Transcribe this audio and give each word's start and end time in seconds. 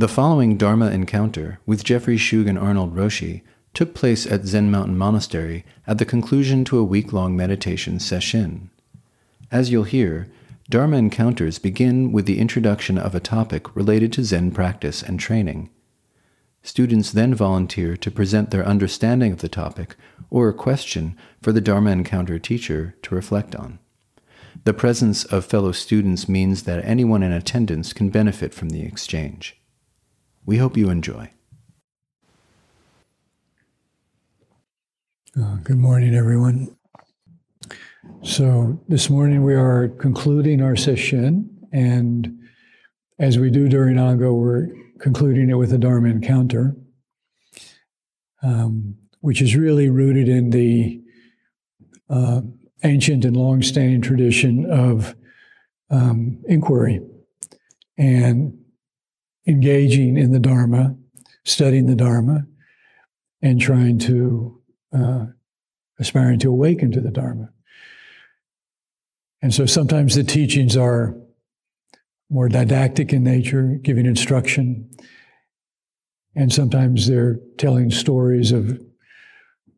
The 0.00 0.08
following 0.08 0.56
Dharma 0.56 0.90
encounter 0.90 1.60
with 1.66 1.84
Geoffrey 1.84 2.16
Shugen 2.16 2.58
Arnold 2.58 2.96
Roshi 2.96 3.42
took 3.74 3.92
place 3.92 4.24
at 4.24 4.46
Zen 4.46 4.70
Mountain 4.70 4.96
Monastery 4.96 5.62
at 5.86 5.98
the 5.98 6.06
conclusion 6.06 6.64
to 6.64 6.78
a 6.78 6.82
week 6.82 7.12
long 7.12 7.36
meditation 7.36 8.00
session. 8.00 8.70
As 9.50 9.70
you'll 9.70 9.84
hear, 9.84 10.28
Dharma 10.70 10.96
encounters 10.96 11.58
begin 11.58 12.12
with 12.12 12.24
the 12.24 12.38
introduction 12.38 12.96
of 12.96 13.14
a 13.14 13.20
topic 13.20 13.76
related 13.76 14.10
to 14.14 14.24
Zen 14.24 14.52
practice 14.52 15.02
and 15.02 15.20
training. 15.20 15.68
Students 16.62 17.12
then 17.12 17.34
volunteer 17.34 17.94
to 17.98 18.10
present 18.10 18.52
their 18.52 18.66
understanding 18.66 19.32
of 19.32 19.40
the 19.40 19.50
topic 19.50 19.96
or 20.30 20.48
a 20.48 20.54
question 20.54 21.14
for 21.42 21.52
the 21.52 21.60
Dharma 21.60 21.90
encounter 21.90 22.38
teacher 22.38 22.96
to 23.02 23.14
reflect 23.14 23.54
on. 23.54 23.78
The 24.64 24.72
presence 24.72 25.24
of 25.26 25.44
fellow 25.44 25.72
students 25.72 26.26
means 26.26 26.62
that 26.62 26.82
anyone 26.86 27.22
in 27.22 27.32
attendance 27.32 27.92
can 27.92 28.08
benefit 28.08 28.54
from 28.54 28.70
the 28.70 28.80
exchange. 28.80 29.59
We 30.46 30.56
hope 30.56 30.76
you 30.76 30.90
enjoy. 30.90 31.30
Uh, 35.40 35.56
good 35.62 35.76
morning, 35.76 36.14
everyone. 36.14 36.76
So, 38.22 38.80
this 38.88 39.10
morning 39.10 39.44
we 39.44 39.54
are 39.54 39.88
concluding 39.88 40.62
our 40.62 40.76
session, 40.76 41.68
and 41.72 42.38
as 43.18 43.38
we 43.38 43.50
do 43.50 43.68
during 43.68 43.98
Ango, 43.98 44.32
we're 44.32 44.68
concluding 44.98 45.50
it 45.50 45.54
with 45.54 45.72
a 45.72 45.78
Dharma 45.78 46.08
encounter, 46.08 46.74
um, 48.42 48.96
which 49.20 49.42
is 49.42 49.54
really 49.54 49.88
rooted 49.88 50.28
in 50.28 50.50
the 50.50 51.02
uh, 52.08 52.40
ancient 52.82 53.24
and 53.24 53.36
long-standing 53.36 54.00
tradition 54.00 54.70
of 54.70 55.14
um, 55.90 56.42
inquiry 56.48 57.00
and 57.98 58.59
engaging 59.50 60.16
in 60.16 60.32
the 60.32 60.38
Dharma, 60.38 60.96
studying 61.44 61.86
the 61.86 61.96
Dharma, 61.96 62.46
and 63.42 63.60
trying 63.60 63.98
to, 63.98 64.60
uh, 64.92 65.26
aspiring 65.98 66.38
to 66.38 66.50
awaken 66.50 66.92
to 66.92 67.00
the 67.00 67.10
Dharma. 67.10 67.50
And 69.42 69.52
so 69.52 69.66
sometimes 69.66 70.14
the 70.14 70.24
teachings 70.24 70.76
are 70.76 71.16
more 72.30 72.48
didactic 72.48 73.12
in 73.12 73.24
nature, 73.24 73.78
giving 73.82 74.06
instruction. 74.06 74.88
And 76.36 76.52
sometimes 76.52 77.08
they're 77.08 77.40
telling 77.58 77.90
stories 77.90 78.52
of 78.52 78.80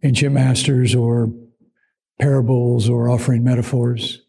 ancient 0.02 0.34
masters 0.34 0.94
or 0.94 1.32
parables 2.20 2.88
or 2.88 3.08
offering 3.08 3.42
metaphors, 3.42 4.22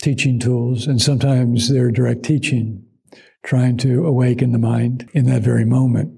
teaching 0.00 0.38
tools. 0.38 0.86
And 0.86 1.02
sometimes 1.02 1.68
they're 1.68 1.90
direct 1.90 2.22
teaching 2.22 2.85
trying 3.46 3.76
to 3.78 4.04
awaken 4.04 4.50
the 4.50 4.58
mind 4.58 5.08
in 5.12 5.24
that 5.26 5.40
very 5.40 5.64
moment. 5.64 6.12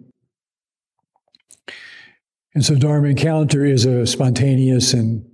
And 2.54 2.64
so 2.64 2.74
Dharma 2.74 3.08
Encounter 3.08 3.64
is 3.64 3.84
a 3.84 4.06
spontaneous 4.06 4.94
and 4.94 5.24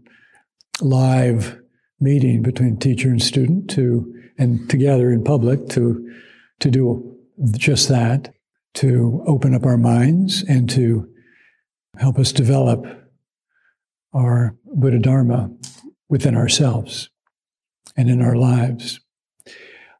live 0.80 1.58
meeting 2.00 2.42
between 2.42 2.78
teacher 2.78 3.08
and 3.08 3.22
student 3.22 3.70
to 3.70 4.12
and 4.36 4.68
together 4.68 5.12
in 5.12 5.22
public 5.22 5.68
to 5.70 6.12
to 6.60 6.70
do 6.70 7.16
just 7.52 7.88
that, 7.88 8.34
to 8.74 9.22
open 9.26 9.54
up 9.54 9.64
our 9.64 9.78
minds 9.78 10.42
and 10.48 10.68
to 10.70 11.08
help 11.96 12.18
us 12.18 12.32
develop 12.32 12.84
our 14.12 14.56
Buddha 14.64 14.98
Dharma 14.98 15.50
within 16.08 16.36
ourselves 16.36 17.08
and 17.96 18.10
in 18.10 18.20
our 18.20 18.36
lives. 18.36 19.00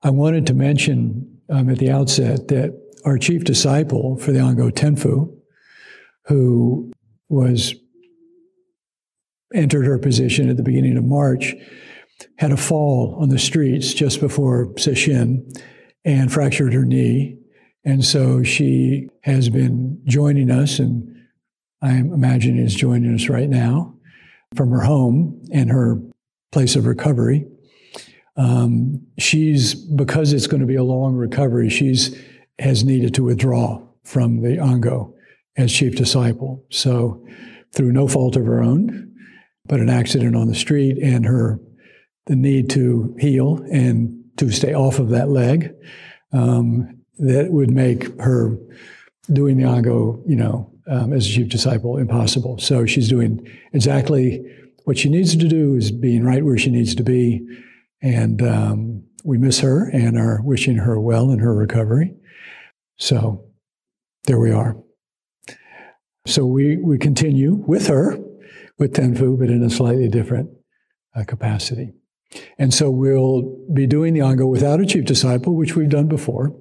I 0.03 0.11
wanted 0.11 0.47
to 0.49 0.55
mention 0.55 1.34
um, 1.55 1.71
at 1.71 1.79
the 1.79 1.91
outset 1.91 2.49
that 2.49 2.79
our 3.05 3.17
chief 3.17 3.45
disciple 3.45 4.17
for 4.17 4.33
the 4.33 4.41
Ango 4.41 4.71
Tenfu, 4.71 5.33
who 6.27 6.93
was 7.29 7.75
entered 9.55 9.87
her 9.87 9.99
position 9.99 10.49
at 10.49 10.57
the 10.57 10.63
beginning 10.63 10.97
of 10.97 11.05
March, 11.05 11.55
had 12.39 12.51
a 12.51 12.57
fall 12.57 13.17
on 13.21 13.29
the 13.29 13.39
streets 13.39 13.95
just 13.95 14.21
before 14.21 14.67
Sesshin 14.75 15.57
and 16.05 16.33
fractured 16.33 16.73
her 16.73 16.85
knee. 16.85 17.39
And 17.85 18.05
so 18.05 18.43
she 18.43 19.09
has 19.23 19.49
been 19.49 20.01
joining 20.07 20.51
us, 20.51 20.79
and 20.79 21.07
I 21.83 21.93
imagine 21.93 22.59
is 22.59 22.75
joining 22.75 23.15
us 23.15 23.29
right 23.29 23.49
now 23.49 23.95
from 24.57 24.71
her 24.71 24.81
home 24.81 25.43
and 25.53 25.71
her 25.71 26.01
place 26.51 26.75
of 26.75 26.87
recovery. 26.87 27.47
Um, 28.37 29.07
she's 29.19 29.75
because 29.75 30.33
it's 30.33 30.47
going 30.47 30.61
to 30.61 30.67
be 30.67 30.75
a 30.75 30.85
long 30.85 31.15
recovery. 31.15 31.69
She's 31.69 32.21
has 32.59 32.85
needed 32.85 33.15
to 33.15 33.25
withdraw 33.25 33.83
from 34.05 34.43
the 34.43 34.61
Ango 34.61 35.15
as 35.57 35.73
chief 35.73 35.97
disciple. 35.97 36.65
So, 36.71 37.27
through 37.75 37.93
no 37.93 38.07
fault 38.07 38.37
of 38.37 38.47
her 38.47 38.63
own, 38.63 39.13
but 39.67 39.81
an 39.81 39.89
accident 39.89 40.37
on 40.37 40.49
the 40.49 40.55
street 40.55 40.99
and 40.99 41.27
her 41.27 41.61
the 42.27 42.37
need 42.37 42.71
to 42.71 43.15
heal 43.19 43.63
and 43.71 44.25
to 44.37 44.51
stay 44.51 44.73
off 44.73 44.99
of 44.99 45.11
that 45.11 45.29
leg, 45.29 45.75
um, 46.33 47.03
that 47.19 47.53
would 47.53 47.71
make 47.71 48.19
her 48.21 48.57
doing 49.33 49.57
the 49.57 49.69
Ango, 49.69 50.23
you 50.27 50.37
know, 50.37 50.73
um, 50.87 51.13
as 51.13 51.27
a 51.27 51.31
chief 51.31 51.49
disciple 51.49 51.97
impossible. 51.97 52.59
So 52.59 52.87
she's 52.87 53.09
doing 53.09 53.47
exactly 53.73 54.45
what 54.85 54.99
she 54.99 55.09
needs 55.09 55.37
to 55.37 55.49
do 55.49 55.75
is 55.77 55.91
being 55.91 56.25
right 56.25 56.45
where 56.45 56.59
she 56.59 56.71
needs 56.71 56.95
to 56.95 57.03
be 57.03 57.47
and 58.05 58.43
um, 58.43 59.03
we 59.25 59.39
miss 59.39 59.61
her 59.61 59.89
and 59.89 60.19
are 60.19 60.43
wishing 60.43 60.77
her 60.77 61.01
well 61.01 61.31
in 61.31 61.39
her 61.39 61.55
recovery. 61.55 62.15
So 62.99 63.47
there 64.27 64.39
we 64.39 64.53
are. 64.53 64.77
So 66.27 66.45
we, 66.45 66.77
we 66.77 66.99
continue 66.99 67.55
with 67.67 67.87
her, 67.87 68.19
with 68.79 68.93
Tenfu, 68.93 69.39
but 69.39 69.49
in 69.49 69.63
a 69.63 69.71
slightly 69.71 70.09
different 70.09 70.51
uh, 71.17 71.25
capacity. 71.25 71.95
And 72.59 72.75
so 72.75 72.91
we'll 72.91 73.59
be 73.73 73.87
doing 73.87 74.13
the 74.13 74.21
Ango 74.21 74.47
without 74.47 74.81
a 74.81 74.87
chief 74.87 75.07
disciple, 75.07 75.55
which 75.55 75.75
we've 75.75 75.89
done 75.89 76.09
before. 76.09 76.55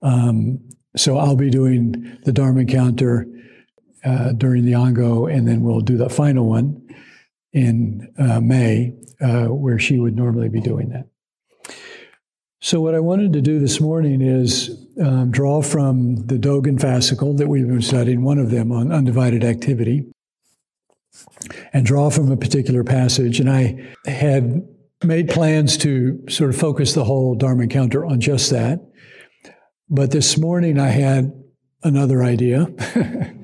Um, 0.00 0.60
so 0.96 1.18
I'll 1.18 1.36
be 1.36 1.50
doing 1.50 2.18
the 2.24 2.32
Dharma 2.32 2.60
encounter 2.60 3.26
uh, 4.02 4.32
during 4.32 4.64
the 4.64 4.74
Ango, 4.74 5.26
and 5.26 5.46
then 5.46 5.60
we'll 5.60 5.80
do 5.80 5.98
the 5.98 6.08
final 6.08 6.48
one 6.48 6.88
in 7.52 8.10
uh, 8.18 8.40
May 8.40 8.94
uh, 9.20 9.46
where 9.46 9.78
she 9.78 9.98
would 9.98 10.16
normally 10.16 10.48
be 10.48 10.60
doing 10.60 10.88
that. 10.90 11.06
So, 12.62 12.80
what 12.80 12.94
I 12.94 13.00
wanted 13.00 13.32
to 13.32 13.40
do 13.40 13.58
this 13.58 13.80
morning 13.80 14.20
is 14.20 14.86
um, 15.00 15.30
draw 15.30 15.62
from 15.62 16.26
the 16.26 16.36
Dogen 16.36 16.78
fascicle 16.78 17.36
that 17.38 17.48
we've 17.48 17.66
been 17.66 17.80
studying, 17.80 18.22
one 18.22 18.38
of 18.38 18.50
them 18.50 18.70
on 18.70 18.92
undivided 18.92 19.44
activity, 19.44 20.04
and 21.72 21.86
draw 21.86 22.10
from 22.10 22.30
a 22.30 22.36
particular 22.36 22.84
passage. 22.84 23.40
And 23.40 23.50
I 23.50 23.94
had 24.04 24.62
made 25.02 25.30
plans 25.30 25.78
to 25.78 26.22
sort 26.28 26.50
of 26.50 26.56
focus 26.56 26.92
the 26.92 27.04
whole 27.04 27.34
Dharma 27.34 27.62
encounter 27.62 28.04
on 28.04 28.20
just 28.20 28.50
that. 28.50 28.80
But 29.88 30.10
this 30.10 30.36
morning 30.36 30.78
I 30.78 30.88
had 30.88 31.32
another 31.82 32.22
idea. 32.22 32.66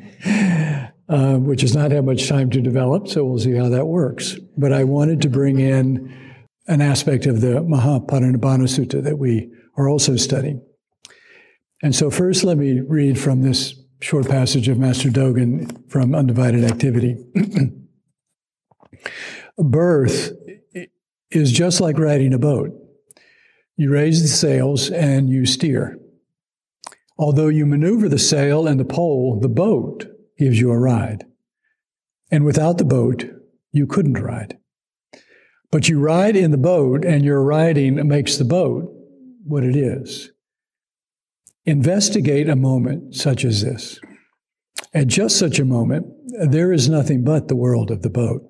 uh, 1.09 1.37
which 1.37 1.61
has 1.61 1.75
not 1.75 1.93
had 1.93 2.05
much 2.05 2.29
time 2.29 2.51
to 2.51 2.61
develop, 2.61 3.09
so 3.09 3.25
we'll 3.25 3.39
see 3.39 3.55
how 3.55 3.69
that 3.69 3.87
works. 3.87 4.37
But 4.57 4.73
I 4.73 4.85
wanted 4.85 5.23
to 5.23 5.29
bring 5.29 5.61
in 5.61 6.15
an 6.67 6.81
aspect 6.81 7.27
of 7.27 7.41
the 7.41 7.63
Mahaparinibbana 7.63 8.67
Sutta 8.67 9.03
that 9.05 9.19
we 9.19 9.51
are 9.77 9.89
also 9.89 10.17
studying. 10.17 10.63
And 11.83 11.95
so, 11.95 12.11
first, 12.11 12.43
let 12.43 12.57
me 12.59 12.81
read 12.81 13.19
from 13.19 13.43
this 13.43 13.75
short 14.01 14.29
passage 14.29 14.69
of 14.69 14.79
Master 14.79 15.09
Dogen 15.09 15.89
from 15.91 16.15
Undivided 16.15 16.65
Activity. 16.65 17.17
Birth 19.59 20.33
is 21.31 21.53
just 21.53 21.81
like 21.81 21.99
riding 21.99 22.35
a 22.35 22.39
boat. 22.39 22.71
You 23.77 23.93
raise 23.93 24.23
the 24.23 24.29
sails 24.29 24.91
and 24.91 25.29
you 25.29 25.47
steer. 25.47 25.99
Although 27.19 27.49
you 27.49 27.67
maneuver 27.67 28.09
the 28.09 28.19
sail 28.19 28.67
and 28.67 28.81
the 28.81 28.85
pole, 28.85 29.39
the 29.41 29.49
boat 29.49 30.07
gives 30.39 30.61
you 30.61 30.71
a 30.71 30.79
ride. 30.79 31.25
And 32.31 32.45
without 32.45 32.79
the 32.79 32.85
boat, 32.85 33.27
you 33.73 33.87
couldn't 33.87 34.23
ride. 34.23 34.59
But 35.71 35.89
you 35.89 35.99
ride 35.99 36.37
in 36.37 36.51
the 36.51 36.59
boat, 36.59 37.05
and 37.05 37.25
your 37.25 37.43
riding 37.43 38.07
makes 38.07 38.37
the 38.37 38.45
boat 38.45 38.93
what 39.45 39.65
it 39.65 39.77
is. 39.77 40.31
Investigate 41.65 42.49
a 42.49 42.57
moment 42.57 43.15
such 43.15 43.45
as 43.45 43.63
this. 43.63 44.01
At 44.95 45.09
just 45.09 45.39
such 45.39 45.59
a 45.59 45.65
moment, 45.65 46.07
there 46.49 46.73
is 46.73 46.89
nothing 46.89 47.25
but 47.25 47.49
the 47.49 47.57
world 47.57 47.91
of 47.91 48.03
the 48.03 48.11
boat. 48.11 48.43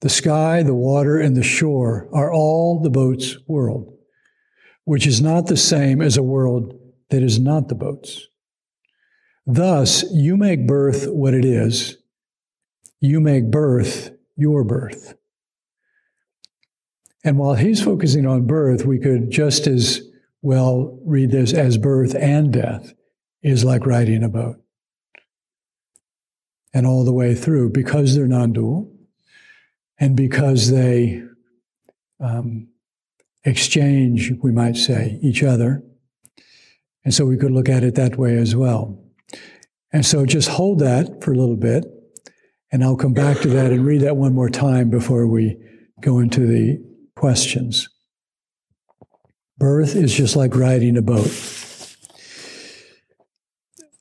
The 0.00 0.08
sky, 0.08 0.62
the 0.62 0.74
water, 0.74 1.18
and 1.18 1.36
the 1.36 1.42
shore 1.42 2.08
are 2.12 2.32
all 2.32 2.80
the 2.80 2.90
boat's 2.90 3.36
world, 3.48 3.92
which 4.84 5.06
is 5.06 5.20
not 5.20 5.46
the 5.46 5.56
same 5.56 6.00
as 6.00 6.16
a 6.16 6.22
world 6.22 6.72
that 7.10 7.22
is 7.22 7.40
not 7.40 7.68
the 7.68 7.74
boat's. 7.74 8.28
Thus, 9.50 10.04
you 10.12 10.36
make 10.36 10.66
birth 10.66 11.06
what 11.08 11.32
it 11.32 11.42
is. 11.42 11.96
You 13.00 13.18
make 13.18 13.50
birth 13.50 14.10
your 14.36 14.62
birth. 14.62 15.14
And 17.24 17.38
while 17.38 17.54
he's 17.54 17.82
focusing 17.82 18.26
on 18.26 18.46
birth, 18.46 18.84
we 18.84 18.98
could 18.98 19.30
just 19.30 19.66
as 19.66 20.02
well 20.42 20.98
read 21.02 21.30
this 21.30 21.54
as 21.54 21.78
birth 21.78 22.14
and 22.14 22.52
death 22.52 22.92
is 23.42 23.64
like 23.64 23.86
riding 23.86 24.22
a 24.22 24.28
boat. 24.28 24.62
And 26.74 26.86
all 26.86 27.06
the 27.06 27.12
way 27.14 27.34
through, 27.34 27.70
because 27.70 28.14
they're 28.14 28.26
non 28.26 28.52
dual 28.52 28.92
and 29.98 30.14
because 30.14 30.70
they 30.70 31.22
um, 32.20 32.68
exchange, 33.44 34.30
we 34.42 34.52
might 34.52 34.76
say, 34.76 35.18
each 35.22 35.42
other. 35.42 35.82
And 37.02 37.14
so 37.14 37.24
we 37.24 37.38
could 37.38 37.50
look 37.50 37.70
at 37.70 37.82
it 37.82 37.94
that 37.94 38.18
way 38.18 38.36
as 38.36 38.54
well. 38.54 39.07
And 39.92 40.04
so 40.04 40.26
just 40.26 40.48
hold 40.48 40.80
that 40.80 41.22
for 41.22 41.32
a 41.32 41.36
little 41.36 41.56
bit, 41.56 41.84
and 42.70 42.84
I'll 42.84 42.96
come 42.96 43.14
back 43.14 43.40
to 43.40 43.48
that 43.48 43.72
and 43.72 43.86
read 43.86 44.02
that 44.02 44.16
one 44.16 44.34
more 44.34 44.50
time 44.50 44.90
before 44.90 45.26
we 45.26 45.56
go 46.02 46.18
into 46.18 46.46
the 46.46 46.78
questions. 47.16 47.88
Birth 49.56 49.96
is 49.96 50.14
just 50.14 50.36
like 50.36 50.54
riding 50.54 50.96
a 50.96 51.02
boat. 51.02 51.26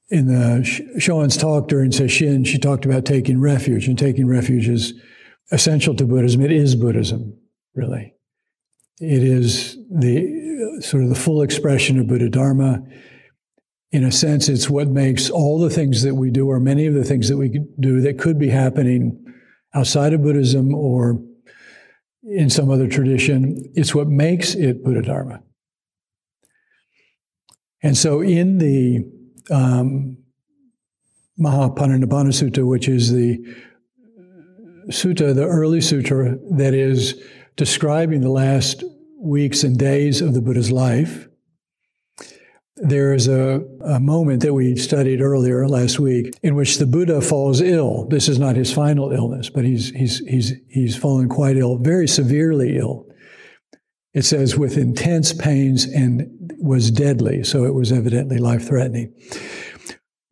In 0.10 0.28
the 0.28 0.64
Shoan's 1.00 1.36
talk 1.36 1.68
during 1.68 1.92
Sesshin, 1.92 2.46
she 2.46 2.58
talked 2.58 2.86
about 2.86 3.06
taking 3.06 3.42
refuge, 3.42 3.88
and 3.88 3.98
taking 3.98 4.28
refuge 4.28 4.68
is 4.68 4.94
essential 5.52 5.96
to 5.96 6.06
Buddhism. 6.06 6.42
It 6.42 6.52
is 6.52 6.76
Buddhism, 6.76 7.38
really. 7.76 8.14
It 9.00 9.24
is 9.24 9.78
the 9.90 10.80
sort 10.82 11.04
of 11.04 11.10
the 11.10 11.16
full 11.16 11.42
expression 11.42 12.00
of 12.00 12.08
Buddha 12.08 12.30
Dharma. 12.30 12.84
In 13.92 14.04
a 14.04 14.12
sense, 14.12 14.50
it's 14.50 14.70
what 14.70 14.90
makes 14.90 15.30
all 15.30 15.60
the 15.60 15.70
things 15.70 16.04
that 16.04 16.16
we 16.16 16.30
do, 16.30 16.48
or 16.48 16.60
many 16.60 16.88
of 16.88 16.94
the 16.94 17.06
things 17.06 17.30
that 17.30 17.38
we 17.38 17.62
do 17.80 18.02
that 18.02 18.20
could 18.20 18.38
be 18.38 18.50
happening 18.50 19.24
outside 19.74 20.14
of 20.14 20.24
Buddhism 20.24 20.74
or 20.76 21.22
in 22.24 22.50
some 22.50 22.70
other 22.70 22.88
tradition, 22.88 23.58
it's 23.74 23.96
what 23.96 24.08
makes 24.08 24.54
it 24.54 24.84
Buddha 24.84 25.02
Dharma. 25.02 25.42
And 27.82 27.98
so 27.98 28.22
in 28.22 28.58
the 28.58 29.10
um, 29.50 30.18
Mahaparinibbana 31.40 32.34
Sutta, 32.34 32.68
which 32.68 32.90
is 32.90 33.14
the 33.14 33.38
sutta, 34.90 35.34
the 35.34 35.46
early 35.46 35.80
sutra 35.80 36.38
that 36.52 36.74
is 36.74 37.22
describing 37.56 38.22
the 38.22 38.30
last 38.30 38.84
weeks 39.20 39.64
and 39.64 39.78
days 39.78 40.22
of 40.22 40.34
the 40.34 40.42
Buddha's 40.42 40.72
life, 40.72 41.27
there 42.78 43.14
is 43.14 43.28
a, 43.28 43.64
a, 43.82 44.00
moment 44.00 44.42
that 44.44 44.54
we 44.54 44.76
studied 44.76 45.22
earlier 45.22 45.68
last 45.68 46.00
week 46.00 46.38
in 46.44 46.56
which 46.56 46.78
the 46.78 46.86
Buddha 46.86 47.22
falls 47.22 47.60
ill. 47.60 48.06
This 48.10 48.30
is 48.30 48.38
not 48.38 48.56
his 48.56 48.72
final 48.72 49.12
illness, 49.12 49.50
but 49.50 49.66
he's, 49.66 49.90
he's, 49.92 50.20
he's, 50.28 50.54
he's 50.70 50.96
fallen 50.96 51.28
quite 51.28 51.58
ill, 51.58 51.78
very 51.78 52.08
severely 52.08 52.78
ill. 52.78 53.08
It 54.14 54.24
says 54.24 54.58
with 54.58 54.78
intense 54.78 55.34
pains 55.34 55.86
and 55.86 56.30
was 56.60 56.92
deadly, 56.92 57.44
so 57.44 57.66
it 57.66 57.74
was 57.74 57.92
evidently 57.92 58.38
life 58.38 58.68
threatening. 58.68 59.14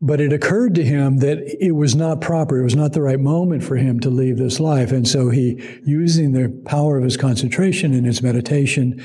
But 0.01 0.21
it 0.21 0.33
occurred 0.33 0.75
to 0.75 0.83
him 0.83 1.17
that 1.17 1.39
it 1.59 1.71
was 1.71 1.95
not 1.95 2.21
proper, 2.21 2.59
it 2.59 2.63
was 2.63 2.75
not 2.75 2.93
the 2.93 3.01
right 3.01 3.19
moment 3.19 3.63
for 3.63 3.75
him 3.75 3.99
to 4.01 4.09
leave 4.09 4.37
this 4.37 4.59
life. 4.59 4.91
And 4.91 5.07
so 5.07 5.29
he, 5.29 5.61
using 5.83 6.31
the 6.31 6.49
power 6.65 6.97
of 6.97 7.03
his 7.03 7.17
concentration 7.17 7.93
and 7.93 8.05
his 8.05 8.21
meditation 8.21 9.03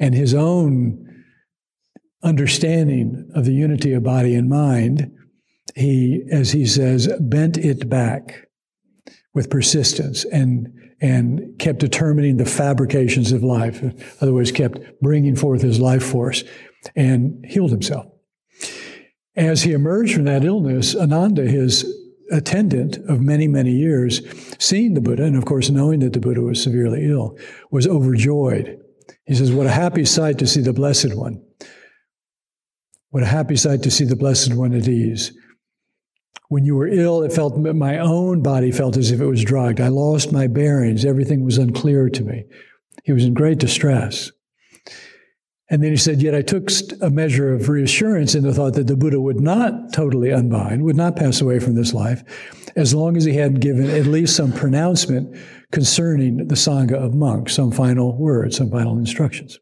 and 0.00 0.14
his 0.14 0.34
own 0.34 1.09
understanding 2.22 3.30
of 3.34 3.44
the 3.44 3.52
unity 3.52 3.92
of 3.92 4.02
body 4.02 4.34
and 4.34 4.48
mind, 4.48 5.12
he, 5.74 6.24
as 6.30 6.52
he 6.52 6.66
says, 6.66 7.08
bent 7.20 7.56
it 7.56 7.88
back 7.88 8.48
with 9.34 9.50
persistence 9.50 10.24
and 10.24 10.72
and 11.02 11.58
kept 11.58 11.78
determining 11.78 12.36
the 12.36 12.44
fabrications 12.44 13.32
of 13.32 13.42
life. 13.42 13.82
In 13.82 13.98
other 14.20 14.34
words, 14.34 14.52
kept 14.52 14.78
bringing 15.00 15.34
forth 15.34 15.62
his 15.62 15.80
life 15.80 16.04
force 16.04 16.44
and 16.94 17.42
healed 17.48 17.70
himself. 17.70 18.06
As 19.34 19.62
he 19.62 19.72
emerged 19.72 20.14
from 20.14 20.24
that 20.24 20.44
illness, 20.44 20.94
Ananda, 20.94 21.42
his 21.42 21.90
attendant 22.30 22.98
of 23.08 23.20
many, 23.20 23.48
many 23.48 23.72
years, 23.72 24.20
seeing 24.58 24.92
the 24.92 25.00
Buddha, 25.00 25.24
and 25.24 25.36
of 25.36 25.46
course 25.46 25.70
knowing 25.70 26.00
that 26.00 26.12
the 26.12 26.20
Buddha 26.20 26.42
was 26.42 26.62
severely 26.62 27.10
ill, 27.10 27.38
was 27.70 27.86
overjoyed. 27.86 28.78
He 29.24 29.34
says, 29.34 29.52
What 29.52 29.66
a 29.66 29.70
happy 29.70 30.04
sight 30.04 30.38
to 30.38 30.46
see 30.46 30.60
the 30.60 30.72
Blessed 30.72 31.14
One. 31.16 31.42
What 33.10 33.24
a 33.24 33.26
happy 33.26 33.56
sight 33.56 33.82
to 33.82 33.90
see 33.90 34.04
the 34.04 34.16
Blessed 34.16 34.54
One 34.54 34.72
at 34.72 34.86
ease. 34.86 35.32
When 36.48 36.64
you 36.64 36.76
were 36.76 36.88
ill, 36.88 37.22
it 37.22 37.32
felt 37.32 37.58
my 37.58 37.98
own 37.98 38.42
body 38.42 38.72
felt 38.72 38.96
as 38.96 39.10
if 39.10 39.20
it 39.20 39.26
was 39.26 39.44
drugged. 39.44 39.80
I 39.80 39.88
lost 39.88 40.32
my 40.32 40.46
bearings. 40.46 41.04
Everything 41.04 41.44
was 41.44 41.58
unclear 41.58 42.08
to 42.08 42.24
me. 42.24 42.44
He 43.04 43.12
was 43.12 43.24
in 43.24 43.34
great 43.34 43.58
distress. 43.58 44.30
And 45.70 45.82
then 45.82 45.90
he 45.90 45.96
said, 45.96 46.20
Yet 46.20 46.34
I 46.34 46.42
took 46.42 46.70
a 47.00 47.10
measure 47.10 47.52
of 47.52 47.68
reassurance 47.68 48.34
in 48.34 48.42
the 48.42 48.52
thought 48.52 48.74
that 48.74 48.88
the 48.88 48.96
Buddha 48.96 49.20
would 49.20 49.40
not 49.40 49.92
totally 49.92 50.30
unbind, 50.30 50.82
would 50.82 50.96
not 50.96 51.16
pass 51.16 51.40
away 51.40 51.60
from 51.60 51.76
this 51.76 51.94
life, 51.94 52.24
as 52.74 52.94
long 52.94 53.16
as 53.16 53.24
he 53.24 53.34
had 53.34 53.60
given 53.60 53.88
at 53.88 54.06
least 54.06 54.36
some 54.36 54.52
pronouncement 54.52 55.36
concerning 55.70 56.48
the 56.48 56.56
Sangha 56.56 56.94
of 56.94 57.14
monks, 57.14 57.54
some 57.54 57.70
final 57.70 58.16
words, 58.18 58.56
some 58.56 58.70
final 58.70 58.98
instructions. 58.98 59.60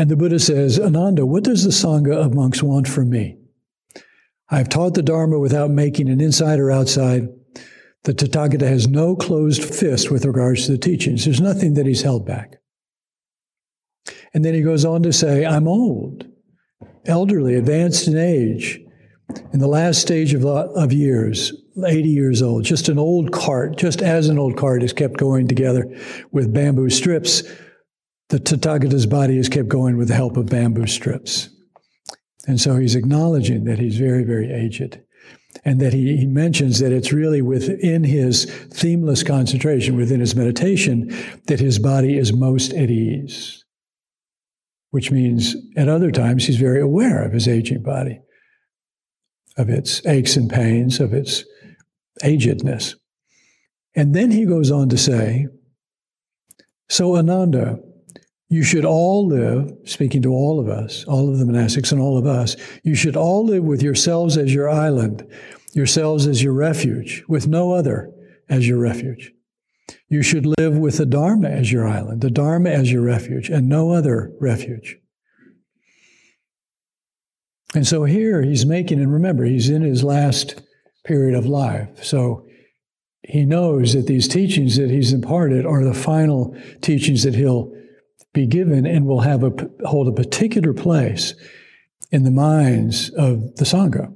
And 0.00 0.10
the 0.10 0.16
Buddha 0.16 0.38
says, 0.38 0.80
Ananda, 0.80 1.26
what 1.26 1.44
does 1.44 1.62
the 1.62 1.68
Sangha 1.68 2.14
of 2.14 2.32
monks 2.32 2.62
want 2.62 2.88
from 2.88 3.10
me? 3.10 3.36
I 4.48 4.56
have 4.56 4.70
taught 4.70 4.94
the 4.94 5.02
Dharma 5.02 5.38
without 5.38 5.70
making 5.70 6.08
an 6.08 6.22
inside 6.22 6.58
or 6.58 6.70
outside. 6.70 7.28
The 8.04 8.14
Tathagata 8.14 8.66
has 8.66 8.88
no 8.88 9.14
closed 9.14 9.62
fist 9.62 10.10
with 10.10 10.24
regards 10.24 10.64
to 10.64 10.72
the 10.72 10.78
teachings. 10.78 11.26
There's 11.26 11.42
nothing 11.42 11.74
that 11.74 11.84
he's 11.84 12.00
held 12.00 12.24
back. 12.24 12.62
And 14.32 14.42
then 14.42 14.54
he 14.54 14.62
goes 14.62 14.86
on 14.86 15.02
to 15.02 15.12
say, 15.12 15.44
I'm 15.44 15.68
old, 15.68 16.24
elderly, 17.04 17.56
advanced 17.56 18.08
in 18.08 18.16
age, 18.16 18.80
in 19.52 19.58
the 19.58 19.68
last 19.68 20.00
stage 20.00 20.32
of, 20.32 20.46
of 20.46 20.94
years, 20.94 21.52
80 21.76 22.08
years 22.08 22.40
old, 22.40 22.64
just 22.64 22.88
an 22.88 22.98
old 22.98 23.32
cart, 23.32 23.76
just 23.76 24.00
as 24.00 24.30
an 24.30 24.38
old 24.38 24.56
cart 24.56 24.82
is 24.82 24.94
kept 24.94 25.18
going 25.18 25.46
together 25.46 25.94
with 26.32 26.54
bamboo 26.54 26.88
strips, 26.88 27.42
the 28.30 28.38
Tathagata's 28.38 29.06
body 29.06 29.38
is 29.38 29.48
kept 29.48 29.68
going 29.68 29.96
with 29.96 30.08
the 30.08 30.14
help 30.14 30.36
of 30.36 30.46
bamboo 30.46 30.86
strips. 30.86 31.50
And 32.46 32.60
so 32.60 32.76
he's 32.76 32.94
acknowledging 32.94 33.64
that 33.64 33.78
he's 33.78 33.96
very, 33.96 34.24
very 34.24 34.50
aged. 34.52 35.00
And 35.64 35.80
that 35.80 35.92
he, 35.92 36.16
he 36.16 36.26
mentions 36.26 36.78
that 36.78 36.92
it's 36.92 37.12
really 37.12 37.42
within 37.42 38.04
his 38.04 38.44
themeless 38.44 39.24
concentration, 39.24 39.96
within 39.96 40.20
his 40.20 40.36
meditation, 40.36 41.12
that 41.48 41.58
his 41.58 41.80
body 41.80 42.16
is 42.16 42.32
most 42.32 42.72
at 42.72 42.88
ease. 42.88 43.64
Which 44.90 45.10
means 45.10 45.56
at 45.76 45.88
other 45.88 46.12
times 46.12 46.46
he's 46.46 46.56
very 46.56 46.80
aware 46.80 47.24
of 47.24 47.32
his 47.32 47.48
aging 47.48 47.82
body, 47.82 48.20
of 49.56 49.68
its 49.68 50.06
aches 50.06 50.36
and 50.36 50.48
pains, 50.48 51.00
of 51.00 51.12
its 51.12 51.44
agedness. 52.22 52.94
And 53.94 54.14
then 54.14 54.30
he 54.30 54.46
goes 54.46 54.70
on 54.70 54.88
to 54.88 54.98
say, 54.98 55.48
So 56.88 57.16
Ananda, 57.16 57.80
you 58.50 58.64
should 58.64 58.84
all 58.84 59.28
live, 59.28 59.72
speaking 59.84 60.22
to 60.22 60.32
all 60.32 60.58
of 60.58 60.68
us, 60.68 61.04
all 61.04 61.30
of 61.30 61.38
the 61.38 61.44
monastics 61.44 61.92
and 61.92 62.00
all 62.00 62.18
of 62.18 62.26
us, 62.26 62.56
you 62.82 62.96
should 62.96 63.16
all 63.16 63.46
live 63.46 63.62
with 63.62 63.80
yourselves 63.80 64.36
as 64.36 64.52
your 64.52 64.68
island, 64.68 65.24
yourselves 65.72 66.26
as 66.26 66.42
your 66.42 66.52
refuge, 66.52 67.24
with 67.28 67.46
no 67.46 67.72
other 67.72 68.12
as 68.48 68.66
your 68.66 68.78
refuge. 68.78 69.32
You 70.08 70.22
should 70.22 70.46
live 70.58 70.76
with 70.76 70.98
the 70.98 71.06
Dharma 71.06 71.48
as 71.48 71.70
your 71.70 71.86
island, 71.86 72.22
the 72.22 72.30
Dharma 72.30 72.70
as 72.70 72.90
your 72.90 73.02
refuge, 73.02 73.48
and 73.48 73.68
no 73.68 73.92
other 73.92 74.32
refuge. 74.40 74.98
And 77.72 77.86
so 77.86 78.02
here 78.02 78.42
he's 78.42 78.66
making, 78.66 78.98
and 78.98 79.12
remember, 79.12 79.44
he's 79.44 79.70
in 79.70 79.82
his 79.82 80.02
last 80.02 80.60
period 81.04 81.38
of 81.38 81.46
life. 81.46 82.02
So 82.02 82.48
he 83.22 83.44
knows 83.44 83.92
that 83.92 84.08
these 84.08 84.26
teachings 84.26 84.76
that 84.76 84.90
he's 84.90 85.12
imparted 85.12 85.64
are 85.64 85.84
the 85.84 85.94
final 85.94 86.56
teachings 86.80 87.22
that 87.22 87.36
he'll 87.36 87.72
be 88.32 88.46
given 88.46 88.86
and 88.86 89.06
will 89.06 89.20
have 89.20 89.42
a 89.42 89.52
hold 89.84 90.08
a 90.08 90.12
particular 90.12 90.72
place 90.72 91.34
in 92.10 92.24
the 92.24 92.30
minds 92.30 93.10
of 93.10 93.56
the 93.56 93.64
sangha. 93.64 94.12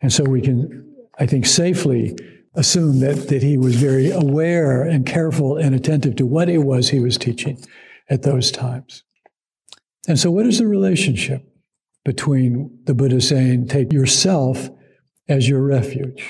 And 0.00 0.12
so 0.12 0.24
we 0.24 0.40
can, 0.40 0.94
I 1.18 1.26
think, 1.26 1.46
safely 1.46 2.16
assume 2.54 3.00
that, 3.00 3.28
that 3.28 3.42
he 3.42 3.56
was 3.58 3.76
very 3.76 4.10
aware 4.10 4.82
and 4.82 5.06
careful 5.06 5.56
and 5.56 5.74
attentive 5.74 6.16
to 6.16 6.26
what 6.26 6.48
it 6.48 6.58
was 6.58 6.88
he 6.88 7.00
was 7.00 7.18
teaching 7.18 7.62
at 8.08 8.22
those 8.22 8.50
times. 8.50 9.02
And 10.08 10.18
so, 10.18 10.30
what 10.30 10.46
is 10.46 10.58
the 10.58 10.66
relationship 10.66 11.42
between 12.04 12.78
the 12.84 12.94
Buddha 12.94 13.20
saying, 13.20 13.66
take 13.66 13.92
yourself 13.92 14.70
as 15.28 15.48
your 15.48 15.60
refuge, 15.60 16.24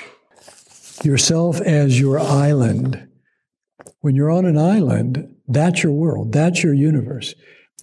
yourself 1.03 1.61
as 1.61 1.99
your 1.99 2.19
island, 2.19 3.06
when 4.01 4.15
you're 4.15 4.31
on 4.31 4.45
an 4.45 4.57
island, 4.57 5.35
that's 5.47 5.83
your 5.83 5.91
world, 5.91 6.31
that's 6.31 6.63
your 6.63 6.73
universe. 6.73 7.33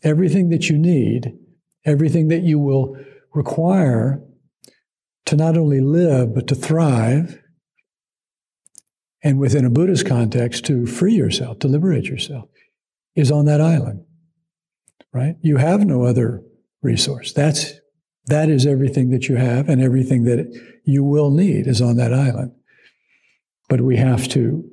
Everything 0.03 0.51
that 0.51 0.69
you 0.69 0.79
need, 0.79 1.37
everything 1.85 2.29
that 2.29 2.43
you 2.43 2.59
will 2.59 2.97
require 3.35 4.23
to 5.27 5.37
not 5.37 5.57
only 5.57 5.81
live, 5.81 6.35
but 6.35 6.47
to 6.49 6.55
thrive, 6.55 7.41
and 9.23 9.39
within 9.39 9.65
a 9.65 9.71
Buddhist 9.71 10.07
context, 10.07 10.67
to 10.67 10.87
free 10.87 11.15
yourself, 11.15 11.59
to 11.61 11.69
liberate 11.69 12.05
yourself, 12.05 12.49
is 13.17 13.31
on 13.31 13.47
that 13.47 13.61
island, 13.61 14.05
right? 15.13 15.37
You 15.41 15.57
have 15.57 15.87
no 15.87 16.05
other 16.05 16.43
resource. 16.83 17.33
That's 17.33 17.73
that 18.27 18.49
is 18.49 18.67
everything 18.67 19.11
that 19.11 19.29
you 19.29 19.37
have, 19.37 19.69
and 19.69 19.83
everything 19.83 20.25
that 20.25 20.47
you 20.85 21.05
will 21.05 21.31
need 21.31 21.67
is 21.67 21.81
on 21.81 21.97
that 21.97 22.13
island. 22.13 22.53
But 23.69 23.81
we 23.81 23.97
have 23.97 24.29
to 24.29 24.71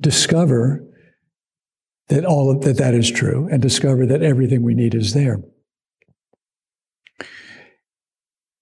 discover 0.00 0.84
that 2.08 2.24
all 2.24 2.50
of, 2.50 2.62
that 2.62 2.78
that 2.78 2.94
is 2.94 3.10
true, 3.10 3.48
and 3.50 3.62
discover 3.62 4.06
that 4.06 4.22
everything 4.22 4.62
we 4.62 4.74
need 4.74 4.94
is 4.94 5.14
there. 5.14 5.40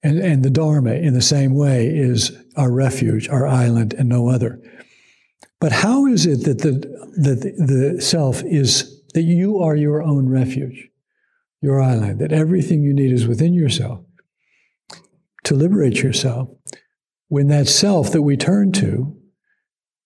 And, 0.02 0.18
and 0.18 0.44
the 0.44 0.50
Dharma, 0.50 0.94
in 0.94 1.14
the 1.14 1.22
same 1.22 1.54
way, 1.54 1.86
is 1.86 2.32
our 2.56 2.72
refuge, 2.72 3.28
our 3.28 3.46
island, 3.46 3.94
and 3.94 4.08
no 4.08 4.28
other. 4.28 4.60
But 5.60 5.72
how 5.72 6.06
is 6.06 6.26
it 6.26 6.44
that 6.44 6.58
the, 6.58 6.72
that 7.18 7.40
the 7.56 8.00
self 8.00 8.42
is, 8.44 9.02
that 9.14 9.22
you 9.22 9.58
are 9.60 9.76
your 9.76 10.02
own 10.02 10.28
refuge, 10.28 10.88
your 11.60 11.80
island, 11.80 12.20
that 12.20 12.32
everything 12.32 12.82
you 12.82 12.92
need 12.92 13.12
is 13.12 13.28
within 13.28 13.54
yourself 13.54 14.04
to 15.44 15.54
liberate 15.54 16.02
yourself 16.02 16.48
when 17.28 17.48
that 17.48 17.68
self 17.68 18.10
that 18.12 18.22
we 18.22 18.36
turn 18.36 18.72
to 18.72 19.16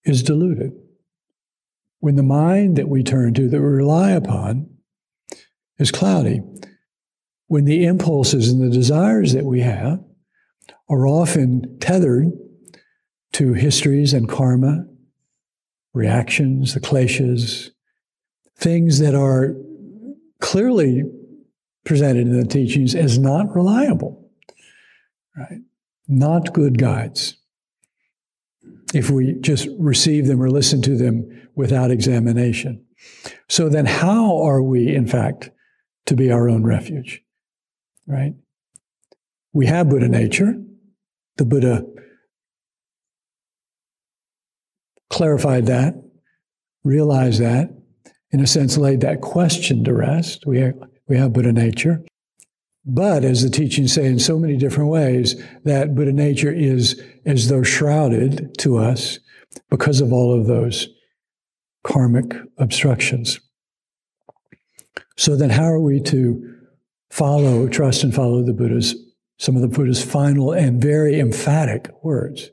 is 0.05 0.23
deluded? 0.23 0.73
When 2.07 2.15
the 2.15 2.23
mind 2.23 2.77
that 2.77 2.89
we 2.89 3.03
turn 3.03 3.35
to, 3.35 3.49
that 3.49 3.61
we 3.61 3.67
rely 3.67 4.13
upon, 4.13 4.71
is 5.81 5.91
cloudy, 5.91 6.41
when 7.49 7.65
the 7.65 7.85
impulses 7.85 8.49
and 8.49 8.63
the 8.63 8.73
desires 8.73 9.33
that 9.33 9.45
we 9.45 9.63
have 9.63 10.05
are 10.89 11.05
often 11.05 11.77
tethered 11.81 12.27
to 13.33 13.55
histories 13.55 14.13
and 14.13 14.29
karma, 14.29 14.87
reactions, 15.95 16.75
the 16.75 16.81
kleshas, 16.81 17.71
things 18.57 19.01
that 19.01 19.17
are 19.17 19.57
clearly 20.41 21.03
presented 21.85 22.29
in 22.29 22.39
the 22.39 22.47
teachings 22.47 22.95
as 22.95 23.19
not 23.19 23.53
reliable, 23.53 24.31
right? 25.37 25.59
Not 26.07 26.55
good 26.55 26.79
guides. 26.79 27.37
If 28.95 29.11
we 29.11 29.35
just 29.41 29.67
receive 29.77 30.29
them 30.29 30.41
or 30.41 30.49
listen 30.49 30.81
to 30.83 30.97
them 30.97 31.46
without 31.57 31.91
examination. 31.91 32.85
So 33.49 33.69
then, 33.69 33.87
how 33.87 34.43
are 34.43 34.63
we, 34.63 34.95
in 34.95 35.07
fact, 35.07 35.51
to 36.07 36.15
be 36.15 36.31
our 36.31 36.49
own 36.49 36.65
refuge? 36.65 37.23
right? 38.07 38.35
We 39.53 39.67
have 39.67 39.89
Buddha 39.89 40.09
nature. 40.09 40.55
The 41.37 41.45
Buddha 41.45 41.85
clarified 45.11 45.67
that, 45.67 45.95
realized 46.85 47.41
that, 47.41 47.71
in 48.31 48.41
a 48.41 48.47
sense, 48.47 48.77
laid 48.77 49.01
that 49.01 49.21
question 49.21 49.85
to 49.85 49.95
rest. 49.95 50.45
We 50.47 50.61
have, 50.61 50.75
we 51.09 51.17
have 51.17 51.33
Buddha 51.33 51.53
nature. 51.53 52.05
But 52.85 53.25
as 53.25 53.43
the 53.43 53.51
teachings 53.51 53.93
say 53.93 54.07
in 54.07 54.19
so 54.19 54.39
many 54.39 54.57
different 54.57 54.91
ways, 54.91 55.43
that 55.65 55.95
Buddha 55.95 56.13
nature 56.13 56.53
is 56.53 57.01
as 57.25 57.49
though 57.49 57.63
shrouded 57.63 58.57
to 58.59 58.79
us 58.79 59.19
because 59.71 60.01
of 60.01 60.13
all 60.13 60.39
of 60.39 60.47
those 60.47 60.89
karmic 61.87 62.35
obstructions. 62.59 63.41
So 65.17 65.37
then, 65.37 65.51
how 65.51 65.65
are 65.65 65.81
we 65.81 66.01
to 66.03 66.57
follow, 67.11 67.69
trust 67.69 68.03
and 68.03 68.15
follow 68.15 68.43
the 68.43 68.53
Buddha's, 68.53 68.95
some 69.39 69.57
of 69.57 69.63
the 69.63 69.69
Buddha's 69.69 70.05
final 70.05 70.53
and 70.53 70.83
very 70.83 71.19
emphatic 71.19 71.89
words. 72.03 72.51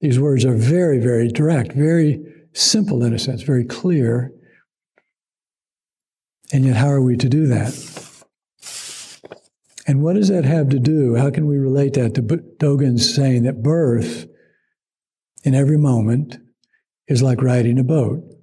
These 0.00 0.18
words 0.18 0.44
are 0.44 0.56
very, 0.56 0.98
very 0.98 1.28
direct, 1.28 1.72
very 1.72 2.20
simple 2.52 3.04
in 3.04 3.12
a 3.12 3.18
sense, 3.18 3.42
very 3.42 3.64
clear. 3.64 4.32
And 6.52 6.64
yet, 6.64 6.76
how 6.76 6.88
are 6.88 7.02
we 7.02 7.16
to 7.16 7.28
do 7.28 7.46
that? 7.46 7.90
And 9.86 10.02
what 10.02 10.14
does 10.14 10.28
that 10.28 10.44
have 10.44 10.70
to 10.70 10.78
do? 10.78 11.14
How 11.16 11.30
can 11.30 11.46
we 11.46 11.58
relate 11.58 11.94
that 11.94 12.14
to 12.14 12.22
Dogen's 12.22 13.14
saying 13.14 13.42
that 13.42 13.62
birth 13.62 14.26
in 15.44 15.54
every 15.54 15.76
moment 15.76 16.38
is 17.06 17.22
like 17.22 17.42
riding 17.42 17.78
a 17.78 17.84
boat? 17.84 18.33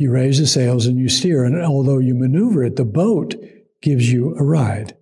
You 0.00 0.10
raise 0.10 0.38
the 0.38 0.46
sails 0.46 0.86
and 0.86 0.98
you 0.98 1.10
steer, 1.10 1.44
and 1.44 1.62
although 1.62 1.98
you 1.98 2.14
maneuver 2.14 2.64
it, 2.64 2.76
the 2.76 2.86
boat 2.86 3.34
gives 3.82 4.10
you 4.10 4.34
a 4.34 4.42
ride. 4.42 4.96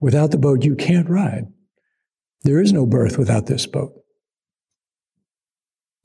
Without 0.00 0.30
the 0.30 0.38
boat, 0.38 0.64
you 0.64 0.74
can't 0.74 1.10
ride. 1.10 1.48
There 2.44 2.58
is 2.58 2.72
no 2.72 2.86
birth 2.86 3.18
without 3.18 3.44
this 3.44 3.66
boat. 3.66 3.92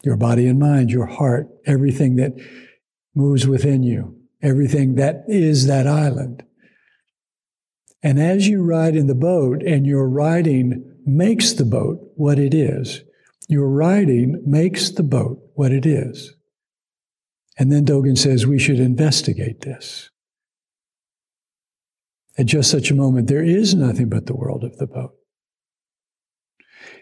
Your 0.04 0.18
body 0.18 0.46
and 0.48 0.60
mind, 0.60 0.92
your 0.92 1.06
heart, 1.06 1.48
everything 1.65 2.18
that 2.18 2.34
moves 3.15 3.48
within 3.48 3.84
you, 3.84 4.18
everything 4.42 4.96
that 4.96 5.24
is 5.30 5.68
that 5.68 5.88
island. 5.88 6.44
And 8.04 8.20
as 8.20 8.46
you 8.46 8.62
ride 8.62 8.98
in 8.98 9.08
the 9.08 9.15
boat 9.15 9.63
and 9.63 9.88
your 9.88 10.10
riding 10.10 10.98
makes 11.06 11.54
the 11.54 11.63
boat 11.63 12.12
what 12.18 12.38
it 12.38 12.54
is, 12.54 13.04
your 13.48 13.70
riding 13.70 14.44
makes 14.46 14.89
the 14.89 15.04
boat 15.04 15.39
what 15.55 15.71
it 15.71 15.85
is. 15.85 16.35
And 17.57 17.71
then 17.71 17.85
Dogen 17.85 18.17
says 18.17 18.45
we 18.45 18.59
should 18.59 18.79
investigate 18.79 19.62
this. 19.62 20.09
At 22.38 22.47
just 22.47 22.69
such 22.69 22.91
a 22.91 22.95
moment, 22.95 23.27
there 23.27 23.43
is 23.43 23.74
nothing 23.74 24.09
but 24.09 24.25
the 24.25 24.35
world 24.35 24.63
of 24.63 24.77
the 24.77 24.88
boat. 24.88 25.15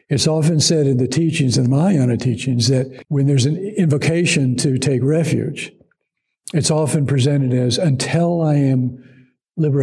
It's 0.09 0.27
often 0.27 0.59
said 0.59 0.85
in 0.85 0.97
the 0.97 1.07
teachings, 1.07 1.57
in 1.57 1.63
the 1.63 1.69
Mahayana 1.69 2.17
teachings, 2.17 2.67
that 2.67 3.03
when 3.07 3.25
there's 3.25 3.45
an 3.45 3.57
invocation 3.57 4.55
to 4.57 4.77
take 4.77 5.01
refuge, 5.01 5.71
it's 6.53 6.69
often 6.69 7.07
presented 7.07 7.53
as 7.53 7.79
until 7.79 8.41
I 8.43 8.55
am 8.55 9.03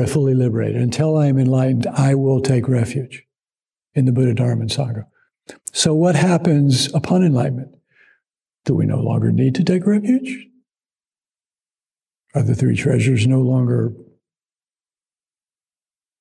fully 0.07 0.35
liberated, 0.35 0.81
until 0.81 1.17
I 1.17 1.27
am 1.27 1.39
enlightened, 1.39 1.87
I 1.89 2.15
will 2.15 2.41
take 2.41 2.69
refuge 2.69 3.25
in 3.95 4.05
the 4.05 4.13
Buddha 4.13 4.35
Dharma 4.35 4.63
and 4.63 4.71
Sangha. 4.71 5.07
So, 5.73 5.95
what 5.95 6.15
happens 6.15 6.93
upon 6.95 7.25
enlightenment? 7.25 7.75
Do 8.65 8.75
we 8.75 8.87
no 8.87 9.01
longer 9.01 9.33
need 9.33 9.55
to 9.57 9.65
take 9.65 9.87
refuge? 9.87 10.47
Are 12.35 12.43
the 12.43 12.55
three 12.55 12.77
treasures 12.77 13.27
no 13.27 13.41
longer 13.41 13.93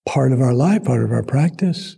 part 0.08 0.31
of 0.31 0.41
our 0.41 0.53
life, 0.53 0.84
part 0.84 1.03
of 1.03 1.12
our 1.12 1.24
practice? 1.24 1.98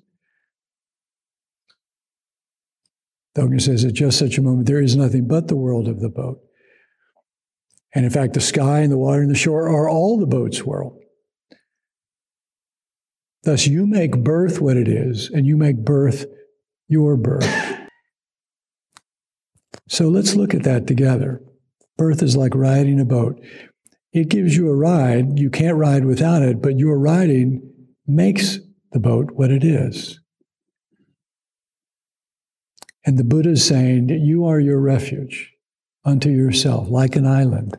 Dogen 3.37 3.61
says, 3.61 3.85
at 3.85 3.93
just 3.93 4.19
such 4.19 4.37
a 4.37 4.41
moment, 4.41 4.67
there 4.67 4.81
is 4.81 4.95
nothing 4.95 5.27
but 5.27 5.47
the 5.47 5.55
world 5.55 5.87
of 5.87 6.01
the 6.01 6.09
boat. 6.09 6.41
And 7.95 8.03
in 8.03 8.11
fact, 8.11 8.33
the 8.33 8.41
sky 8.41 8.79
and 8.79 8.91
the 8.91 8.97
water 8.97 9.21
and 9.21 9.31
the 9.31 9.35
shore 9.35 9.69
are 9.69 9.89
all 9.89 10.19
the 10.19 10.25
boat's 10.25 10.63
world. 10.63 10.97
Thus, 13.43 13.67
you 13.67 13.87
make 13.87 14.23
birth 14.23 14.61
what 14.61 14.77
it 14.77 14.87
is, 14.87 15.29
and 15.29 15.45
you 15.45 15.57
make 15.57 15.77
birth 15.77 16.25
your 16.87 17.17
birth. 17.17 17.80
So 19.87 20.07
let's 20.07 20.35
look 20.35 20.53
at 20.53 20.63
that 20.63 20.87
together. 20.87 21.41
Birth 21.97 22.23
is 22.23 22.35
like 22.35 22.55
riding 22.55 22.99
a 22.99 23.05
boat. 23.05 23.39
It 24.13 24.29
gives 24.29 24.55
you 24.55 24.69
a 24.69 24.75
ride. 24.75 25.39
You 25.39 25.49
can't 25.49 25.77
ride 25.77 26.05
without 26.05 26.41
it, 26.41 26.61
but 26.61 26.77
your 26.77 26.97
riding 26.97 27.61
makes 28.07 28.59
the 28.91 28.99
boat 28.99 29.31
what 29.31 29.51
it 29.51 29.63
is. 29.63 30.19
And 33.05 33.17
the 33.17 33.23
Buddha 33.23 33.51
is 33.51 33.65
saying 33.65 34.07
that 34.07 34.19
you 34.19 34.45
are 34.45 34.59
your 34.59 34.79
refuge 34.79 35.53
unto 36.05 36.29
yourself, 36.29 36.89
like 36.89 37.15
an 37.15 37.25
island. 37.25 37.77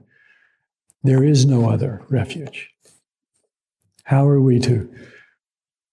There 1.03 1.25
is 1.25 1.47
no 1.47 1.69
other 1.69 2.05
refuge. 2.09 2.71
How 4.05 4.27
are 4.27 4.41
we 4.41 4.59
to 4.61 4.93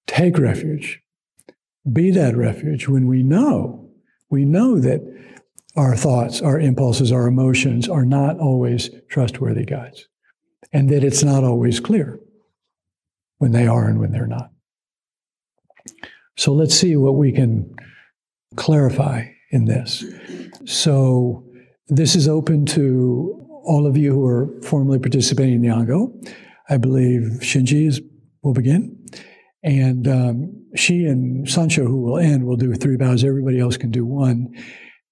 take 0.08 0.38
refuge? 0.38 1.02
Be 1.92 2.12
that 2.12 2.36
refuge 2.36 2.88
when 2.88 3.08
we 3.08 3.24
know, 3.24 3.90
we 4.30 4.46
know 4.46 4.80
that 4.80 5.02
our 5.76 5.96
thoughts, 5.96 6.42
our 6.42 6.60
impulses, 6.60 7.12
our 7.12 7.28
emotions 7.28 7.88
are 7.88 8.06
not 8.06 8.40
always 8.40 8.90
trustworthy 9.10 9.66
guides, 9.66 10.08
and 10.74 10.90
that 10.90 11.04
it's 11.04 11.24
not 11.24 11.44
always 11.44 11.80
clear 11.80 12.20
when 13.38 13.52
they 13.52 13.68
are 13.68 13.88
and 13.88 14.00
when 14.00 14.12
they're 14.12 14.28
not. 14.28 14.52
So 16.38 16.54
let's 16.54 16.76
see 16.76 16.96
what 16.96 17.16
we 17.16 17.32
can 17.32 17.76
clarify 18.56 19.26
in 19.52 19.66
this. 19.66 20.04
So 20.66 21.46
this 21.88 22.16
is 22.16 22.28
open 22.28 22.66
to 22.68 23.46
all 23.64 23.86
of 23.86 23.98
you 23.98 24.14
who 24.14 24.26
are 24.26 24.62
formally 24.64 25.00
participating 25.00 25.56
in 25.56 25.62
the 25.62 25.70
Ango. 25.70 26.14
I 26.70 26.78
believe 26.78 27.40
Shinji 27.42 27.88
is, 27.88 28.02
will 28.42 28.54
begin. 28.54 29.06
And 29.64 30.08
um, 30.08 30.66
she 30.76 31.06
and 31.06 31.50
Sancho, 31.50 31.86
who 31.86 32.02
will 32.02 32.18
end, 32.18 32.46
will 32.46 32.56
do 32.56 32.74
three 32.74 32.96
bows. 32.96 33.24
Everybody 33.24 33.60
else 33.60 33.76
can 33.76 33.92
do 33.92 34.06
one. 34.06 34.56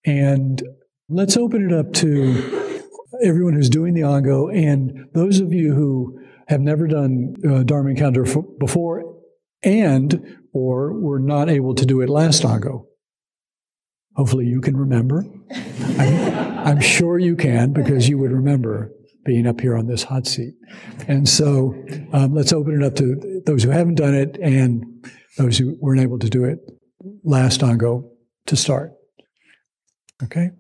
And 0.08 0.64
let's 1.10 1.36
open 1.36 1.70
it 1.70 1.74
up 1.74 1.92
to 1.96 2.82
everyone 3.22 3.54
who's 3.54 3.70
doing 3.70 3.94
the 3.94 4.04
Ango 4.04 4.48
and 4.48 5.10
those 5.14 5.42
of 5.42 5.54
you 5.54 5.74
who 5.74 6.20
have 6.48 6.62
never 6.62 6.88
done 6.88 7.36
uh, 7.48 7.64
Dharma 7.64 7.90
encounter 7.90 8.26
f- 8.26 8.46
before 8.58 9.04
and 9.64 10.38
or 10.54 10.94
were 10.94 11.20
not 11.20 11.50
able 11.50 11.76
to 11.76 11.86
do 11.86 12.00
it 12.00 12.10
last 12.10 12.46
Ango. 12.46 12.88
Hopefully, 14.16 14.46
you 14.46 14.62
can 14.62 14.78
remember. 14.78 15.26
I'm, 16.00 16.68
I'm 16.68 16.82
sure 16.82 17.20
you 17.20 17.36
can 17.36 17.74
because 17.74 18.08
you 18.08 18.18
would 18.18 18.32
remember 18.32 18.92
being 19.26 19.46
up 19.46 19.60
here 19.60 19.78
on 19.78 19.88
this 19.88 20.04
hot 20.04 20.26
seat. 20.26 20.54
And 21.08 21.28
so 21.28 21.76
um, 22.14 22.34
let's 22.34 22.54
open 22.54 22.82
it 22.82 22.86
up 22.86 22.96
to 22.96 23.42
those 23.46 23.64
who 23.64 23.72
haven't 23.72 23.96
done 23.96 24.16
it 24.16 24.38
and 24.42 25.06
those 25.38 25.58
who 25.58 25.76
weren't 25.82 26.02
able 26.02 26.18
to 26.20 26.30
do 26.30 26.46
it 26.46 26.60
last 27.26 27.62
Ango 27.62 28.10
to 28.46 28.56
start. 28.56 28.94
Okay? 30.24 30.52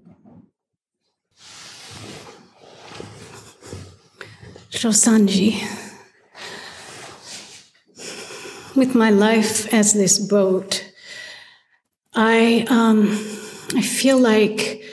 Shosanji, 4.69 5.55
with 8.75 8.93
my 8.93 9.09
life 9.09 9.73
as 9.73 9.93
this 9.93 10.19
boat, 10.19 10.91
I 12.13 12.65
um, 12.69 13.09
I 13.75 13.81
feel 13.81 14.19
like 14.19 14.83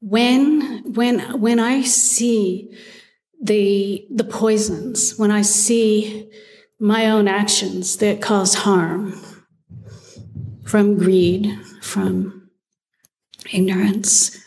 when 0.00 0.92
when 0.92 1.40
when 1.40 1.58
I 1.58 1.82
see 1.82 2.70
the 3.42 4.06
the 4.08 4.24
poisons, 4.24 5.18
when 5.18 5.32
I 5.32 5.42
see 5.42 6.30
my 6.78 7.10
own 7.10 7.26
actions 7.26 7.96
that 7.96 8.22
cause 8.22 8.54
harm 8.54 9.20
from 10.66 10.98
greed, 10.98 11.58
from 11.80 12.50
ignorance, 13.52 14.42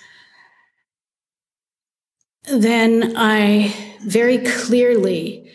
then 2.52 3.14
I 3.16 3.74
very 4.02 4.40
clearly 4.40 5.52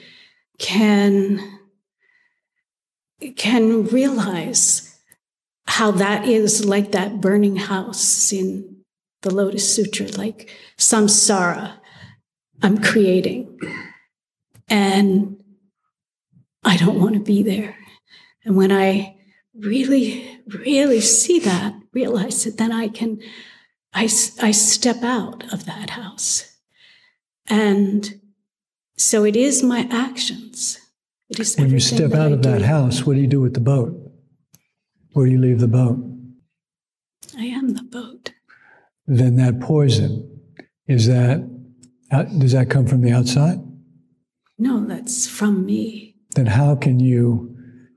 can 0.59 1.61
can 3.37 3.87
realize 3.87 4.99
how 5.67 5.91
that 5.91 6.27
is 6.27 6.65
like 6.65 6.93
that 6.93 7.21
burning 7.21 7.57
house 7.57 8.33
in 8.33 8.77
the 9.23 9.35
Lotus 9.35 9.75
Sutra, 9.75 10.07
like 10.09 10.51
samsara 10.77 11.79
I'm 12.63 12.79
creating. 12.79 13.59
And 14.69 15.43
I 16.65 16.77
don't 16.77 17.01
want 17.01 17.15
to 17.15 17.21
be 17.21 17.43
there. 17.43 17.77
And 18.45 18.57
when 18.57 18.73
I 18.73 19.14
really, 19.59 20.41
really 20.47 21.01
see 21.01 21.39
that, 21.41 21.75
realize 21.93 22.47
it, 22.47 22.59
then 22.59 22.73
I 22.73 22.89
can, 22.89 23.21
I, 23.93 24.05
I 24.05 24.51
step 24.51 25.03
out 25.03 25.53
of 25.53 25.67
that 25.67 25.91
house. 25.91 26.51
And 27.47 28.21
so 28.97 29.25
it 29.25 29.37
is 29.37 29.63
my 29.63 29.89
actions. 29.91 30.79
It 31.29 31.41
is 31.41 31.57
when 31.57 31.71
you 31.71 31.81
step 31.81 32.13
out 32.13 32.33
of 32.33 32.43
that 32.43 32.63
house, 32.63 33.05
what 33.05 33.15
do 33.15 33.21
you 33.21 33.27
do 33.27 33.41
with 33.41 33.55
the 33.55 33.61
boat? 33.61 33.95
Where 35.13 35.27
do 35.27 35.33
you 35.33 35.39
leave 35.39 35.61
the 35.61 35.69
boat? 35.69 35.99
I 37.37 37.45
am 37.45 37.75
the 37.75 37.83
boat 37.83 38.33
then 39.07 39.37
that 39.37 39.61
poison 39.61 40.41
is 40.87 41.07
that 41.07 41.49
uh, 42.11 42.23
does 42.25 42.53
that 42.53 42.71
come 42.71 42.87
from 42.87 43.01
the 43.01 43.13
outside? 43.13 43.59
No, 44.59 44.85
that's 44.85 45.27
from 45.27 45.67
me. 45.67 46.17
Then 46.35 46.47
how 46.47 46.77
can 46.77 47.01
you, 47.01 47.54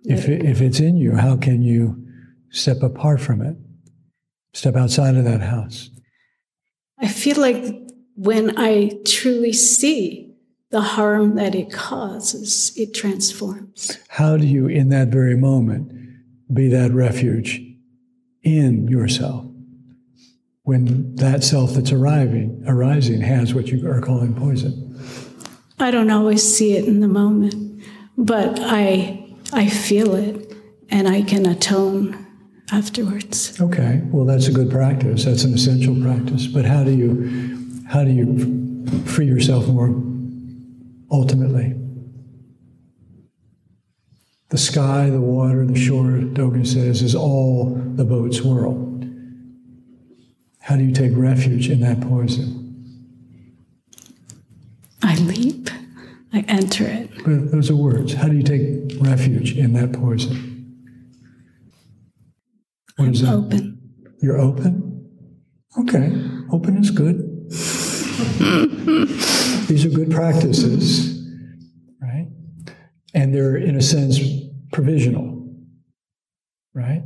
if 0.08 0.28
it, 0.28 0.46
if 0.46 0.62
it's 0.62 0.80
in 0.80 0.98
you, 0.98 1.16
how 1.16 1.38
can 1.38 1.62
you 1.62 2.04
step 2.50 2.82
apart 2.82 3.20
from 3.22 3.42
it, 3.42 3.58
step 4.54 4.76
outside 4.76 5.16
of 5.16 5.24
that 5.26 5.42
house? 5.42 5.90
I 7.00 7.08
feel 7.08 7.40
like 7.40 7.64
when 8.16 8.58
I 8.58 8.92
truly 9.06 9.54
see 9.54 10.34
the 10.72 10.82
harm 10.82 11.36
that 11.36 11.56
it 11.56 11.72
causes, 11.72 12.74
it 12.76 12.94
transforms. 12.94 13.98
How 14.10 14.38
do 14.38 14.48
you, 14.48 14.68
in 14.68 14.90
that 14.90 15.10
very 15.10 15.38
moment, 15.38 15.92
be 16.54 16.68
that 16.70 16.92
refuge 16.92 17.62
in 18.44 18.88
yourself? 18.88 19.48
when 20.68 21.16
that 21.16 21.46
self 21.46 21.76
that's 21.76 21.94
arriving, 21.94 22.62
arising 22.68 23.22
has 23.22 23.54
what 23.54 23.70
you 23.70 23.90
are 23.90 24.02
calling 24.02 24.36
poison? 24.36 25.00
I 25.80 25.92
don't 25.92 26.12
always 26.12 26.44
see 26.44 26.76
it 26.76 26.84
in 26.84 27.00
the 27.00 27.08
moment, 27.08 27.82
but 28.18 28.60
I 28.60 29.27
I 29.54 29.68
feel 29.70 30.16
it 30.16 30.54
and 30.90 31.08
I 31.08 31.22
can 31.22 31.46
atone 31.46 32.26
afterwards. 32.72 33.60
Okay, 33.60 34.02
well 34.06 34.26
that's 34.26 34.48
a 34.48 34.52
good 34.52 34.70
practice. 34.70 35.26
That's 35.26 35.44
an 35.44 35.54
essential 35.54 35.96
practice. 36.02 36.48
But 36.48 36.66
how 36.66 36.84
do 36.84 36.92
you 36.92 37.84
how 37.88 38.04
do 38.04 38.12
you 38.12 38.86
free 39.06 39.26
yourself 39.26 39.68
more 39.68 39.90
ultimately? 41.12 41.74
The 44.50 44.58
sky, 44.58 45.10
the 45.10 45.20
water, 45.20 45.66
the 45.66 45.78
shore, 45.78 46.20
Dogen 46.20 46.66
says, 46.66 47.02
is 47.02 47.14
all 47.16 47.76
the 47.96 48.06
boat's 48.06 48.42
world. 48.42 49.06
How 50.62 50.78
do 50.78 50.84
you 50.84 50.94
take 50.94 51.12
refuge 51.16 51.70
in 51.70 51.82
that 51.82 52.00
poison? 52.02 52.64
I 55.04 55.16
leap. 55.16 55.70
I 56.38 56.42
enter 56.48 56.86
it. 56.86 57.10
But 57.26 57.52
those 57.52 57.72
are 57.72 57.76
words. 57.76 58.14
How 58.14 58.28
do 58.28 58.36
you 58.36 58.44
take 58.44 59.02
refuge 59.02 59.58
in 59.58 59.74
that 59.74 59.92
poison? 59.92 60.84
What 62.96 63.06
I'm 63.06 63.14
is 63.14 63.22
that? 63.24 63.34
Open. 63.34 63.82
You're 64.22 64.38
open? 64.38 65.10
Okay. 65.80 66.14
Open 66.52 66.78
is 66.78 66.92
good. 66.92 67.50
These 69.68 69.84
are 69.86 69.90
good 69.90 70.12
practices, 70.12 71.28
right? 72.00 72.28
And 73.16 73.34
they're, 73.34 73.58
in 73.58 73.76
a 73.76 73.82
sense, 73.82 74.20
provisional, 74.72 75.44
right? 76.76 77.02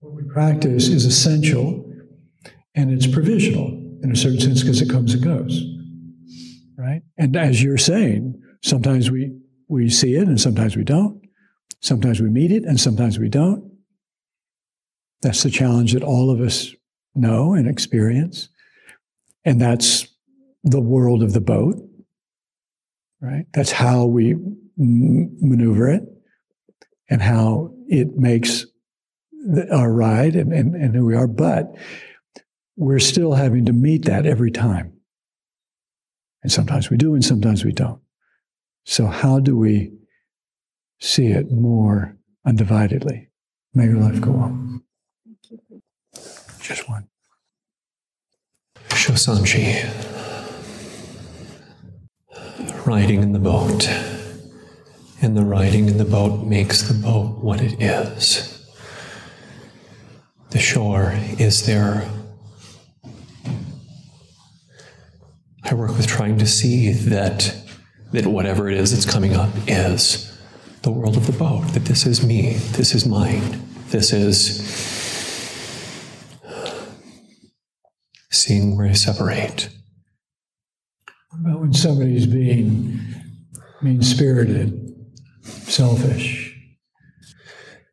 What 0.00 0.14
we 0.14 0.24
practice 0.24 0.88
is 0.88 1.04
essential 1.04 1.88
and 2.74 2.90
it's 2.90 3.06
provisional 3.06 3.68
in 4.02 4.10
a 4.10 4.16
certain 4.16 4.40
sense 4.40 4.62
because 4.62 4.82
it 4.82 4.90
comes 4.90 5.14
and 5.14 5.22
goes 5.22 5.71
right? 6.76 7.02
And 7.16 7.36
as 7.36 7.62
you're 7.62 7.78
saying 7.78 8.40
sometimes 8.62 9.10
we 9.10 9.32
we 9.68 9.88
see 9.88 10.14
it 10.14 10.28
and 10.28 10.40
sometimes 10.40 10.76
we 10.76 10.84
don't. 10.84 11.20
Sometimes 11.80 12.20
we 12.20 12.28
meet 12.28 12.52
it 12.52 12.64
and 12.64 12.78
sometimes 12.78 13.18
we 13.18 13.28
don't. 13.28 13.70
That's 15.22 15.42
the 15.42 15.50
challenge 15.50 15.92
that 15.92 16.02
all 16.02 16.30
of 16.30 16.40
us 16.40 16.74
know 17.14 17.54
and 17.54 17.68
experience. 17.68 18.48
And 19.44 19.60
that's 19.60 20.06
the 20.62 20.80
world 20.80 21.22
of 21.22 21.32
the 21.32 21.40
boat 21.40 21.76
right? 23.22 23.46
That's 23.54 23.72
how 23.72 24.04
we 24.04 24.32
m- 24.32 24.60
maneuver 25.40 25.88
it 25.88 26.02
and 27.08 27.22
how 27.22 27.72
it 27.86 28.16
makes 28.16 28.66
the, 29.32 29.72
our 29.74 29.90
ride 29.90 30.34
and, 30.34 30.52
and, 30.52 30.74
and 30.74 30.94
who 30.94 31.06
we 31.06 31.14
are. 31.14 31.28
But 31.28 31.72
we're 32.76 32.98
still 32.98 33.32
having 33.32 33.64
to 33.66 33.72
meet 33.72 34.04
that 34.06 34.26
every 34.26 34.50
time. 34.50 34.94
And 36.42 36.50
sometimes 36.50 36.90
we 36.90 36.96
do, 36.96 37.14
and 37.14 37.24
sometimes 37.24 37.64
we 37.64 37.72
don't. 37.72 38.00
So, 38.84 39.06
how 39.06 39.38
do 39.38 39.56
we 39.56 39.92
see 40.98 41.28
it 41.28 41.52
more 41.52 42.16
undividedly? 42.46 43.28
May 43.74 43.86
your 43.86 43.98
life 43.98 44.20
go 44.20 44.32
on. 44.32 44.82
Just 46.60 46.88
one. 46.88 47.08
Shosanji, 48.88 49.88
riding 52.86 53.22
in 53.22 53.32
the 53.32 53.38
boat. 53.38 53.88
And 55.20 55.36
the 55.36 55.44
riding 55.44 55.88
in 55.88 55.98
the 55.98 56.04
boat 56.04 56.44
makes 56.44 56.82
the 56.82 56.94
boat 56.94 57.38
what 57.38 57.60
it 57.60 57.80
is. 57.80 58.66
The 60.50 60.58
shore 60.58 61.12
is 61.38 61.64
there 61.64 62.08
I 65.64 65.74
work 65.74 65.96
with 65.96 66.06
trying 66.06 66.38
to 66.38 66.46
see 66.46 66.92
that 66.92 67.56
that 68.12 68.26
whatever 68.26 68.68
it 68.68 68.76
is 68.76 68.92
that's 68.92 69.10
coming 69.10 69.34
up 69.34 69.50
is 69.66 70.28
the 70.82 70.90
world 70.90 71.16
of 71.16 71.26
the 71.26 71.32
boat, 71.32 71.66
that 71.72 71.86
this 71.86 72.04
is 72.04 72.24
me, 72.24 72.54
this 72.72 72.94
is 72.94 73.06
mine, 73.06 73.62
this 73.88 74.12
is 74.12 74.60
seeing 78.30 78.76
where 78.76 78.88
I 78.88 78.92
separate. 78.92 79.70
What 81.30 81.40
about 81.40 81.60
when 81.60 81.72
somebody's 81.72 82.26
being 82.26 83.00
mean 83.80 84.02
spirited, 84.02 84.94
selfish, 85.42 86.54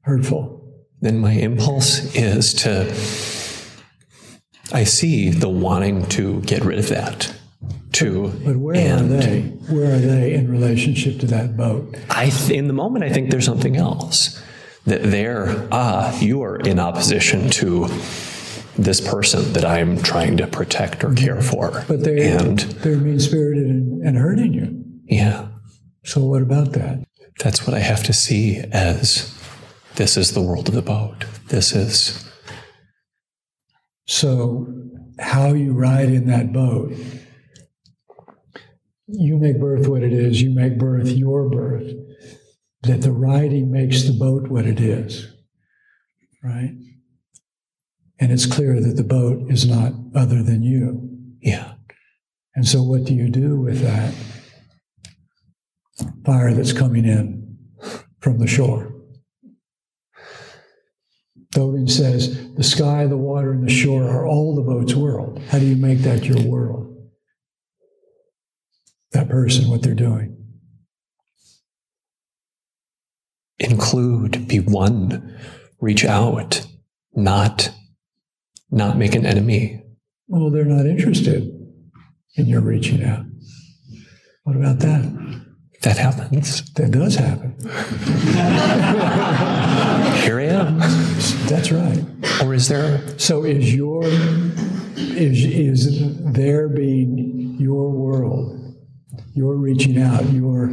hurtful? 0.01 0.57
Then 1.01 1.19
my 1.19 1.31
impulse 1.31 2.13
is 2.13 2.53
to 2.55 2.81
I 4.71 4.83
see 4.83 5.29
the 5.29 5.49
wanting 5.49 6.05
to 6.07 6.41
get 6.41 6.65
rid 6.65 6.77
of 6.77 6.89
that 6.89 7.33
to. 7.93 8.29
But 8.45 8.57
where 8.57 8.75
are 8.75 9.03
they? 9.03 9.41
Where 9.69 9.95
are 9.95 9.99
they 9.99 10.33
in 10.33 10.49
relationship 10.49 11.19
to 11.19 11.27
that 11.27 11.57
boat? 11.57 11.95
I 12.09 12.29
th- 12.29 12.51
in 12.51 12.67
the 12.67 12.73
moment, 12.73 13.05
I 13.05 13.09
think 13.09 13.29
there's 13.31 13.45
something 13.45 13.75
else. 13.75 14.41
That 14.85 15.03
they're 15.03 15.67
ah, 15.71 16.17
you 16.19 16.41
are 16.41 16.57
in 16.57 16.79
opposition 16.79 17.49
to 17.51 17.87
this 18.77 19.01
person 19.01 19.53
that 19.53 19.65
I'm 19.65 20.01
trying 20.01 20.37
to 20.37 20.47
protect 20.47 21.03
or 21.03 21.13
care 21.13 21.41
for. 21.41 21.83
But 21.87 22.03
they 22.03 22.31
and 22.31 22.59
they're 22.59 22.97
mean 22.97 23.19
spirited 23.19 23.65
and, 23.65 24.01
and 24.01 24.17
hurting 24.17 24.53
you. 24.53 24.83
Yeah. 25.05 25.49
So 26.05 26.23
what 26.23 26.41
about 26.41 26.71
that? 26.73 27.05
That's 27.39 27.65
what 27.65 27.73
I 27.73 27.79
have 27.79 28.03
to 28.03 28.13
see 28.13 28.57
as 28.71 29.33
This 29.95 30.17
is 30.17 30.33
the 30.33 30.41
world 30.41 30.69
of 30.69 30.75
the 30.75 30.81
boat. 30.81 31.25
This 31.47 31.73
is. 31.73 32.25
So, 34.05 34.67
how 35.19 35.53
you 35.53 35.73
ride 35.73 36.09
in 36.09 36.27
that 36.27 36.51
boat, 36.51 36.93
you 39.11 39.37
make 39.37 39.59
birth 39.59 39.87
what 39.87 40.03
it 40.03 40.13
is, 40.13 40.41
you 40.41 40.53
make 40.53 40.77
birth 40.77 41.09
your 41.09 41.49
birth, 41.49 41.91
that 42.83 43.01
the 43.01 43.11
riding 43.11 43.71
makes 43.71 44.03
the 44.03 44.13
boat 44.13 44.47
what 44.47 44.65
it 44.65 44.79
is, 44.79 45.27
right? 46.43 46.75
And 48.19 48.31
it's 48.31 48.45
clear 48.45 48.79
that 48.81 48.95
the 48.95 49.03
boat 49.03 49.49
is 49.49 49.67
not 49.67 49.93
other 50.13 50.43
than 50.43 50.61
you. 50.61 51.09
Yeah. 51.41 51.73
And 52.55 52.67
so, 52.67 52.83
what 52.83 53.05
do 53.05 53.13
you 53.13 53.29
do 53.29 53.59
with 53.59 53.81
that 53.81 54.13
fire 56.25 56.53
that's 56.53 56.73
coming 56.73 57.05
in 57.05 57.57
from 58.19 58.39
the 58.39 58.47
shore? 58.47 58.93
Dogen 61.53 61.89
says, 61.89 62.53
the 62.55 62.63
sky, 62.63 63.07
the 63.07 63.17
water, 63.17 63.51
and 63.51 63.67
the 63.67 63.73
shore 63.73 64.03
are 64.03 64.27
all 64.27 64.55
the 64.55 64.61
boat's 64.61 64.93
world. 64.93 65.41
How 65.49 65.57
do 65.57 65.65
you 65.65 65.75
make 65.75 65.99
that 65.99 66.25
your 66.25 66.41
world? 66.43 66.88
That 69.11 69.29
person, 69.29 69.69
what 69.69 69.81
they're 69.81 69.95
doing. 69.95 70.35
Include, 73.57 74.47
be 74.47 74.59
one, 74.59 75.37
reach 75.79 76.05
out, 76.05 76.65
not 77.13 77.71
not 78.71 78.97
make 78.97 79.15
an 79.15 79.25
enemy. 79.25 79.81
Well, 80.27 80.51
they're 80.51 80.63
not 80.63 80.85
interested 80.85 81.49
in 82.35 82.45
your 82.45 82.61
reaching 82.61 83.03
out. 83.03 83.25
What 84.43 84.55
about 84.55 84.79
that? 84.79 85.45
That 85.81 85.97
happens. 85.97 86.71
That 86.73 86.91
does 86.91 87.15
happen. 87.15 87.55
Here 90.23 90.39
I 90.39 90.43
am. 90.43 90.79
That's 91.47 91.71
right. 91.71 92.03
Or 92.43 92.53
is 92.53 92.67
there? 92.67 93.01
So 93.17 93.43
is 93.43 93.73
your 93.73 94.03
is 94.03 95.45
is 95.45 96.21
there 96.33 96.67
being 96.67 97.55
your 97.59 97.89
world, 97.91 98.58
your 99.39 99.55
reaching 99.55 100.01
out, 100.01 100.29
your 100.33 100.67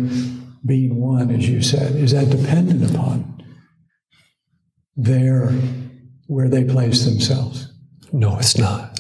being 0.64 1.00
one, 1.00 1.30
as 1.30 1.48
you 1.48 1.62
said, 1.62 1.94
is 1.94 2.10
that 2.10 2.30
dependent 2.30 2.90
upon 2.90 3.44
their 4.96 5.52
where 6.26 6.48
they 6.48 6.64
place 6.64 7.04
themselves? 7.04 7.72
No, 8.12 8.36
it's 8.38 8.58
not. 8.58 8.98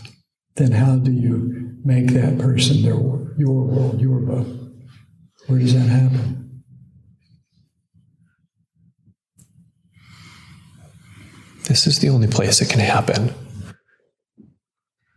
Then 0.54 0.70
how 0.70 0.98
do 0.98 1.10
you 1.10 1.80
make 1.84 2.12
that 2.12 2.38
person 2.38 2.82
their 2.82 2.94
your 3.36 3.66
world, 3.66 4.00
your 4.00 4.20
boat? 4.20 4.46
Where 5.48 5.58
does 5.58 5.74
that 5.74 5.88
happen? 5.88 6.62
This 11.64 11.88
is 11.88 11.98
the 11.98 12.10
only 12.10 12.28
place 12.28 12.60
it 12.60 12.70
can 12.70 12.78
happen. 12.78 13.34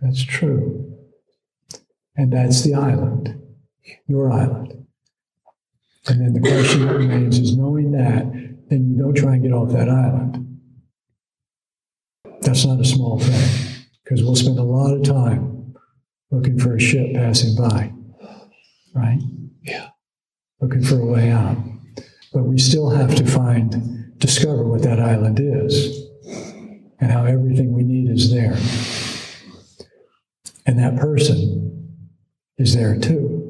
That's 0.01 0.23
true. 0.23 0.91
And 2.15 2.33
that's 2.33 2.63
the 2.63 2.73
island, 2.73 3.39
your 4.07 4.31
island. 4.31 4.85
And 6.07 6.21
then 6.21 6.33
the 6.33 6.39
question 6.39 6.85
that 6.85 6.95
remains 6.95 7.37
is 7.37 7.57
knowing 7.57 7.91
that, 7.91 8.23
then 8.69 8.89
you 8.89 8.97
don't 8.97 9.15
try 9.15 9.33
and 9.33 9.43
get 9.43 9.53
off 9.53 9.71
that 9.71 9.89
island. 9.89 10.59
That's 12.41 12.65
not 12.65 12.79
a 12.79 12.85
small 12.85 13.19
thing, 13.19 13.85
because 14.03 14.23
we'll 14.23 14.35
spend 14.35 14.59
a 14.59 14.63
lot 14.63 14.93
of 14.93 15.03
time 15.03 15.75
looking 16.31 16.57
for 16.57 16.75
a 16.75 16.79
ship 16.79 17.13
passing 17.13 17.55
by, 17.55 17.91
right? 18.93 19.19
Yeah. 19.61 19.89
Looking 20.61 20.83
for 20.83 20.99
a 20.99 21.05
way 21.05 21.31
out. 21.31 21.57
But 22.33 22.43
we 22.43 22.57
still 22.57 22.89
have 22.89 23.15
to 23.15 23.25
find, 23.25 24.17
discover 24.17 24.63
what 24.63 24.83
that 24.83 24.99
island 24.99 25.39
is 25.39 26.07
and 26.99 27.11
how 27.11 27.25
everything 27.25 27.73
we 27.73 27.83
need 27.83 28.09
is 28.09 28.31
there. 28.31 28.57
And 30.65 30.77
that 30.79 30.97
person 30.97 32.05
is 32.57 32.75
there 32.75 32.99
too. 32.99 33.48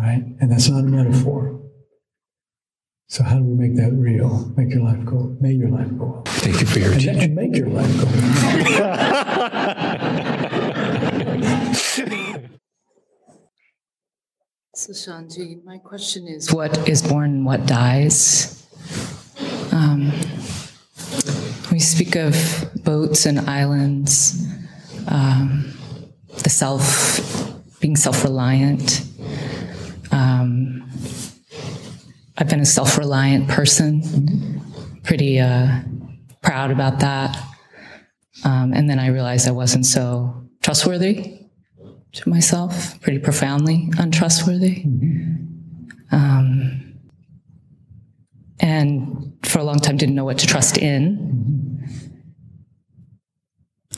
Right? 0.00 0.24
And 0.40 0.50
that's 0.50 0.68
not 0.68 0.80
a 0.80 0.86
metaphor. 0.86 1.60
So 3.08 3.22
how 3.22 3.36
do 3.38 3.44
we 3.44 3.54
make 3.68 3.76
that 3.76 3.92
real? 3.92 4.50
Make 4.56 4.70
your 4.72 4.82
life 4.82 5.04
go. 5.04 5.36
May 5.40 5.52
your 5.52 5.68
life 5.68 5.90
go. 5.98 6.22
Thank 6.26 6.60
you 6.60 6.66
for 6.66 6.78
your 6.78 6.92
And, 6.92 7.00
teaching. 7.00 7.18
and 7.22 7.34
make 7.34 7.54
your 7.56 7.68
life 7.68 7.92
go. 8.00 8.06
So, 14.74 14.92
Shanji, 14.92 15.62
my 15.64 15.78
question 15.78 16.26
is 16.28 16.52
what 16.52 16.88
is 16.88 17.02
born 17.02 17.30
and 17.30 17.44
what 17.44 17.66
dies? 17.66 18.64
Um, 19.72 20.12
we 21.70 21.80
speak 21.80 22.16
of 22.16 22.34
boats 22.84 23.26
and 23.26 23.40
islands, 23.40 24.46
um, 25.08 25.72
the 26.44 26.48
self, 26.50 27.20
being 27.80 27.96
self 27.96 28.22
reliant. 28.24 29.02
Um, 30.12 30.88
I've 32.40 32.48
been 32.48 32.60
a 32.60 32.64
self 32.66 32.96
reliant 32.96 33.48
person, 33.48 34.62
pretty 35.04 35.38
uh, 35.38 35.82
proud 36.40 36.70
about 36.70 37.00
that. 37.00 37.36
Um, 38.44 38.72
and 38.72 38.88
then 38.88 38.98
I 38.98 39.08
realized 39.08 39.46
I 39.46 39.50
wasn't 39.50 39.84
so 39.84 40.42
trustworthy 40.62 41.38
to 42.12 42.28
myself, 42.28 42.98
pretty 43.02 43.18
profoundly 43.18 43.90
untrustworthy. 43.98 44.84
Um, 46.10 46.98
and 48.58 49.36
for 49.44 49.58
a 49.58 49.64
long 49.64 49.78
time, 49.78 49.98
didn't 49.98 50.14
know 50.14 50.24
what 50.24 50.38
to 50.38 50.46
trust 50.46 50.78
in. 50.78 51.86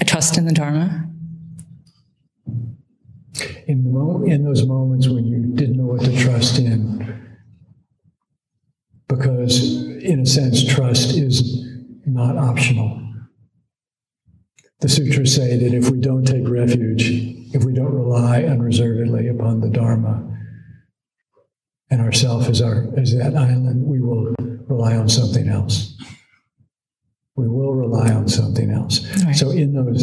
I 0.01 0.05
trust 0.05 0.37
in 0.37 0.47
the 0.47 0.53
Dharma. 0.53 1.09
In, 3.69 3.85
the 3.85 3.91
mo- 3.91 4.25
in 4.25 4.45
those 4.45 4.67
moments 4.67 5.07
when 5.07 5.25
you 5.25 5.39
didn't 5.55 5.77
know 5.77 5.85
what 5.85 6.01
to 6.03 6.17
trust 6.17 6.59
in, 6.59 7.22
because 9.17 9.85
in 10.03 10.21
a 10.21 10.27
sense, 10.27 10.65
trust 10.65 11.17
is 11.17 11.65
not 12.07 12.37
optional. 12.37 13.01
The 14.81 14.89
sutras 14.89 15.35
say 15.35 15.57
that 15.57 15.75
if 15.75 15.91
we 15.91 16.01
don't 16.01 16.25
take 16.25 16.49
refuge, 16.49 17.09
if 17.55 17.65
we 17.65 17.73
don't 17.73 17.95
rely 17.95 18.43
unreservedly 18.43 19.29
upon 19.29 19.61
the 19.61 19.69
Dharma 19.69 20.29
and 21.91 22.01
ourself 22.01 22.49
as 22.49 22.61
our 22.61 22.89
as 22.97 23.15
that 23.17 23.37
island, 23.37 23.85
we 23.85 24.01
will 24.01 24.35
rely 24.67 24.97
on 24.97 25.09
something 25.09 25.49
else. 25.49 25.95
We 27.37 27.49
will 27.49 27.75
rely 27.75 28.11
on 28.13 28.29
something 28.29 28.71
else. 28.71 29.07
Right. 29.25 29.37
So 29.37 29.51
in 29.51 29.75
those 29.75 30.03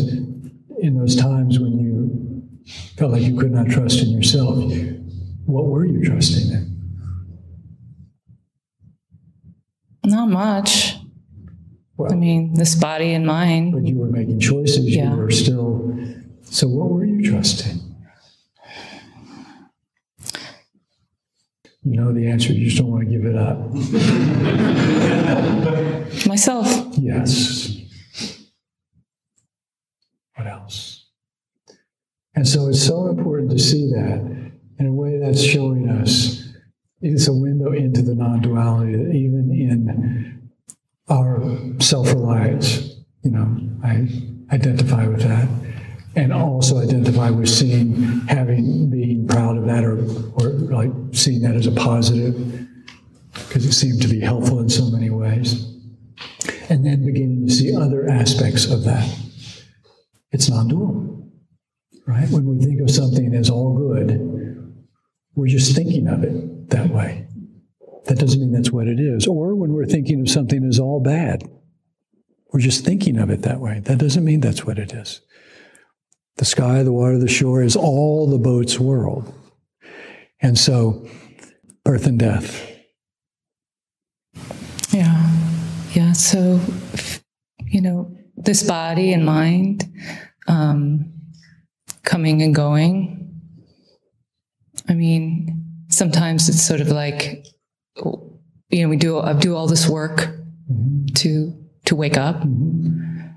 in 0.81 0.97
those 0.97 1.15
times 1.15 1.59
when 1.59 1.77
you 1.77 2.47
felt 2.95 3.11
like 3.11 3.23
you 3.23 3.37
could 3.37 3.51
not 3.51 3.67
trust 3.67 4.01
in 4.01 4.09
yourself, 4.09 4.71
what 5.45 5.65
were 5.65 5.85
you 5.85 6.05
trusting 6.05 6.51
in? 6.53 6.78
Not 10.09 10.29
much. 10.29 10.95
Well, 11.97 12.11
I 12.11 12.15
mean, 12.15 12.53
this 12.53 12.75
body 12.75 13.13
and 13.13 13.25
mind. 13.27 13.73
but 13.73 13.85
you 13.85 13.97
were 13.97 14.07
making 14.09 14.39
choices. 14.39 14.85
Yeah. 14.85 15.11
You 15.13 15.17
were 15.17 15.31
still. 15.31 15.97
So 16.43 16.67
what 16.67 16.89
were 16.89 17.05
you 17.05 17.29
trusting? 17.29 17.79
You 21.83 21.95
know 21.95 22.11
the 22.11 22.27
answer. 22.27 22.53
You 22.53 22.65
just 22.65 22.77
don't 22.77 22.91
want 22.91 23.07
to 23.07 23.09
give 23.09 23.25
it 23.25 23.35
up. 23.35 23.57
Myself. 26.27 26.67
Yes. 26.97 27.77
What 30.35 30.47
else? 30.47 31.05
And 32.35 32.47
so 32.47 32.69
it's 32.69 32.81
so 32.81 33.07
important 33.07 33.51
to 33.51 33.59
see 33.59 33.91
that. 33.91 34.51
In 34.79 34.85
a 34.85 34.93
way, 34.93 35.19
that's 35.19 35.43
showing 35.43 35.89
us 35.89 36.47
it's 37.01 37.27
a 37.27 37.33
window 37.59 37.77
into 37.77 38.01
the 38.01 38.15
non 38.15 38.41
duality 38.41 38.93
even 39.17 39.51
in 39.51 40.49
our 41.09 41.41
self 41.79 42.07
reliance, 42.13 42.95
you 43.23 43.31
know, 43.31 43.57
I 43.83 44.07
identify 44.53 45.07
with 45.07 45.21
that. 45.21 45.47
And 46.15 46.33
also 46.33 46.79
identify 46.79 47.29
with 47.29 47.47
seeing, 47.47 47.95
having, 48.27 48.89
being 48.89 49.27
proud 49.27 49.57
of 49.57 49.65
that, 49.67 49.83
or, 49.83 49.99
or 50.43 50.49
like 50.49 50.91
seeing 51.13 51.41
that 51.41 51.55
as 51.55 51.67
a 51.67 51.71
positive, 51.71 52.67
because 53.33 53.65
it 53.65 53.73
seemed 53.73 54.01
to 54.01 54.07
be 54.07 54.19
helpful 54.19 54.59
in 54.59 54.69
so 54.69 54.89
many 54.89 55.11
ways 55.11 55.65
and 56.67 56.85
then 56.85 57.05
beginning 57.05 57.45
to 57.47 57.53
see 57.53 57.75
other 57.75 58.09
aspects 58.09 58.69
of 58.69 58.83
that. 58.85 59.07
It's 60.31 60.49
non 60.49 60.67
dual, 60.67 61.29
right? 62.07 62.29
When 62.29 62.45
we 62.45 62.65
think 62.65 62.81
of 62.81 62.89
something 62.89 63.33
as 63.35 63.49
all 63.49 63.77
good, 63.77 64.75
we're 65.35 65.47
just 65.47 65.75
thinking 65.75 66.07
of 66.07 66.23
it 66.23 66.69
that 66.71 66.89
way. 66.89 67.28
That 68.05 68.17
doesn't 68.17 68.39
mean 68.39 68.51
that's 68.51 68.71
what 68.71 68.87
it 68.87 68.99
is. 68.99 69.27
Or 69.27 69.55
when 69.55 69.73
we're 69.73 69.85
thinking 69.85 70.21
of 70.21 70.29
something 70.29 70.63
as 70.65 70.79
all 70.79 70.99
bad, 70.99 71.43
we're 72.51 72.59
just 72.59 72.83
thinking 72.83 73.17
of 73.17 73.29
it 73.29 73.43
that 73.43 73.59
way. 73.59 73.81
That 73.81 73.99
doesn't 73.99 74.23
mean 74.23 74.39
that's 74.39 74.65
what 74.65 74.79
it 74.79 74.93
is. 74.93 75.21
The 76.37 76.45
sky, 76.45 76.83
the 76.83 76.91
water, 76.91 77.17
the 77.17 77.27
shore 77.27 77.61
is 77.61 77.75
all 77.75 78.27
the 78.27 78.39
boat's 78.39 78.79
world. 78.79 79.31
And 80.41 80.57
so, 80.57 81.07
birth 81.83 82.07
and 82.07 82.17
death, 82.17 82.65
Yeah. 84.91 85.29
Yeah. 85.93 86.13
So, 86.13 86.59
you 87.65 87.81
know, 87.81 88.15
this 88.35 88.63
body 88.63 89.13
and 89.13 89.25
mind 89.25 89.91
um, 90.47 91.11
coming 92.03 92.41
and 92.41 92.55
going. 92.55 93.41
I 94.87 94.93
mean, 94.93 95.85
sometimes 95.89 96.49
it's 96.49 96.61
sort 96.65 96.81
of 96.81 96.89
like, 96.89 97.45
you 98.69 98.83
know, 98.83 98.89
we 98.89 98.97
do 98.97 99.19
I 99.19 99.33
do 99.33 99.55
all 99.55 99.67
this 99.67 99.87
work 99.87 100.17
mm-hmm. 100.71 101.05
to 101.15 101.53
to 101.85 101.95
wake 101.95 102.17
up, 102.17 102.37
mm-hmm. 102.37 103.27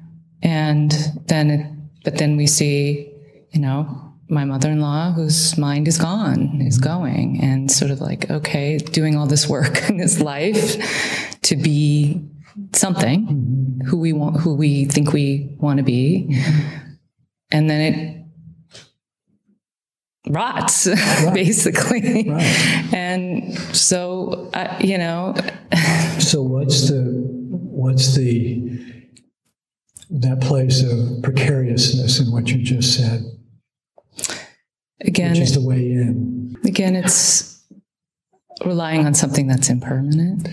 and 0.43 0.93
then, 1.27 1.51
it, 1.51 1.67
but 2.05 2.19
then 2.19 2.37
we 2.37 2.47
see, 2.47 3.13
you 3.51 3.61
know, 3.61 4.13
my 4.29 4.45
mother-in-law 4.45 5.13
whose 5.13 5.59
mind 5.59 5.87
is 5.87 5.99
gone 5.99 6.61
is 6.63 6.79
mm-hmm. 6.79 6.89
going 6.89 7.41
and 7.43 7.71
sort 7.71 7.91
of 7.91 8.01
like 8.01 8.31
okay 8.31 8.79
doing 8.79 9.17
all 9.17 9.27
this 9.27 9.49
work 9.49 9.83
in 9.89 9.99
this 9.99 10.21
life 10.21 11.41
to 11.43 11.57
be 11.57 12.25
something 12.75 13.27
mm-hmm. 13.27 13.87
who 13.87 13.99
we 13.99 14.13
want 14.13 14.41
who 14.41 14.55
we 14.55 14.87
think 14.87 15.13
we 15.13 15.55
want 15.59 15.77
to 15.77 15.83
be 15.83 16.29
mm-hmm. 16.31 16.95
and 17.51 17.69
then 17.69 17.81
it 17.81 18.22
rots 20.33 20.87
right. 20.87 21.35
basically 21.35 22.29
right. 22.29 22.43
and 22.95 23.55
so 23.75 24.51
uh, 24.55 24.77
you 24.81 24.99
know 24.99 25.35
so 26.19 26.43
what's 26.43 26.89
the 26.89 27.03
what's 27.51 28.15
the 28.15 28.81
that 30.11 30.41
place 30.41 30.83
of 30.83 31.23
precariousness 31.23 32.21
in 32.21 32.31
what 32.33 32.49
you 32.49 32.63
just 32.63 32.97
said 32.97 33.23
Again, 35.05 35.33
which 35.33 35.41
is 35.41 35.55
the 35.55 35.67
way 35.67 35.79
in. 35.79 36.57
Again, 36.65 36.95
it's 36.95 37.61
relying 38.65 39.05
on 39.05 39.15
something 39.15 39.49
that's 39.49 39.69
impermanent. 39.69 40.49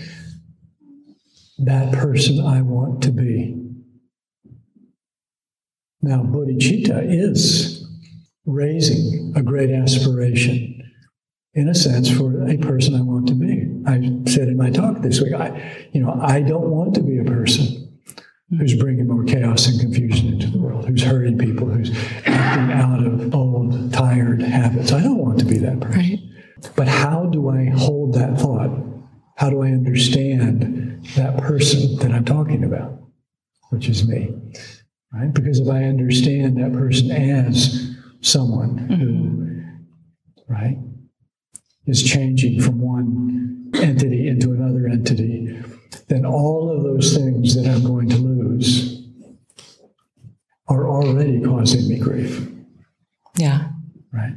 That 1.58 1.92
person 1.92 2.44
I 2.44 2.62
want 2.62 3.02
to 3.04 3.12
be. 3.12 3.56
Now, 6.02 6.22
bodhicitta 6.22 7.04
is 7.06 7.79
raising 8.52 9.32
a 9.36 9.42
great 9.42 9.70
aspiration, 9.70 10.82
in 11.54 11.68
a 11.68 11.74
sense, 11.74 12.10
for 12.10 12.46
a 12.48 12.56
person 12.58 12.94
I 12.94 13.02
want 13.02 13.28
to 13.28 13.34
be. 13.34 13.66
I 13.86 14.30
said 14.30 14.48
in 14.48 14.56
my 14.56 14.70
talk 14.70 15.00
this 15.00 15.20
week, 15.20 15.34
I, 15.34 15.88
you 15.92 16.00
know, 16.00 16.18
I 16.20 16.42
don't 16.42 16.70
want 16.70 16.94
to 16.94 17.02
be 17.02 17.18
a 17.18 17.24
person 17.24 18.00
who's 18.58 18.74
bringing 18.74 19.06
more 19.06 19.24
chaos 19.24 19.68
and 19.68 19.80
confusion 19.80 20.32
into 20.32 20.48
the 20.48 20.58
world, 20.58 20.86
who's 20.86 21.02
hurting 21.02 21.38
people, 21.38 21.68
who's 21.68 21.90
acting 22.26 22.72
out 22.72 23.04
of 23.04 23.34
old, 23.34 23.92
tired 23.92 24.42
habits. 24.42 24.92
I 24.92 25.02
don't 25.02 25.18
want 25.18 25.38
to 25.38 25.44
be 25.44 25.58
that 25.58 25.80
person. 25.80 26.00
Right. 26.00 26.18
But 26.76 26.88
how 26.88 27.26
do 27.26 27.48
I 27.48 27.66
hold 27.66 28.14
that 28.14 28.38
thought? 28.38 28.70
How 29.36 29.50
do 29.50 29.62
I 29.62 29.68
understand 29.68 31.06
that 31.16 31.38
person 31.38 31.96
that 31.96 32.12
I'm 32.12 32.24
talking 32.24 32.64
about, 32.64 33.00
which 33.70 33.88
is 33.88 34.06
me? 34.06 34.34
Right? 35.12 35.32
Because 35.32 35.60
if 35.60 35.68
I 35.68 35.84
understand 35.84 36.58
that 36.58 36.72
person 36.72 37.10
as 37.10 37.89
someone 38.20 38.78
who, 38.78 39.62
right, 40.48 40.78
is 41.86 42.02
changing 42.02 42.60
from 42.60 42.80
one 42.80 43.70
entity 43.74 44.28
into 44.28 44.52
another 44.52 44.88
entity, 44.88 45.62
then 46.08 46.24
all 46.24 46.70
of 46.70 46.82
those 46.82 47.16
things 47.16 47.54
that 47.54 47.68
I'm 47.68 47.84
going 47.84 48.08
to 48.10 48.16
lose 48.16 49.08
are 50.68 50.88
already 50.88 51.40
causing 51.40 51.88
me 51.88 51.98
grief. 51.98 52.48
Yeah. 53.36 53.70
Right. 54.12 54.34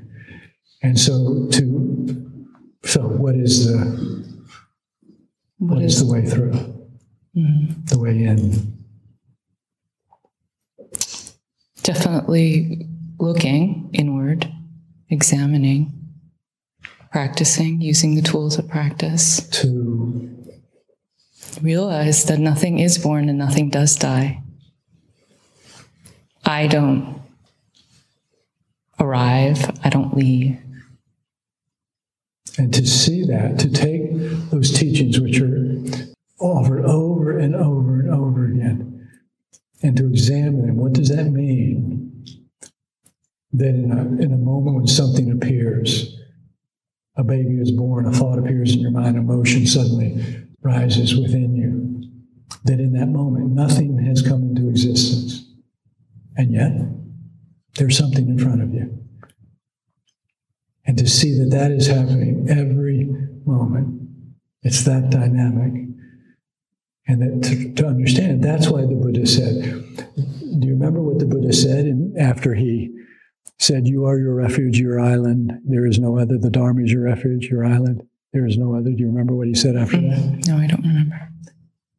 And 0.81 0.99
so 0.99 1.47
to 1.51 2.31
so 2.83 3.01
what 3.01 3.35
is 3.35 3.67
the 3.67 3.77
what, 5.59 5.75
what 5.75 5.83
is, 5.83 5.95
is, 5.95 6.05
the 6.05 6.13
way 6.13 6.25
through? 6.25 6.51
Mm-hmm. 7.35 7.85
The 7.85 7.99
way 7.99 8.23
in. 8.23 8.73
Definitely 11.83 12.87
looking 13.23 13.89
inward, 13.93 14.51
examining, 15.09 15.91
practicing, 17.11 17.79
using 17.79 18.15
the 18.15 18.21
tools 18.21 18.57
of 18.59 18.67
practice. 18.67 19.47
To 19.61 20.29
realize 21.61 22.25
that 22.25 22.39
nothing 22.39 22.79
is 22.79 22.97
born 22.97 23.29
and 23.29 23.37
nothing 23.37 23.69
does 23.69 23.95
die. 23.95 24.41
I 26.45 26.67
don't 26.67 27.21
arrive, 28.99 29.79
I 29.83 29.89
don't 29.89 30.15
leave. 30.15 30.59
And 32.57 32.73
to 32.73 32.85
see 32.85 33.23
that, 33.23 33.57
to 33.59 33.71
take 33.71 34.11
those 34.51 34.71
teachings 34.71 35.19
which 35.19 35.39
are 35.39 35.81
offered 36.39 36.85
over 36.85 37.37
and 37.39 37.55
over 37.55 38.01
and 38.01 38.09
over 38.11 38.45
again, 38.45 39.09
and 39.81 39.97
to 39.97 40.07
examine 40.07 40.67
them. 40.67 40.77
What 40.77 40.93
does 40.93 41.09
that 41.09 41.31
mean? 41.31 41.92
That 43.53 43.69
in 43.69 43.91
a, 43.91 44.01
uh, 44.01 44.23
in 44.23 44.33
a 44.33 44.37
moment 44.37 44.75
when 44.75 44.87
something 44.87 45.31
appears, 45.31 46.17
a 47.15 47.23
baby 47.23 47.59
is 47.59 47.71
born, 47.71 48.07
a 48.07 48.11
thought 48.11 48.39
appears 48.39 48.73
in 48.73 48.79
your 48.79 48.91
mind, 48.91 49.15
emotion 49.15 49.67
suddenly 49.67 50.43
rises 50.61 51.15
within 51.15 51.55
you. 51.55 52.09
That 52.65 52.79
in 52.79 52.93
that 52.93 53.07
moment, 53.07 53.51
nothing 53.51 53.99
has 54.05 54.21
come 54.21 54.43
into 54.43 54.69
existence. 54.69 55.45
And 56.35 56.51
yet, 56.51 56.71
there's 57.75 57.97
something 57.97 58.27
in 58.27 58.39
front 58.39 58.61
of 58.61 58.73
you. 58.73 58.99
And 60.85 60.97
to 60.97 61.07
see 61.07 61.37
that 61.39 61.51
that 61.51 61.71
is 61.71 61.87
happening 61.87 62.47
every 62.49 63.09
moment, 63.45 64.09
it's 64.63 64.83
that 64.83 65.09
dynamic. 65.09 65.89
And 67.07 67.21
that 67.21 67.47
to, 67.49 67.73
to 67.73 67.87
understand, 67.87 68.43
that's 68.43 68.69
why 68.69 68.81
the 68.81 68.95
Buddha 68.95 69.25
said, 69.25 69.61
do 70.59 70.67
you 70.67 70.73
remember 70.73 71.01
what 71.01 71.19
the 71.19 71.25
Buddha 71.25 71.53
said 71.53 71.85
in, 71.85 72.15
after 72.17 72.53
he 72.53 72.97
said, 73.59 73.87
You 73.87 74.05
are 74.05 74.17
your 74.17 74.35
refuge, 74.35 74.79
your 74.79 74.99
island, 74.99 75.53
there 75.65 75.85
is 75.85 75.99
no 75.99 76.17
other, 76.17 76.37
the 76.37 76.49
Dharma 76.49 76.83
is 76.83 76.91
your 76.91 77.03
refuge, 77.03 77.47
your 77.47 77.65
island? 77.65 78.07
There 78.33 78.47
is 78.47 78.57
no 78.57 78.75
other. 78.75 78.89
Do 78.91 78.97
you 78.97 79.07
remember 79.07 79.35
what 79.35 79.47
he 79.47 79.53
said 79.53 79.75
after 79.75 79.97
mm. 79.97 80.09
that? 80.09 80.47
No, 80.47 80.57
I 80.57 80.67
don't 80.67 80.81
remember. 80.81 81.29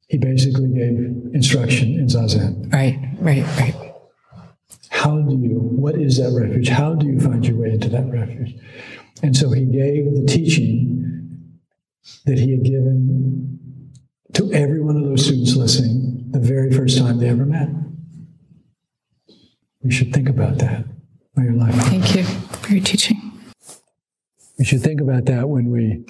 He 0.08 0.18
basically 0.18 0.68
gave 0.68 0.98
instruction 1.32 1.94
in 1.94 2.06
Zazen. 2.06 2.72
Right, 2.72 2.98
right, 3.20 3.44
right. 3.58 3.94
How 4.90 5.20
do 5.20 5.36
you, 5.36 5.58
what 5.58 5.96
is 5.96 6.18
that 6.18 6.32
refuge? 6.38 6.68
How 6.68 6.94
do 6.94 7.06
you 7.06 7.20
find 7.20 7.44
your 7.46 7.56
way 7.56 7.70
into 7.70 7.88
that 7.90 8.10
refuge? 8.10 8.54
And 9.22 9.36
so 9.36 9.50
he 9.50 9.64
gave 9.64 10.14
the 10.14 10.24
teaching 10.26 11.60
that 12.26 12.38
he 12.38 12.50
had 12.50 12.64
given 12.64 13.92
to 14.34 14.52
every 14.52 14.80
one 14.80 14.96
of 14.96 15.04
those 15.04 15.24
students 15.24 15.56
listening 15.56 16.30
the 16.30 16.40
very 16.40 16.72
first 16.72 16.98
time 16.98 17.18
they 17.18 17.28
ever 17.28 17.46
met. 17.46 17.68
We 19.82 19.90
should 19.90 20.12
think 20.12 20.28
about 20.28 20.58
that 20.58 20.84
in 21.36 21.44
your 21.44 21.54
life. 21.54 21.74
Thank 21.74 22.14
you 22.14 22.24
for 22.24 22.72
your 22.72 22.82
teaching. 22.84 23.32
We 24.58 24.64
should 24.64 24.82
think 24.82 25.00
about 25.00 25.26
that 25.26 25.48
when 25.48 25.70
we 25.70 26.04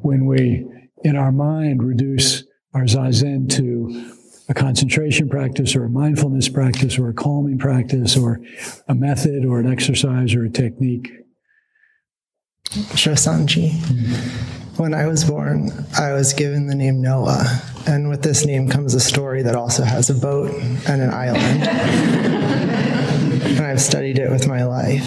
when 0.00 0.26
we, 0.26 0.66
in 1.02 1.16
our 1.16 1.32
mind, 1.32 1.82
reduce 1.82 2.44
our 2.74 2.82
zazen 2.82 3.48
to 3.50 4.12
a 4.48 4.54
concentration 4.54 5.28
practice 5.28 5.74
or 5.74 5.84
a 5.84 5.88
mindfulness 5.88 6.48
practice 6.50 6.98
or 6.98 7.08
a 7.08 7.14
calming 7.14 7.58
practice 7.58 8.16
or 8.16 8.40
a 8.88 8.94
method 8.94 9.46
or 9.46 9.60
an 9.60 9.70
exercise 9.70 10.34
or 10.34 10.44
a 10.44 10.50
technique. 10.50 11.10
Shosanji. 12.70 13.72
When 14.78 14.92
I 14.92 15.06
was 15.06 15.24
born, 15.24 15.70
I 15.96 16.12
was 16.12 16.32
given 16.32 16.66
the 16.66 16.74
name 16.74 17.00
Noah, 17.00 17.62
and 17.86 18.08
with 18.08 18.22
this 18.22 18.44
name 18.44 18.68
comes 18.68 18.92
a 18.94 19.00
story 19.00 19.42
that 19.42 19.54
also 19.54 19.84
has 19.84 20.10
a 20.10 20.14
boat 20.14 20.50
and 20.88 21.00
an 21.00 21.10
island. 21.10 22.43
And 23.64 23.72
I've 23.72 23.80
studied 23.80 24.18
it 24.18 24.30
with 24.30 24.46
my 24.46 24.64
life. 24.64 25.06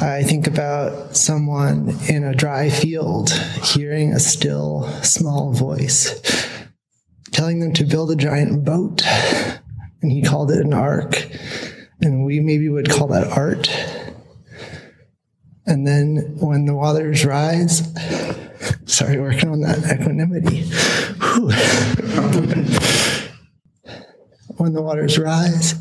I 0.00 0.22
think 0.22 0.46
about 0.46 1.14
someone 1.14 1.94
in 2.08 2.24
a 2.24 2.34
dry 2.34 2.70
field 2.70 3.30
hearing 3.62 4.14
a 4.14 4.18
still, 4.18 4.88
small 5.02 5.52
voice 5.52 6.18
telling 7.30 7.60
them 7.60 7.74
to 7.74 7.84
build 7.84 8.10
a 8.10 8.16
giant 8.16 8.64
boat. 8.64 9.02
And 10.00 10.10
he 10.10 10.22
called 10.22 10.50
it 10.50 10.64
an 10.64 10.72
ark. 10.72 11.28
And 12.00 12.24
we 12.24 12.40
maybe 12.40 12.70
would 12.70 12.88
call 12.88 13.08
that 13.08 13.36
art. 13.36 13.68
And 15.66 15.86
then 15.86 16.38
when 16.38 16.64
the 16.64 16.74
waters 16.74 17.26
rise, 17.26 17.86
sorry, 18.86 19.20
working 19.20 19.50
on 19.50 19.60
that 19.60 20.00
equanimity. 20.00 20.62
when 24.56 24.72
the 24.72 24.82
waters 24.82 25.18
rise, 25.18 25.74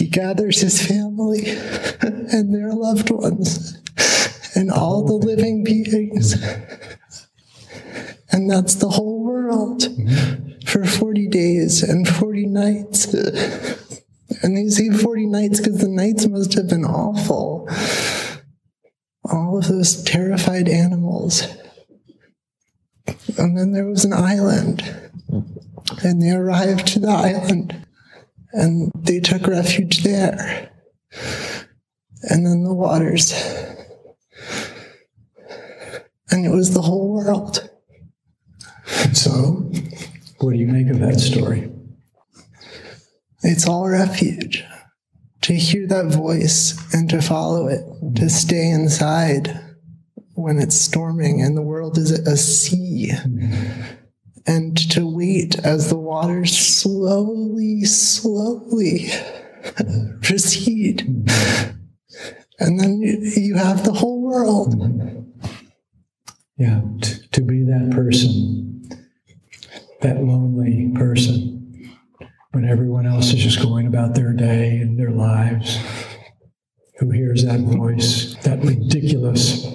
he 0.00 0.08
gathers 0.08 0.62
his 0.62 0.80
family 0.80 1.42
and 2.00 2.54
their 2.54 2.72
loved 2.72 3.10
ones 3.10 3.76
and 4.54 4.70
all 4.70 5.04
the 5.04 5.12
living 5.12 5.62
beings. 5.62 6.42
And 8.32 8.50
that's 8.50 8.76
the 8.76 8.88
whole 8.88 9.22
world 9.22 9.82
for 10.66 10.86
40 10.86 11.28
days 11.28 11.82
and 11.82 12.08
40 12.08 12.46
nights. 12.46 13.12
And 14.42 14.56
they 14.56 14.68
say 14.68 14.88
40 14.88 15.26
nights 15.26 15.60
because 15.60 15.82
the 15.82 15.88
nights 15.88 16.26
must 16.26 16.54
have 16.54 16.68
been 16.68 16.86
awful. 16.86 17.68
All 19.30 19.58
of 19.58 19.68
those 19.68 20.02
terrified 20.02 20.66
animals 20.66 21.46
And 23.36 23.58
then 23.58 23.72
there 23.72 23.86
was 23.86 24.06
an 24.06 24.14
island. 24.14 24.82
And 26.02 26.22
they 26.22 26.30
arrived 26.30 26.86
to 26.88 27.00
the 27.00 27.10
island 27.10 27.86
and 28.52 28.90
they 28.94 29.20
took 29.20 29.46
refuge 29.46 30.02
there. 30.02 30.70
And 32.22 32.46
then 32.46 32.64
the 32.64 32.74
waters. 32.74 33.32
And 36.30 36.46
it 36.46 36.50
was 36.50 36.74
the 36.74 36.82
whole 36.82 37.12
world. 37.12 37.68
So, 39.12 39.70
what 40.38 40.52
do 40.52 40.58
you 40.58 40.66
make 40.66 40.88
of 40.88 41.00
that 41.00 41.18
story? 41.18 41.70
It's 43.42 43.66
all 43.66 43.88
refuge. 43.88 44.64
To 45.42 45.54
hear 45.54 45.86
that 45.86 46.06
voice 46.06 46.78
and 46.92 47.08
to 47.10 47.22
follow 47.22 47.66
it, 47.66 47.82
to 48.16 48.28
stay 48.28 48.70
inside 48.70 49.58
when 50.34 50.58
it's 50.58 50.76
storming 50.76 51.40
and 51.40 51.56
the 51.56 51.62
world 51.62 51.96
is 51.98 52.10
a 52.10 52.36
sea, 52.36 53.10
mm-hmm. 53.12 53.59
And 54.46 54.76
to 54.90 55.06
wait 55.06 55.58
as 55.60 55.88
the 55.88 55.98
waters 55.98 56.56
slowly, 56.56 57.84
slowly 57.84 59.08
recede. 60.30 61.02
And 62.58 62.78
then 62.78 63.00
you, 63.00 63.18
you 63.36 63.54
have 63.56 63.84
the 63.84 63.92
whole 63.92 64.20
world. 64.22 64.74
Yeah, 66.56 66.82
t- 67.00 67.26
to 67.32 67.40
be 67.40 67.64
that 67.64 67.90
person, 67.90 68.82
that 70.02 70.22
lonely 70.22 70.92
person, 70.94 71.96
when 72.52 72.64
everyone 72.64 73.06
else 73.06 73.32
is 73.32 73.42
just 73.42 73.62
going 73.62 73.86
about 73.86 74.14
their 74.14 74.32
day 74.32 74.76
and 74.78 74.98
their 74.98 75.10
lives, 75.10 75.78
who 76.98 77.10
hears 77.10 77.44
that 77.44 77.60
voice, 77.60 78.34
that 78.42 78.62
ridiculous 78.62 79.66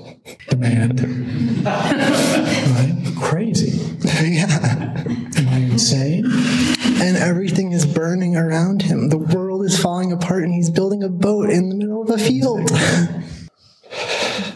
demand. 0.47 0.99
right? 1.65 2.94
Crazy. 3.19 3.81
Yeah. 4.25 5.03
Am 5.37 5.49
I 5.49 5.57
insane? 5.57 6.25
And 6.25 7.17
everything 7.17 7.71
is 7.71 7.85
burning 7.85 8.35
around 8.35 8.81
him. 8.81 9.09
The 9.09 9.17
world 9.17 9.65
is 9.65 9.79
falling 9.79 10.11
apart, 10.11 10.43
and 10.43 10.53
he's 10.53 10.69
building 10.69 11.03
a 11.03 11.09
boat 11.09 11.49
in 11.49 11.69
the 11.69 11.75
middle 11.75 12.01
of 12.01 12.09
a 12.09 12.17
field. 12.17 12.71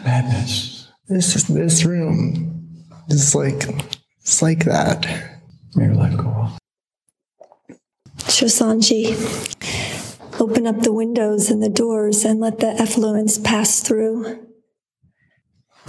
Madness. 0.04 0.88
This 1.08 1.36
is 1.36 1.46
this 1.48 1.84
room. 1.84 2.86
It's 3.08 3.34
like 3.34 3.64
it's 4.20 4.42
like 4.42 4.64
that. 4.64 5.06
May 5.74 5.84
your 5.86 5.94
life 5.94 6.16
go 6.16 6.28
on. 6.28 6.58
Shosanji, 8.18 9.16
open 10.40 10.66
up 10.66 10.80
the 10.80 10.92
windows 10.92 11.50
and 11.50 11.62
the 11.62 11.68
doors 11.68 12.24
and 12.24 12.40
let 12.40 12.60
the 12.60 12.68
effluence 12.68 13.38
pass 13.38 13.80
through. 13.80 14.46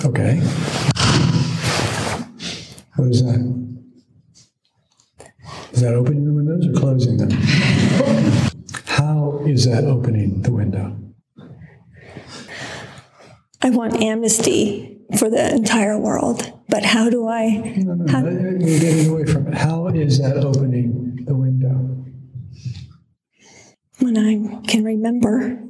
Okay. 0.04 0.42
What 2.96 3.10
is 3.10 3.24
that? 3.24 3.40
Is 5.72 5.82
that 5.82 5.94
opening 5.94 6.26
the 6.26 6.34
windows 6.34 6.68
or 6.68 6.74
closing 6.80 7.18
them? 7.18 7.32
How 8.86 9.42
is 9.46 9.66
that 9.66 9.86
opening 9.86 10.42
the 10.42 10.52
window? 10.52 10.98
I 13.62 13.70
want 13.70 14.02
amnesty 14.02 14.98
for 15.18 15.30
the 15.30 15.54
entire 15.54 15.98
world, 15.98 16.52
but 16.68 16.84
how 16.84 17.10
do 17.10 17.28
I? 17.28 17.74
No, 17.78 17.94
no, 17.94 18.12
How- 18.12 18.22
no, 18.22 18.30
you're 18.32 18.80
getting 18.80 19.10
away 19.12 19.26
from 19.26 19.48
it. 19.48 19.54
How 19.54 19.88
is 19.88 20.20
that 20.20 20.38
opening 20.38 21.20
the 21.26 21.36
window? 21.36 21.98
When 24.00 24.18
I 24.18 24.62
can 24.68 24.84
remember, 24.84 25.62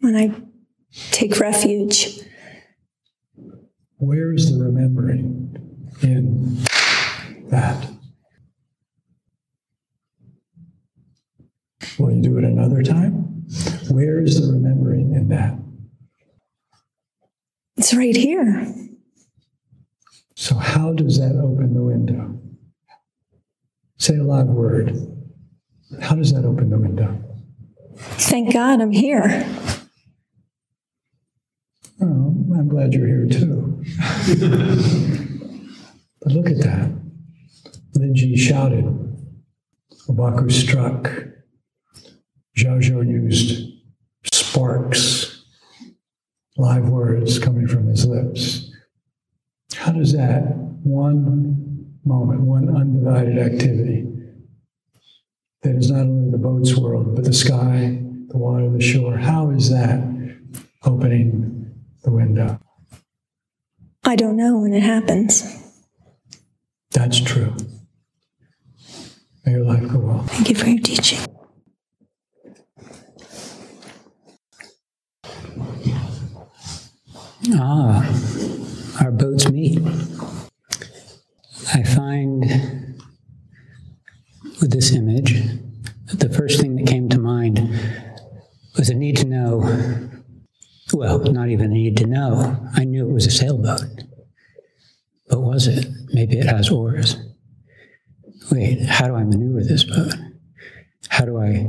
when 0.00 0.14
I 0.16 0.34
take 1.10 1.38
refuge, 1.40 2.20
Where 3.98 4.32
is 4.34 4.52
the 4.56 4.62
remembering 4.62 5.43
in 6.04 6.62
that? 7.48 7.88
Will 11.98 12.12
you 12.12 12.22
do 12.22 12.38
it 12.38 12.44
another 12.44 12.82
time? 12.82 13.46
Where 13.90 14.20
is 14.20 14.40
the 14.40 14.52
remembering 14.52 15.14
in 15.14 15.28
that? 15.28 15.58
it's 17.84 17.92
right 17.92 18.16
here. 18.16 18.66
So, 20.36 20.54
how 20.54 20.94
does 20.94 21.18
that 21.18 21.36
open 21.36 21.74
the 21.74 21.82
window? 21.82 22.40
Say 23.98 24.16
a 24.16 24.24
loud 24.24 24.48
word. 24.48 24.96
How 26.00 26.14
does 26.14 26.32
that 26.32 26.46
open 26.46 26.70
the 26.70 26.78
window? 26.78 27.22
Thank 27.96 28.54
God 28.54 28.80
I'm 28.80 28.90
here. 28.90 29.46
Oh, 32.00 32.34
I'm 32.56 32.68
glad 32.68 32.94
you're 32.94 33.06
here 33.06 33.26
too. 33.26 33.84
but 36.24 36.32
look 36.32 36.48
at 36.48 36.58
that. 36.58 36.90
Linji 37.96 38.36
shouted. 38.36 38.84
Obaku 40.08 40.50
struck. 40.50 41.10
Zhaozhou 42.56 43.06
used 43.06 43.72
sparks, 44.32 45.44
live 46.56 46.88
words 46.88 47.38
coming 47.38 47.66
from 47.66 47.88
his 47.88 48.06
lips. 48.06 48.70
How 49.74 49.92
does 49.92 50.12
that 50.12 50.54
one 50.84 51.96
moment, 52.04 52.40
one 52.42 52.74
undivided 52.74 53.38
activity 53.38 54.06
that 55.62 55.74
is 55.74 55.90
not 55.90 56.02
only 56.02 56.30
the 56.30 56.38
boat's 56.38 56.76
world, 56.76 57.16
but 57.16 57.24
the 57.24 57.32
sky, 57.32 57.98
the 58.28 58.38
water, 58.38 58.70
the 58.70 58.80
shore, 58.80 59.16
how 59.16 59.50
is 59.50 59.70
that 59.70 60.00
opening 60.84 61.74
the 62.04 62.12
window? 62.12 62.60
I 64.04 64.14
don't 64.14 64.36
know 64.36 64.58
when 64.58 64.74
it 64.74 64.82
happens. 64.82 65.63
That's 66.94 67.20
true. 67.20 67.54
May 69.44 69.52
your 69.52 69.64
life 69.64 69.86
go 69.88 69.98
well. 69.98 70.22
Thank 70.22 70.48
you 70.48 70.54
for 70.54 70.66
your 70.68 70.80
teaching. 70.80 71.18
Ah, 77.52 78.08
our 79.02 79.10
boats 79.10 79.50
meet. 79.50 79.80
I 81.74 81.82
find 81.82 82.40
with 84.60 84.70
this 84.70 84.92
image 84.92 85.42
that 86.06 86.20
the 86.20 86.30
first 86.32 86.60
thing 86.60 86.76
that 86.76 86.86
came 86.86 87.08
to 87.08 87.18
mind 87.18 87.58
was 88.78 88.88
a 88.88 88.94
need 88.94 89.16
to 89.16 89.26
know. 89.26 90.08
Well, 90.92 91.18
not 91.18 91.48
even 91.48 91.72
a 91.72 91.74
need 91.74 91.96
to 91.98 92.06
know. 92.06 92.56
I 92.74 92.84
knew 92.84 93.08
it 93.08 93.12
was 93.12 93.26
a 93.26 93.30
sailboat. 93.32 93.82
But 95.28 95.40
was 95.40 95.66
it? 95.66 95.86
Maybe 96.12 96.38
it 96.38 96.46
has 96.46 96.70
oars. 96.70 97.16
Wait, 98.50 98.84
how 98.86 99.06
do 99.06 99.14
I 99.14 99.24
maneuver 99.24 99.62
this 99.64 99.84
boat? 99.84 100.12
How 101.08 101.24
do 101.24 101.38
I. 101.38 101.68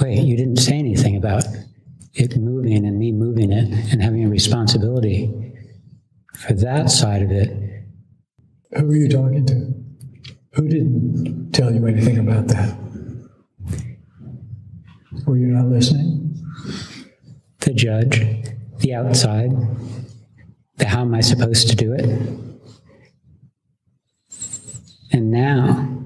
Wait, 0.00 0.22
you 0.22 0.36
didn't 0.36 0.58
say 0.58 0.78
anything 0.78 1.16
about 1.16 1.44
it 2.14 2.36
moving 2.36 2.86
and 2.86 2.98
me 2.98 3.12
moving 3.12 3.52
it 3.52 3.92
and 3.92 4.02
having 4.02 4.24
a 4.24 4.28
responsibility 4.28 5.32
for 6.34 6.52
that 6.54 6.90
side 6.90 7.22
of 7.22 7.30
it. 7.30 7.48
Who 8.76 8.90
are 8.90 8.96
you 8.96 9.08
talking 9.08 9.46
to? 9.46 9.74
Who 10.54 10.68
didn't 10.68 11.52
tell 11.52 11.72
you 11.72 11.86
anything 11.86 12.18
about 12.18 12.48
that? 12.48 12.76
Were 15.26 15.36
you 15.36 15.46
not 15.46 15.66
listening? 15.66 16.36
The 17.60 17.72
judge, 17.72 18.20
the 18.78 18.94
outside, 18.94 19.50
the 20.76 20.86
how 20.86 21.02
am 21.02 21.14
I 21.14 21.20
supposed 21.20 21.68
to 21.70 21.76
do 21.76 21.92
it? 21.92 22.04
And 25.12 25.30
now, 25.30 25.98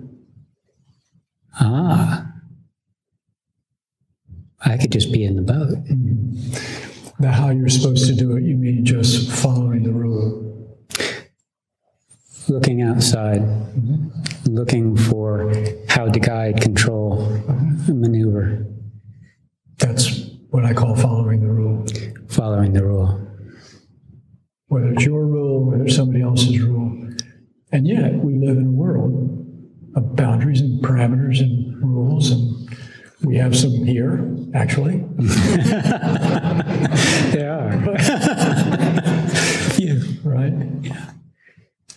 ah, 1.61 2.27
I 4.65 4.77
could 4.77 4.91
just 4.91 5.13
be 5.13 5.25
in 5.25 5.37
the 5.37 5.43
boat. 5.43 5.79
The 7.19 7.31
how 7.31 7.51
you're 7.51 7.69
supposed 7.69 8.07
to 8.09 8.15
do 8.15 8.37
it, 8.37 8.43
you 8.43 8.57
mean 8.57 8.85
just 8.85 9.31
following 9.31 9.85
the 9.85 9.93
rule. 9.93 10.43
looking 12.49 12.83
outside, 12.83 13.43
looking 14.47 14.97
for 14.97 15.53
how 15.89 16.09
to 16.09 16.21
guide, 16.21 16.61
control, 16.61 17.29
maneuver, 17.89 18.67
That's 19.79 20.29
what 20.51 20.65
I 20.65 20.73
call 20.75 20.95
following 20.97 21.41
the 21.41 21.49
rule. 21.49 21.87
following 22.29 22.73
the 22.73 22.85
rule. 22.85 23.26
Whether 24.69 24.93
it's 24.93 25.05
your 25.05 25.27
rule, 25.27 25.65
whether 25.65 25.85
it's 25.85 25.97
somebody 25.97 26.23
else's 26.23 26.61
rule. 26.61 27.09
And 27.73 27.87
yet, 27.87 28.15
we 28.15 28.35
live 28.35 28.57
in 28.57 28.67
a 28.67 28.71
world 28.71 29.45
of 29.95 30.17
boundaries 30.17 30.61
and 30.61 30.83
parameters 30.83 31.41
and 31.41 31.83
rules, 31.83 32.31
and 32.31 32.69
we 33.25 33.37
have 33.37 33.57
some 33.57 33.73
here, 33.85 34.37
actually. 34.55 35.05
They 37.33 37.45
are. 37.47 37.73
yeah. 39.79 39.99
right? 40.25 40.53
Yeah. 40.83 41.11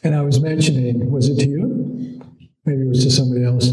And 0.03 0.15
I 0.15 0.21
was 0.21 0.39
mentioning, 0.41 1.11
was 1.11 1.29
it 1.29 1.37
to 1.39 1.47
you? 1.47 2.21
Maybe 2.65 2.81
it 2.81 2.87
was 2.87 3.03
to 3.03 3.11
somebody 3.11 3.45
else, 3.45 3.71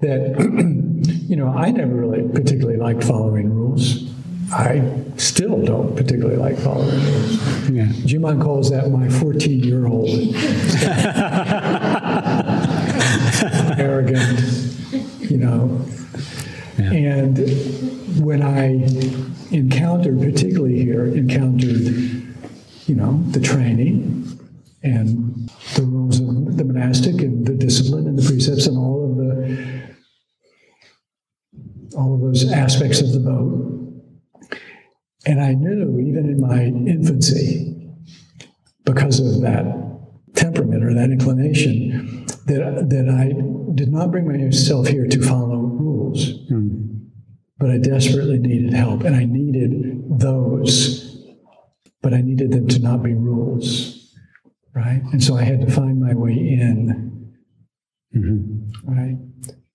that, 0.00 0.36
you 1.28 1.36
know, 1.36 1.48
I 1.48 1.70
never 1.70 1.94
really 1.94 2.28
particularly 2.28 2.78
liked 2.78 3.04
following 3.04 3.50
rules. 3.52 4.10
I 4.52 5.02
still 5.16 5.64
don't 5.64 5.96
particularly 5.96 6.36
like 6.36 6.58
following 6.58 6.90
rules. 6.90 7.68
Yeah. 7.68 7.86
Jimon 8.04 8.40
calls 8.40 8.70
that 8.70 8.90
my 8.90 9.08
14 9.08 9.62
year 9.62 9.86
old 9.86 10.08
arrogant, 13.78 14.40
you 15.20 15.38
know. 15.38 15.84
Yeah. 16.78 16.92
And 16.92 18.24
when 18.24 18.42
I 18.42 18.84
encountered, 19.54 20.20
particularly 20.20 20.82
here, 20.82 21.06
encountered, 21.06 21.94
you 22.86 22.94
know, 22.94 23.22
the 23.30 23.40
training 23.40 24.38
and 24.82 25.50
the 25.74 25.82
rules 25.82 26.20
of 26.20 26.56
the 26.56 26.64
monastic 26.64 27.20
and 27.20 27.46
the 27.46 27.54
discipline 27.54 28.06
and 28.06 28.18
the 28.18 28.22
precepts 28.22 28.66
and 28.66 28.78
all 28.78 29.10
of 29.10 29.16
the 29.16 29.86
all 31.96 32.14
of 32.14 32.20
those 32.20 32.50
aspects 32.52 33.00
of 33.00 33.12
the 33.12 33.20
boat. 33.20 33.75
And 35.26 35.42
I 35.42 35.54
knew, 35.54 35.98
even 35.98 36.28
in 36.28 36.40
my 36.40 36.62
infancy, 36.62 37.90
because 38.84 39.18
of 39.18 39.42
that 39.42 39.64
temperament 40.34 40.84
or 40.84 40.94
that 40.94 41.10
inclination, 41.10 42.24
that, 42.46 42.88
that 42.90 43.08
I 43.08 43.32
did 43.74 43.90
not 43.90 44.12
bring 44.12 44.28
myself 44.28 44.86
here 44.86 45.08
to 45.08 45.22
follow 45.22 45.56
rules, 45.56 46.46
hmm. 46.48 46.98
but 47.58 47.70
I 47.70 47.78
desperately 47.78 48.38
needed 48.38 48.72
help. 48.72 49.02
And 49.02 49.16
I 49.16 49.24
needed 49.24 50.20
those, 50.20 51.26
but 52.02 52.14
I 52.14 52.20
needed 52.20 52.52
them 52.52 52.68
to 52.68 52.78
not 52.78 53.02
be 53.02 53.14
rules, 53.14 54.14
right? 54.74 55.02
And 55.12 55.22
so 55.22 55.36
I 55.36 55.42
had 55.42 55.60
to 55.62 55.72
find 55.72 56.00
my 56.00 56.14
way 56.14 56.34
in, 56.34 57.34
mm-hmm. 58.14 58.88
right? 58.88 59.16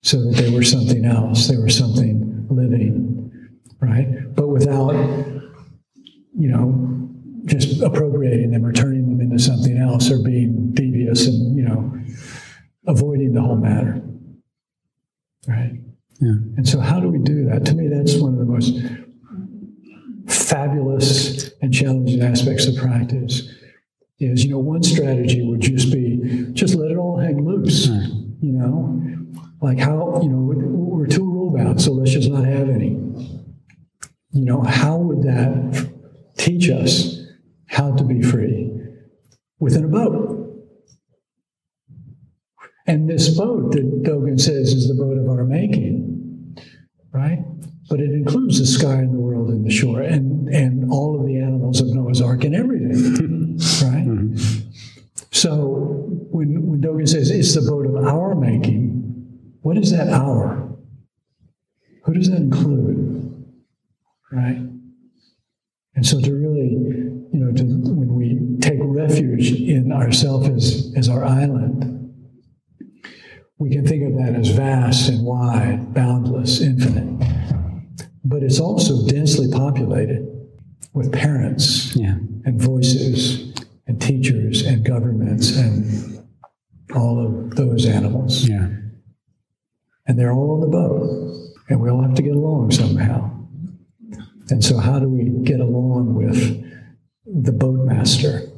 So 0.02 0.24
that 0.24 0.38
they 0.38 0.50
were 0.50 0.64
something 0.64 1.04
else, 1.04 1.50
they 1.50 1.58
were 1.58 1.70
something 1.70 2.48
living, 2.50 3.32
right? 3.82 4.34
But 4.34 4.48
without, 4.48 4.96
you 6.38 6.50
know, 6.50 7.10
just 7.46 7.82
appropriating 7.82 8.52
them 8.52 8.66
or 8.66 8.72
turning 8.72 9.10
them 9.10 9.22
into 9.22 9.40
something 9.40 9.78
else 9.78 10.12
or 10.12 10.22
being 10.24 10.72
devious 10.74 11.28
and, 11.28 11.56
you 11.56 11.64
know, 11.64 11.94
avoiding 12.88 13.34
the 13.34 13.42
whole 13.42 13.56
matter. 13.56 14.02
Right? 15.48 15.74
Yeah. 16.20 16.36
And 16.58 16.68
so, 16.68 16.80
how 16.80 17.00
do 17.00 17.10
we 17.10 17.18
do 17.18 17.46
that? 17.46 17.66
To 17.66 17.74
me, 17.74 17.88
that's 17.88 18.16
one 18.16 18.34
of 18.34 18.40
the 18.40 18.46
most 18.46 18.78
fabulous 20.28 21.50
and 21.62 21.74
challenging 21.74 22.22
aspects 22.22 22.68
of 22.68 22.76
practice. 22.76 23.50
Is, 24.20 24.46
you 24.46 24.52
know, 24.52 24.60
one 24.60 24.84
strategy 24.84 25.42
would 25.44 25.62
just 25.62 25.92
be 25.92 26.46
just 26.54 26.76
let 26.76 26.92
it 26.92 26.98
all 26.98 27.18
hang 27.18 27.44
loose, 27.44 27.88
you 27.88 28.52
know? 28.52 29.00
Like, 29.62 29.80
how, 29.80 30.20
you 30.22 30.30
know, 30.30 30.38
we're 30.38 31.08
too 31.08 31.24
rule 31.24 31.52
bound, 31.56 31.82
so 31.82 31.92
let's 31.92 32.12
just 32.12 32.30
not 32.30 32.46
have 32.46 32.70
any. 32.70 33.00
You 34.32 34.46
know, 34.46 34.62
how 34.62 34.98
would 34.98 35.24
that 35.24 35.91
teach 36.42 36.70
us 36.70 37.20
how 37.68 37.96
to 37.96 38.04
be 38.04 38.22
free 38.22 38.72
within 39.60 39.86
a 39.86 39.88
boat? 39.88 40.40
And 42.88 43.08
this 43.08 43.30
boat 43.30 43.72
that 43.74 44.04
Dogen 44.04 44.40
says 44.40 44.74
is 44.74 44.88
the 44.88 44.96
boat 44.96 45.18
of 45.18 45.30
our 45.30 45.44
making, 45.44 46.58
right? 47.14 47.40
But 47.90 48.00
it 48.00 48.12
includes 48.12 48.60
the 48.60 48.66
sky 48.66 48.96
and 48.96 49.14
the 49.14 49.20
world 49.20 49.50
and 49.50 49.66
the 49.66 49.72
shore 49.72 50.02
and, 50.02 50.50
and 50.50 50.92
all 50.92 51.20
of 51.20 51.28
the 51.28 51.38
animals 51.38 51.80
of 51.80 51.88
Noah's 51.94 52.22
Ark 52.22 52.44
and 52.44 52.56
everything, 52.56 52.90
right? 53.84 54.08
Mm-hmm. 54.08 54.70
So 55.32 56.08
when, 56.32 56.68
when 56.68 56.82
Dogen 56.82 57.08
says 57.08 57.30
it's 57.30 57.54
the 57.54 57.62
boat 57.62 57.86
of 57.86 57.96
our 57.96 58.36
making, 58.36 58.98
what 59.62 59.78
is 59.78 59.92
that 59.92 60.10
our? 60.10 60.70
Who 62.04 62.14
does 62.14 62.30
that 62.32 62.38
include? 62.38 63.46
Right? 64.32 64.72
And 66.02 66.08
so 66.08 66.20
to 66.20 66.34
really, 66.34 66.70
you 67.32 67.40
know, 67.40 67.52
to, 67.52 67.64
when 67.64 68.16
we 68.16 68.58
take 68.60 68.80
refuge 68.82 69.52
in 69.52 69.92
ourself 69.92 70.48
as, 70.48 70.92
as 70.98 71.08
our 71.08 71.24
island, 71.24 72.12
we 73.60 73.70
can 73.70 73.86
think 73.86 74.02
of 74.12 74.18
that 74.18 74.34
as 74.34 74.48
vast 74.48 75.10
and 75.10 75.24
wide, 75.24 75.94
boundless, 75.94 76.60
infinite. 76.60 77.24
But 78.26 78.42
it's 78.42 78.60
also 78.60 79.06
densely 79.06 79.48
populated 79.52 80.28
with 80.92 81.14
parents 81.14 81.96
Yeah. 81.96 82.16
and 82.46 82.60
voices 82.60 83.54
and 83.86 84.02
teachers 84.02 84.66
and 84.66 84.84
governments 84.84 85.56
and 85.56 86.28
all 86.96 87.24
of 87.24 87.56
those 87.56 87.86
animals. 87.86 88.50
Yeah. 88.50 88.70
And 90.08 90.18
they're 90.18 90.34
all 90.34 90.56
on 90.56 90.62
the 90.62 90.68
boat. 90.68 91.62
And 91.70 91.80
we 91.80 91.92
all 91.92 92.02
have 92.02 92.16
to 92.16 92.24
get 92.24 92.34
along 92.34 92.72
somehow. 92.72 93.31
And 94.52 94.62
so, 94.62 94.80
how 94.80 95.00
do 95.00 95.08
we 95.08 95.30
get 95.46 95.62
along 95.62 96.14
with 96.14 96.62
the 97.26 97.54
boatmaster? 97.54 98.52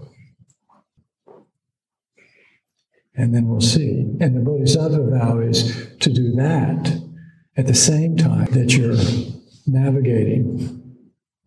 And 3.16 3.34
then 3.34 3.48
we'll 3.48 3.62
see. 3.62 4.08
And 4.20 4.36
the 4.36 4.40
Bodhisattva 4.40 5.12
vow 5.12 5.38
is 5.38 5.88
to 6.00 6.12
do 6.12 6.32
that 6.32 7.00
at 7.56 7.68
the 7.68 7.76
same 7.76 8.18
time 8.18 8.52
that 8.54 8.76
you're 8.76 8.98
navigating 9.68 10.98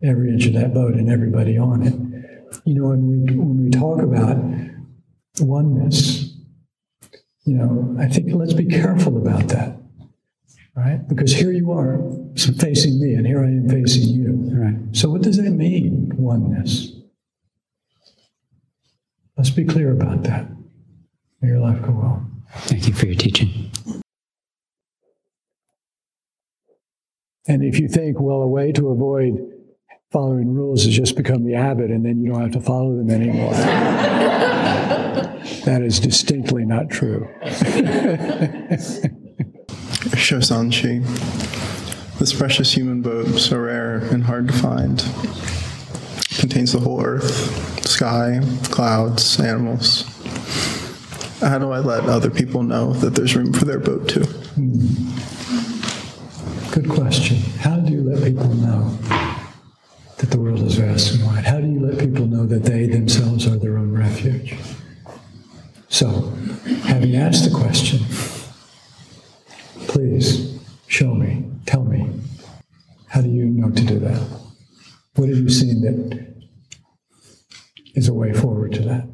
every 0.01 0.29
inch 0.29 0.45
of 0.45 0.53
that 0.53 0.73
boat 0.73 0.93
and 0.93 1.09
everybody 1.09 1.57
on 1.57 1.83
it. 1.83 2.61
You 2.63 2.75
know, 2.75 2.87
when 2.87 3.05
we, 3.05 3.35
when 3.35 3.65
we 3.65 3.69
talk 3.69 4.01
about 4.01 4.37
oneness, 5.41 6.33
you 7.43 7.55
know, 7.55 7.97
I 7.99 8.07
think 8.07 8.33
let's 8.33 8.53
be 8.53 8.67
careful 8.67 9.17
about 9.17 9.49
that, 9.49 9.77
right? 10.73 11.05
Because 11.05 11.33
here 11.33 11.51
you 11.51 11.73
are 11.73 11.99
facing 12.45 12.99
me, 12.99 13.13
and 13.13 13.25
here 13.25 13.43
I 13.43 13.47
am 13.47 13.69
facing 13.69 14.13
you. 14.13 14.33
Right. 14.53 14.95
So, 14.95 15.09
what 15.09 15.21
does 15.21 15.37
that 15.37 15.51
mean, 15.51 16.11
oneness? 16.17 16.91
Let's 19.37 19.49
be 19.49 19.65
clear 19.65 19.91
about 19.91 20.23
that. 20.23 20.47
May 21.41 21.49
your 21.49 21.59
life 21.59 21.81
go 21.81 21.91
well. 21.91 22.25
Thank 22.61 22.87
you 22.87 22.93
for 22.93 23.05
your 23.05 23.15
teaching. 23.15 23.71
And 27.47 27.63
if 27.63 27.79
you 27.79 27.87
think, 27.87 28.19
well, 28.19 28.41
a 28.41 28.47
way 28.47 28.71
to 28.73 28.89
avoid 28.89 29.53
following 30.11 30.53
rules 30.53 30.85
is 30.85 30.95
just 30.95 31.15
become 31.15 31.45
the 31.45 31.55
abbot 31.55 31.91
and 31.91 32.05
then 32.05 32.19
you 32.21 32.31
don't 32.31 32.41
have 32.41 32.51
to 32.51 32.61
follow 32.61 32.95
them 32.95 33.09
anymore. 33.09 33.51
that 35.65 35.81
is 35.83 35.99
distinctly 35.99 36.65
not 36.65 36.89
true. 36.89 37.29
Shosanshi, 40.15 41.03
this 42.19 42.33
precious 42.33 42.73
human 42.73 43.01
boat, 43.01 43.27
so 43.37 43.57
rare 43.57 43.97
and 43.97 44.23
hard 44.23 44.47
to 44.47 44.53
find, 44.53 44.99
contains 46.39 46.73
the 46.73 46.79
whole 46.79 47.03
earth, 47.03 47.85
sky, 47.85 48.41
clouds, 48.65 49.39
animals. 49.39 50.03
How 51.39 51.59
do 51.59 51.71
I 51.71 51.79
let 51.79 52.05
other 52.05 52.31
people 52.31 52.63
know 52.63 52.93
that 52.93 53.13
there's 53.13 53.35
room 53.35 53.53
for 53.53 53.65
their 53.65 53.79
boat 53.79 54.09
too? 54.09 54.23
Hmm. 54.23 55.27
Good 56.71 56.89
question. 56.89 57.37
How 57.59 57.77
do 57.77 57.93
you 57.93 58.01
let 58.01 58.23
people 58.23 58.53
know 58.55 58.97
that 60.17 60.31
the 60.31 60.39
world 60.39 60.61
is 60.61 60.75
vast 60.75 61.13
and 61.13 61.25
wide? 61.25 61.45
How 61.45 61.59
do 61.59 61.67
you 61.67 61.79
let 61.79 61.99
people 61.99 62.25
know 62.25 62.45
that 62.47 62.63
they 62.63 62.87
themselves 62.87 63.47
are 63.47 63.57
their 63.57 63.77
own 63.77 63.91
refuge? 63.91 64.55
So, 65.89 66.33
having 66.85 67.15
asked 67.15 67.45
the 67.45 67.55
question, 67.55 67.99
please 69.87 70.59
show 70.87 71.13
me, 71.13 71.45
tell 71.67 71.83
me, 71.83 72.09
how 73.07 73.21
do 73.21 73.29
you 73.29 73.45
know 73.45 73.69
to 73.69 73.83
do 73.83 73.99
that? 73.99 74.19
What 75.15 75.29
have 75.29 75.37
you 75.37 75.49
seen 75.49 75.81
that 75.81 76.35
is 77.93 78.07
a 78.07 78.13
way 78.13 78.33
forward 78.33 78.73
to 78.73 78.81
that? 78.83 79.07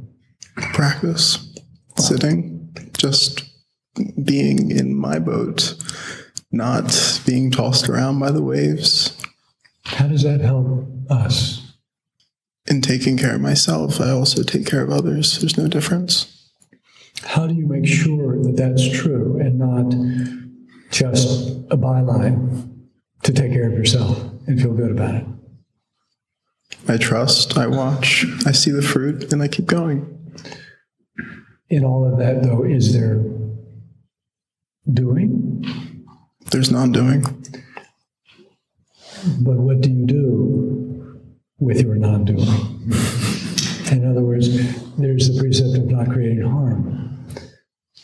Practice 0.73 1.53
sitting, 1.97 2.73
just 2.97 3.43
being 4.23 4.71
in 4.71 4.95
my 4.95 5.19
boat, 5.19 5.75
not 6.51 7.21
being 7.25 7.51
tossed 7.51 7.89
around 7.89 8.19
by 8.19 8.31
the 8.31 8.43
waves. 8.43 9.17
How 9.85 10.07
does 10.07 10.23
that 10.23 10.41
help 10.41 10.87
us? 11.09 11.59
In 12.67 12.81
taking 12.81 13.17
care 13.17 13.35
of 13.35 13.41
myself, 13.41 13.99
I 13.99 14.11
also 14.11 14.43
take 14.43 14.65
care 14.65 14.81
of 14.83 14.89
others. 14.89 15.39
There's 15.39 15.57
no 15.57 15.67
difference. 15.67 16.49
How 17.23 17.47
do 17.47 17.53
you 17.53 17.67
make 17.67 17.85
sure 17.85 18.41
that 18.43 18.55
that's 18.57 18.89
true 18.89 19.39
and 19.39 19.59
not 19.59 19.93
just 20.93 21.49
a 21.71 21.77
byline 21.77 22.69
to 23.23 23.33
take 23.33 23.51
care 23.51 23.67
of 23.67 23.73
yourself 23.73 24.19
and 24.47 24.61
feel 24.61 24.73
good 24.73 24.91
about 24.91 25.15
it? 25.15 25.25
I 26.87 26.97
trust, 26.97 27.57
I 27.57 27.67
watch, 27.67 28.25
I 28.45 28.51
see 28.51 28.71
the 28.71 28.81
fruit, 28.81 29.31
and 29.31 29.41
I 29.41 29.47
keep 29.47 29.65
going. 29.65 30.09
In 31.69 31.83
all 31.83 32.05
of 32.05 32.19
that, 32.19 32.43
though, 32.43 32.63
is 32.63 32.93
there 32.93 33.23
doing? 34.91 36.05
There's 36.51 36.69
non 36.69 36.91
doing. 36.91 37.23
But 39.39 39.55
what 39.55 39.81
do 39.81 39.89
you 39.89 40.05
do 40.05 41.21
with 41.57 41.81
your 41.81 41.95
non 41.95 42.25
doing? 42.25 42.41
In 43.91 44.09
other 44.09 44.21
words, 44.21 44.49
there's 44.97 45.29
the 45.29 45.39
precept 45.39 45.77
of 45.77 45.85
not 45.85 46.09
creating 46.09 46.41
harm. 46.41 47.12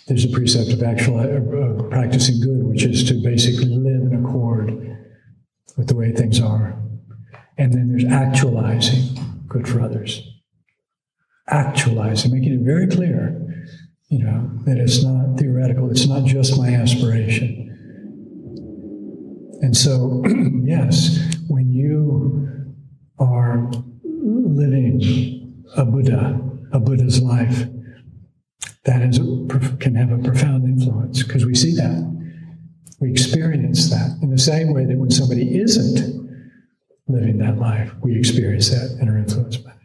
There's 0.10 0.26
a 0.26 0.30
precept 0.30 0.74
of 0.74 0.82
actual 0.82 1.20
uh, 1.20 1.84
practicing 1.84 2.42
good, 2.42 2.64
which 2.64 2.84
is 2.84 3.08
to 3.10 3.14
basically 3.24 3.78
live 3.78 4.12
in 4.12 4.26
accord 4.26 4.72
with 5.78 5.88
the 5.88 5.96
way 5.96 6.12
things 6.12 6.42
are. 6.42 6.82
And 7.60 7.72
then 7.72 7.90
there's 7.90 8.12
actualizing 8.12 9.44
good 9.48 9.68
for 9.68 9.82
others. 9.82 10.28
Actualizing, 11.48 12.32
making 12.32 12.54
it 12.54 12.66
very 12.66 12.88
clear, 12.88 13.40
you 14.10 14.24
know, 14.24 14.50
that 14.66 14.78
it's 14.78 15.04
not 15.04 15.38
theoretical, 15.38 15.92
it's 15.92 16.08
not 16.08 16.26
just 16.26 16.58
my 16.58 16.70
aspiration. 16.70 17.68
And 19.62 19.78
so, 19.78 20.24
yes, 20.64 21.20
when 21.48 21.70
you 21.70 22.50
are 23.20 23.70
living 24.04 25.64
a 25.78 25.86
Buddha, 25.86 26.42
a 26.72 26.80
Buddha's 26.80 27.22
life, 27.22 27.66
that 28.86 29.02
is, 29.02 29.18
can 29.80 29.96
have 29.96 30.12
a 30.12 30.18
profound 30.24 30.66
influence 30.66 31.24
because 31.24 31.46
we 31.46 31.56
see 31.56 31.76
that. 31.76 32.20
We 33.00 33.12
experience 33.12 33.90
that 33.90 34.18
in 34.22 34.30
the 34.30 34.38
same 34.38 34.74
way 34.74 34.86
that 34.86 34.98
when 34.98 35.12
somebody 35.12 35.58
isn't 35.60 36.20
living 37.08 37.38
that 37.40 37.58
life, 37.58 37.92
we 38.02 38.18
experience 38.18 38.70
that 38.70 38.98
and 39.00 39.10
are 39.10 39.18
influenced 39.18 39.64
by 39.64 39.72
it. 39.72 39.78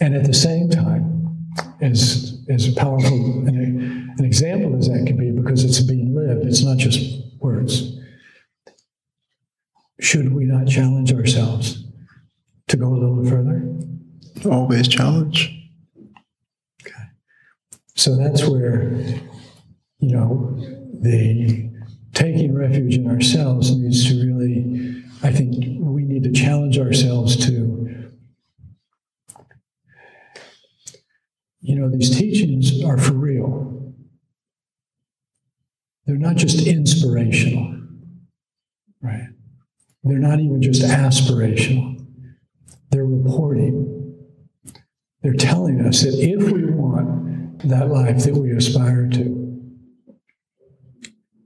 And 0.00 0.14
at 0.14 0.24
the 0.24 0.34
same 0.34 0.70
time, 0.70 1.18
as, 1.80 2.44
as 2.48 2.72
powerful 2.74 3.46
an, 3.46 4.14
an 4.18 4.24
example 4.24 4.76
as 4.76 4.88
that 4.88 5.04
can 5.06 5.16
be, 5.16 5.30
because 5.30 5.64
it's 5.64 5.80
being 5.80 6.14
lived, 6.14 6.46
it's 6.46 6.62
not 6.62 6.78
just 6.78 7.22
words. 7.40 7.98
Should 10.00 10.32
we 10.32 10.44
not 10.44 10.68
challenge 10.68 11.12
ourselves 11.12 11.84
to 12.68 12.76
go 12.76 12.88
a 12.88 12.94
little 12.94 13.24
further? 13.24 13.74
Always 14.48 14.86
challenge. 14.88 15.57
So 17.98 18.14
that's 18.14 18.46
where, 18.46 18.92
you 19.98 20.14
know, 20.14 20.54
the 21.00 21.68
taking 22.14 22.54
refuge 22.54 22.94
in 22.94 23.10
ourselves 23.10 23.76
needs 23.76 24.06
to 24.08 24.24
really, 24.24 25.02
I 25.24 25.32
think 25.32 25.56
we 25.80 26.04
need 26.04 26.22
to 26.22 26.30
challenge 26.30 26.78
ourselves 26.78 27.36
to, 27.46 28.12
you 31.60 31.74
know, 31.74 31.90
these 31.90 32.16
teachings 32.16 32.84
are 32.84 32.98
for 32.98 33.14
real. 33.14 33.92
They're 36.06 36.16
not 36.16 36.36
just 36.36 36.68
inspirational, 36.68 37.80
right? 39.02 39.26
They're 40.04 40.18
not 40.18 40.38
even 40.38 40.62
just 40.62 40.82
aspirational. 40.82 42.06
They're 42.90 43.04
reporting. 43.04 44.14
They're 45.20 45.34
telling 45.34 45.80
us 45.80 46.02
that 46.02 46.14
if 46.14 46.52
we 46.52 46.64
want 46.64 47.27
that 47.64 47.88
life 47.88 48.24
that 48.24 48.34
we 48.34 48.52
aspire 48.52 49.08
to, 49.08 49.60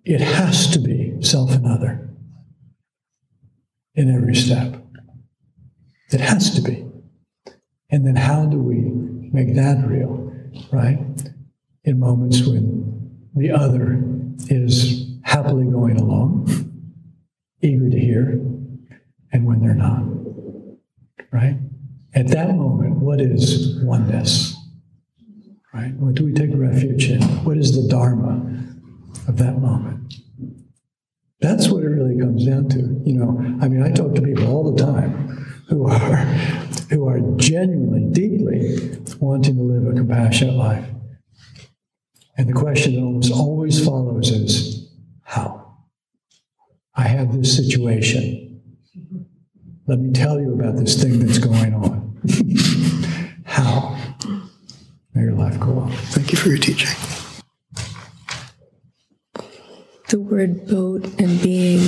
it 0.04 0.20
has 0.20 0.70
to 0.72 0.78
be 0.78 1.16
self 1.20 1.52
and 1.52 1.66
other 1.66 2.10
in 3.94 4.14
every 4.14 4.34
step. 4.34 4.84
It 6.10 6.20
has 6.20 6.54
to 6.54 6.62
be. 6.62 6.84
And 7.90 8.06
then 8.06 8.16
how 8.16 8.46
do 8.46 8.58
we 8.58 8.90
make 9.32 9.54
that 9.54 9.86
real, 9.86 10.32
right? 10.70 10.98
In 11.84 11.98
moments 11.98 12.42
when 12.46 13.28
the 13.34 13.50
other 13.50 14.02
is 14.48 15.18
happily 15.22 15.64
going 15.64 15.98
along, 15.98 16.48
eager 17.62 17.88
to 17.88 17.98
hear, 17.98 18.40
and 19.32 19.46
when 19.46 19.60
they're 19.60 19.74
not, 19.74 20.02
right? 21.32 21.58
At 22.14 22.28
that 22.28 22.54
moment, 22.54 22.96
what 22.96 23.20
is 23.20 23.82
oneness? 23.82 24.51
What 26.02 26.14
do 26.14 26.24
we 26.24 26.32
take 26.32 26.50
refuge 26.52 27.10
in? 27.10 27.22
What 27.44 27.56
is 27.56 27.74
the 27.74 27.88
Dharma? 27.88 28.52
of 29.28 29.38
that 29.38 29.58
moment. 29.58 30.14
That's 31.40 31.68
what 31.68 31.82
it 31.82 31.88
really 31.88 32.18
comes 32.18 32.46
down 32.46 32.68
to. 32.70 32.78
You 33.04 33.14
know, 33.14 33.58
I 33.60 33.68
mean, 33.68 33.82
I 33.82 33.90
talk 33.90 34.14
to 34.14 34.22
people 34.22 34.48
all 34.48 34.72
the 34.72 34.82
time 34.82 35.56
who 35.68 35.88
are 35.88 36.16
who 36.90 37.08
are 37.08 37.20
genuinely, 37.36 38.12
deeply 38.12 38.98
wanting 39.18 39.56
to 39.56 39.62
live 39.62 39.86
a 39.86 39.96
compassionate 39.96 40.54
life. 40.54 40.86
And 42.36 42.48
the 42.48 42.52
question 42.52 42.94
that 42.94 43.02
almost 43.02 43.32
always 43.32 43.84
follows 43.84 44.30
is, 44.30 44.90
how? 45.22 45.76
I 46.94 47.02
have 47.02 47.32
this 47.32 47.56
situation. 47.56 48.60
Let 49.86 49.98
me 49.98 50.12
tell 50.12 50.40
you 50.40 50.54
about 50.54 50.76
this 50.76 51.02
thing 51.02 51.18
that's 51.18 51.38
going 51.38 51.74
on. 51.74 52.20
how? 55.52 55.58
May 55.58 55.64
life 55.64 55.72
go 55.72 55.78
on. 55.80 55.92
Thank 55.92 56.32
you 56.32 56.38
for 56.38 56.48
your 56.48 56.58
teaching 56.58 56.90
the 60.12 60.20
word 60.20 60.66
boat 60.66 61.06
and 61.18 61.40
being, 61.40 61.80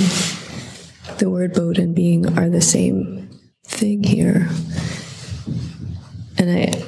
the 1.19 1.29
word 1.29 1.53
boat 1.53 1.77
and 1.77 1.93
being 1.93 2.25
are 2.39 2.49
the 2.49 2.59
same 2.59 3.29
thing 3.63 4.01
here. 4.01 4.49
And 6.39 6.49
I, 6.49 6.83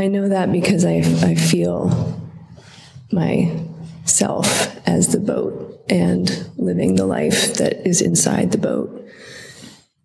I 0.00 0.06
know 0.06 0.28
that 0.28 0.52
because 0.52 0.84
I, 0.84 0.98
I 1.26 1.34
feel 1.34 2.22
myself 3.10 4.76
as 4.86 5.08
the 5.08 5.18
boat 5.18 5.84
and 5.88 6.48
living 6.56 6.94
the 6.94 7.06
life 7.06 7.54
that 7.54 7.84
is 7.84 8.00
inside 8.00 8.52
the 8.52 8.58
boat, 8.58 9.04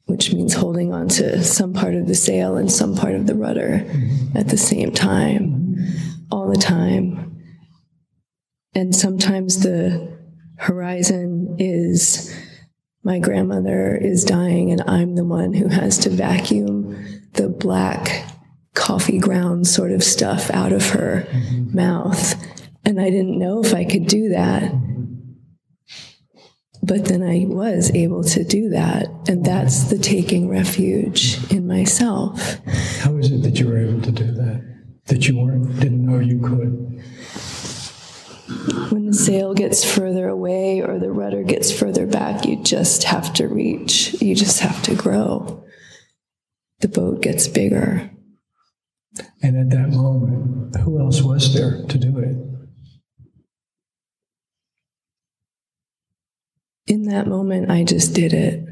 which 0.07 0.33
means 0.33 0.53
holding 0.53 0.93
on 0.93 1.07
to 1.07 1.43
some 1.43 1.73
part 1.73 1.95
of 1.95 2.07
the 2.07 2.15
sail 2.15 2.57
and 2.57 2.71
some 2.71 2.95
part 2.95 3.15
of 3.15 3.27
the 3.27 3.35
rudder 3.35 3.85
at 4.35 4.49
the 4.49 4.57
same 4.57 4.91
time, 4.91 5.77
all 6.31 6.49
the 6.49 6.57
time 6.57 7.27
and 8.77 8.95
sometimes 8.95 9.63
the 9.63 10.15
horizon 10.57 11.55
is 11.57 12.31
my 13.03 13.17
grandmother 13.17 13.95
is 13.95 14.23
dying 14.23 14.71
and 14.71 14.83
I'm 14.85 15.15
the 15.15 15.25
one 15.25 15.51
who 15.53 15.67
has 15.67 15.97
to 15.99 16.11
vacuum 16.11 16.95
the 17.33 17.49
black 17.49 18.23
coffee 18.75 19.17
ground 19.17 19.65
sort 19.65 19.91
of 19.91 20.03
stuff 20.03 20.51
out 20.51 20.73
of 20.73 20.91
her 20.91 21.27
mouth. 21.73 22.35
And 22.85 23.01
I 23.01 23.09
didn't 23.09 23.39
know 23.39 23.63
if 23.63 23.73
I 23.73 23.83
could 23.83 24.05
do 24.05 24.29
that. 24.29 24.71
But 26.83 27.05
then 27.05 27.23
I 27.23 27.45
was 27.47 27.91
able 27.93 28.23
to 28.25 28.43
do 28.43 28.69
that. 28.69 29.07
And 29.27 29.45
that's 29.45 29.85
the 29.85 29.97
taking 29.97 30.47
refuge 30.47 31.51
in 31.51 31.67
myself. 31.67 32.59
How 32.99 33.17
is 33.17 33.31
it 33.31 33.43
that 33.43 33.59
you 33.59 33.67
were 33.67 33.77
able 33.77 34.01
to 34.01 34.11
do 34.11 34.31
that? 34.31 34.63
That 35.05 35.27
you 35.27 35.37
weren't, 35.37 35.79
didn't 35.79 36.05
know 36.05 36.19
you 36.19 36.39
could? 36.39 37.03
when 38.91 39.05
the 39.05 39.13
sail 39.13 39.53
gets 39.53 39.83
further 39.83 40.27
away 40.27 40.81
or 40.81 40.99
the 40.99 41.11
rudder 41.11 41.43
gets 41.43 41.71
further 41.71 42.07
back, 42.07 42.45
you 42.45 42.55
just 42.63 43.03
have 43.03 43.33
to 43.33 43.47
reach, 43.47 44.21
you 44.21 44.35
just 44.35 44.59
have 44.61 44.81
to 44.83 44.95
grow. 44.95 45.63
The 46.79 46.87
boat 46.87 47.21
gets 47.21 47.47
bigger. 47.47 48.09
And 49.41 49.57
at 49.57 49.69
that 49.71 49.89
moment, 49.89 50.75
who 50.77 50.99
else 50.99 51.21
was 51.21 51.53
there 51.53 51.83
to 51.87 51.97
do 51.97 52.19
it? 52.19 52.46
In 56.97 57.03
that 57.03 57.27
moment, 57.27 57.69
I 57.69 57.83
just 57.83 58.15
did 58.15 58.33
it. 58.33 58.65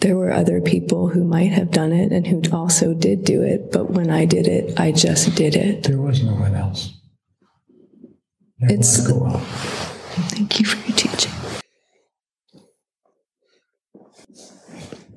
There 0.00 0.16
were 0.16 0.32
other 0.32 0.60
people 0.60 1.06
who 1.06 1.22
might 1.22 1.52
have 1.52 1.70
done 1.70 1.92
it 1.92 2.10
and 2.10 2.26
who 2.26 2.42
also 2.50 2.94
did 2.94 3.24
do 3.24 3.42
it, 3.42 3.70
but 3.70 3.92
when 3.92 4.10
I 4.10 4.24
did 4.24 4.48
it, 4.48 4.76
I 4.76 4.90
just 4.90 5.36
did 5.36 5.54
it. 5.54 5.84
There 5.84 6.00
was 6.00 6.24
no 6.24 6.34
one 6.34 6.56
else 6.56 6.92
it's 8.58 9.06
thank 9.06 10.58
you 10.58 10.66
for 10.66 10.84
your 10.88 10.96
teaching. 10.96 11.32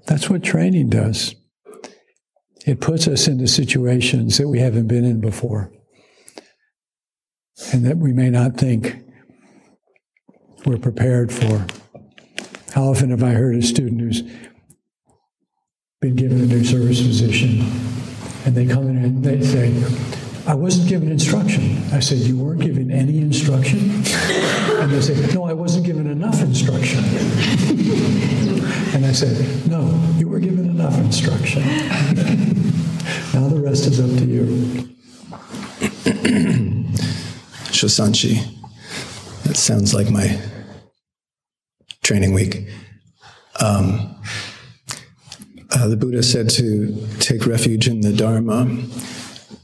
That's 0.06 0.30
what 0.30 0.44
training 0.44 0.90
does. 0.90 1.34
It 2.68 2.82
puts 2.82 3.08
us 3.08 3.28
into 3.28 3.48
situations 3.48 4.38
that 4.38 4.48
we 4.48 4.60
haven't 4.60 4.88
been 4.88 5.06
in 5.06 5.22
before 5.22 5.72
and 7.74 7.84
that 7.84 7.98
we 7.98 8.14
may 8.14 8.30
not 8.30 8.58
think 8.58 9.09
we're 10.66 10.78
prepared 10.78 11.32
for. 11.32 11.66
How 12.74 12.84
often 12.84 13.10
have 13.10 13.24
I 13.24 13.32
heard 13.32 13.56
a 13.56 13.62
student 13.62 14.02
who's 14.02 14.22
been 16.02 16.16
given 16.16 16.40
a 16.40 16.46
new 16.46 16.64
service 16.64 17.02
position 17.02 17.62
and 18.46 18.56
they 18.56 18.66
come 18.66 18.88
in 18.88 18.98
and 18.98 19.24
they 19.24 19.42
say, 19.42 19.74
I 20.48 20.56
wasn't 20.56 20.88
given 20.90 21.12
instruction. 21.12 21.78
I 21.94 22.00
said, 22.00 22.20
You 22.20 22.38
weren't 22.38 22.62
given 22.62 22.90
any 22.92 23.20
instruction? 23.20 23.80
And 24.80 24.92
they 24.92 25.02
said, 25.02 25.36
No, 25.36 25.44
I 25.44 25.54
wasn't 25.54 25.86
given 25.86 26.10
enough 26.10 26.42
instruction. 26.42 27.04
and 28.96 29.06
I 29.06 29.12
said, 29.12 29.70
No, 29.70 29.82
you 30.18 30.28
were 30.30 30.40
given 30.40 30.70
enough 30.70 30.98
instruction. 30.98 31.62
now 33.34 33.48
the 33.50 33.62
rest 33.62 33.86
is 33.88 34.00
up 34.00 34.10
to 34.20 34.26
you. 34.26 34.46
Shosanshi. 37.72 38.56
That 39.44 39.58
sounds 39.58 39.94
like 39.94 40.10
my 40.10 40.40
training 42.10 42.34
week. 42.34 42.68
Um, 43.62 44.20
uh, 45.70 45.88
the 45.88 45.96
Buddha 45.96 46.24
said 46.24 46.50
to 46.50 47.08
take 47.20 47.46
refuge 47.46 47.88
in 47.88 48.02
the 48.02 48.12
Dharma, 48.12 48.66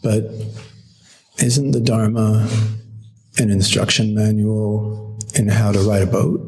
but 0.03 0.25
isn't 1.41 1.71
the 1.71 1.79
Dharma 1.79 2.47
an 3.39 3.49
instruction 3.49 4.13
manual 4.13 5.17
in 5.33 5.47
how 5.47 5.71
to 5.71 5.79
ride 5.79 6.03
a 6.03 6.05
boat? 6.05 6.39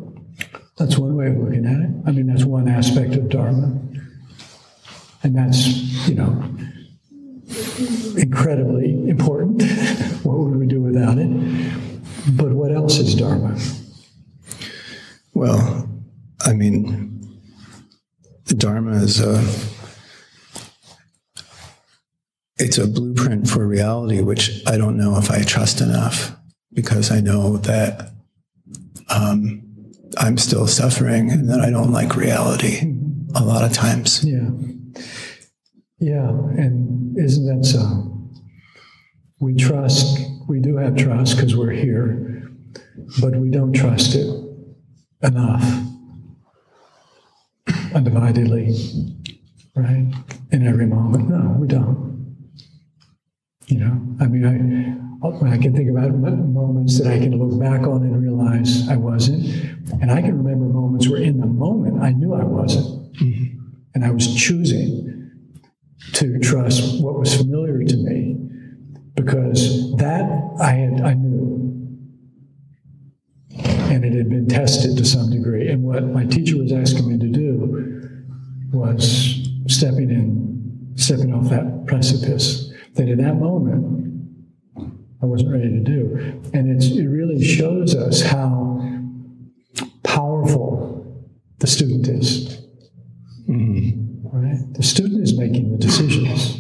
That's 0.76 1.00
one 1.00 1.16
way 1.16 1.30
of 1.30 1.38
looking 1.38 1.66
at 1.66 1.80
it. 1.82 1.90
I 2.06 2.12
mean, 2.12 2.28
that's 2.28 2.46
one 2.46 2.68
aspect 2.68 3.16
of 3.16 3.30
Dharma. 3.30 3.76
And 5.24 5.36
that's, 5.36 5.66
you 6.08 6.14
know, 6.14 6.48
incredibly 8.16 9.10
important. 9.10 9.64
what 10.24 10.38
would 10.38 10.60
we 10.60 10.68
do 10.68 10.80
without 10.80 11.18
it? 11.18 11.28
But 12.38 12.52
what 12.52 12.72
else 12.72 13.00
is 13.00 13.16
Dharma? 13.16 13.58
Well, 15.38 15.87
I 16.48 16.54
mean, 16.54 17.42
Dharma 18.46 18.94
is 18.94 19.20
a 19.20 19.44
it's 22.58 22.78
a 22.78 22.88
blueprint 22.88 23.50
for 23.50 23.68
reality, 23.68 24.22
which 24.22 24.64
I 24.66 24.78
don't 24.78 24.96
know 24.96 25.18
if 25.18 25.30
I 25.30 25.44
trust 25.44 25.82
enough 25.82 26.34
because 26.74 27.12
I 27.12 27.20
know 27.20 27.58
that 27.58 28.14
um, 29.10 29.62
I'm 30.18 30.38
still 30.38 30.68
suffering 30.68 31.30
and 31.30 31.50
that 31.50 31.60
I 31.60 31.70
don't 31.70 31.92
like 31.92 32.16
reality 32.16 32.96
a 33.36 33.44
lot 33.44 33.66
of 33.66 33.74
times. 33.74 34.24
Yeah. 34.24 34.50
Yeah. 36.00 36.30
And 36.30 37.18
isn't 37.18 37.46
that 37.46 37.66
so? 37.66 38.32
We 39.42 39.54
trust, 39.56 40.18
we 40.48 40.62
do 40.62 40.78
have 40.78 40.96
trust 40.96 41.36
because 41.36 41.58
we're 41.58 41.72
here, 41.72 42.50
but 43.20 43.36
we 43.36 43.50
don't 43.50 43.74
trust 43.74 44.16
it 44.16 44.28
enough 45.22 45.87
undividedly, 47.98 48.68
right? 49.76 50.14
In 50.52 50.68
every 50.68 50.86
moment. 50.86 51.30
No, 51.30 51.56
we 51.60 51.68
don't. 51.68 52.38
You 53.68 53.80
know, 53.80 54.16
I 54.22 54.28
mean, 54.28 54.46
I, 54.46 55.54
I 55.54 55.58
can 55.58 55.76
think 55.76 55.90
about 55.90 56.14
moments 56.14 57.00
that 57.00 57.12
I 57.12 57.20
can 57.20 57.38
look 57.38 57.60
back 57.60 57.82
on 57.82 58.04
and 58.04 58.22
realize 58.22 58.88
I 58.88 58.96
wasn't. 58.96 59.46
And 60.02 60.12
I 60.12 60.22
can 60.22 60.38
remember 60.38 60.66
moments 60.66 61.10
where 61.10 61.22
in 61.22 61.40
the 61.40 61.48
moment 61.48 62.02
I 62.02 62.12
knew 62.12 62.34
I 62.34 62.44
wasn't. 62.44 63.14
Mm-hmm. 63.18 63.60
And 63.96 64.06
I 64.06 64.12
was 64.12 64.34
choosing 64.36 65.32
to 66.14 66.40
trust 66.40 67.04
what 67.04 67.20
was 67.20 67.36
familiar 67.36 67.84
to 67.84 67.98
me 67.98 68.38
because 69.16 69.96
that 69.98 70.24
I 70.62 70.72
had 70.72 71.02
I 71.02 71.14
knew 71.16 71.58
and 73.90 74.06
it 74.06 74.14
had 74.14 74.30
been 74.30 74.48
tested 74.48 74.98
to 74.98 75.06
some 75.06 75.30
degree. 75.30 75.70
And 75.70 75.84
what 75.84 76.04
my 76.04 76.26
teacher 76.26 76.58
was 76.58 76.72
asking 76.72 77.10
me 77.10 77.18
to 77.18 77.27
do 77.68 78.78
was 78.78 79.50
stepping 79.68 80.10
in, 80.10 80.94
stepping 80.96 81.34
off 81.34 81.50
that 81.50 81.86
precipice 81.88 82.72
that 82.96 83.08
in 83.08 83.18
that 83.20 83.36
moment 83.36 84.08
I 85.22 85.26
wasn't 85.26 85.52
ready 85.52 85.70
to 85.70 85.80
do. 85.80 86.42
And 86.54 86.82
it 86.82 87.08
really 87.08 87.44
shows 87.44 87.96
us 87.96 88.22
how 88.22 88.82
powerful 90.04 91.26
the 91.60 91.68
student 91.68 92.08
is. 92.08 92.62
Mm-hmm. 93.50 94.28
Right? 94.28 94.74
The 94.74 94.84
student 94.84 95.24
is 95.24 95.38
making 95.38 95.72
the 95.72 95.78
decisions. 95.78 96.60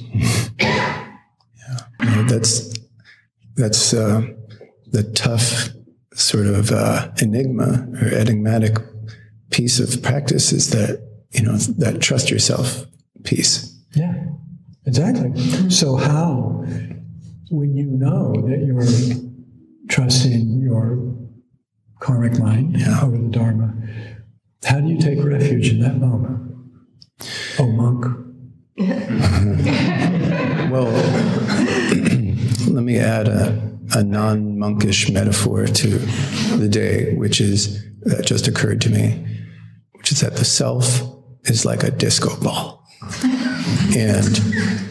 yeah, 0.59 1.17
no, 2.01 2.23
that's 2.23 2.73
that's 3.55 3.93
uh, 3.93 4.21
the 4.87 5.03
tough 5.03 5.69
sort 6.13 6.47
of 6.47 6.71
uh, 6.71 7.11
enigma 7.21 7.87
or 8.01 8.07
enigmatic 8.07 8.77
piece 9.49 9.79
of 9.79 10.01
practice 10.03 10.51
is 10.51 10.71
that 10.71 11.05
you 11.31 11.43
know 11.43 11.57
that 11.57 12.01
trust 12.01 12.29
yourself 12.29 12.85
piece. 13.23 13.73
Yeah. 13.95 14.13
Exactly. 14.87 15.69
So, 15.69 15.97
how, 15.97 16.63
when 17.51 17.75
you 17.75 17.87
know 17.87 18.31
that 18.47 18.63
you're 18.65 18.85
trusting 19.89 20.61
your 20.61 21.13
karmic 21.99 22.39
mind 22.39 22.79
yeah. 22.79 23.01
over 23.03 23.17
the 23.17 23.27
Dharma, 23.27 23.73
how 24.63 24.79
do 24.79 24.87
you 24.87 24.97
take 24.97 25.21
refuge 25.21 25.69
in 25.69 25.81
that 25.81 25.97
moment? 25.97 26.55
Oh, 27.59 27.67
monk. 27.67 28.05
well, 30.71 30.85
let 32.71 32.83
me 32.83 32.97
add 32.97 33.27
a, 33.27 33.77
a 33.93 34.03
non 34.03 34.57
monkish 34.57 35.09
metaphor 35.09 35.65
to 35.65 35.89
the 36.57 36.69
day, 36.69 37.13
which 37.15 37.41
is 37.41 37.83
that 38.01 38.25
just 38.25 38.47
occurred 38.47 38.79
to 38.81 38.89
me, 38.89 39.36
which 40.07 40.13
is 40.13 40.21
that 40.21 40.37
the 40.37 40.45
self 40.45 41.01
is 41.49 41.65
like 41.65 41.83
a 41.83 41.91
disco 41.91 42.33
ball. 42.41 42.87
And 43.93 44.35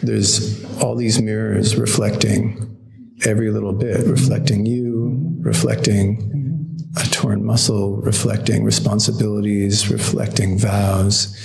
there's 0.03 0.63
all 0.79 0.95
these 0.95 1.19
mirrors 1.19 1.75
reflecting 1.75 2.77
every 3.25 3.49
little 3.49 3.73
bit, 3.73 4.05
reflecting 4.05 4.67
you, 4.67 5.17
reflecting 5.39 6.77
a 6.97 7.07
torn 7.07 7.43
muscle, 7.43 7.97
reflecting 7.97 8.63
responsibilities, 8.63 9.89
reflecting 9.89 10.59
vows. 10.59 11.35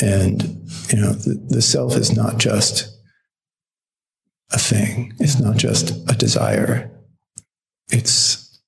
And, 0.00 0.42
you 0.90 1.00
know, 1.00 1.12
the, 1.12 1.44
the 1.48 1.62
self 1.62 1.96
is 1.96 2.14
not 2.14 2.38
just 2.38 2.96
a 4.52 4.58
thing, 4.58 5.14
it's 5.18 5.40
not 5.40 5.56
just 5.56 5.90
a 6.08 6.14
desire, 6.14 6.92
it's 7.88 8.62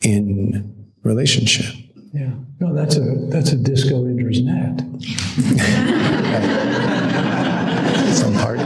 in 0.00 0.92
relationship. 1.02 1.87
Yeah. 2.12 2.30
No, 2.60 2.74
that's 2.74 2.96
a 2.96 3.00
that's 3.28 3.52
a 3.52 3.56
disco 3.56 4.06
Indra's 4.06 4.40
net. 4.40 4.80
Some 8.14 8.32
part. 8.34 8.58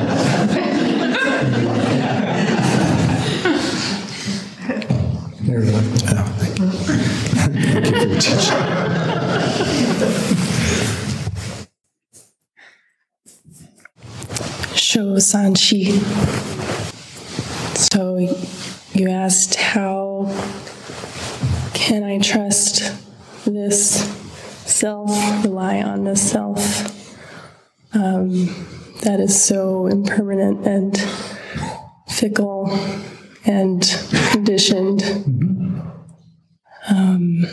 There 5.42 5.60
we 5.60 5.66
go. 5.66 5.72
Oh, 5.74 6.34
thank 6.38 6.58
you. 6.58 6.66
thank 6.68 7.84
you 7.84 7.92
for 8.00 8.06
your 8.06 8.20
teaching. 8.20 9.52
Sho 14.76 15.16
Sanchi. 15.16 15.98
So 17.76 18.18
you 18.94 19.08
asked 19.08 19.56
how 19.56 20.26
can 21.74 22.04
I 22.04 22.18
trust 22.18 23.01
this 23.44 24.08
self, 24.66 25.10
rely 25.44 25.82
on 25.82 26.04
this 26.04 26.30
self 26.30 27.14
um, 27.94 28.46
that 29.02 29.20
is 29.20 29.40
so 29.40 29.86
impermanent 29.86 30.66
and 30.66 30.96
fickle 32.08 32.70
and 33.44 33.82
conditioned. 34.30 35.02
Um, 36.88 37.46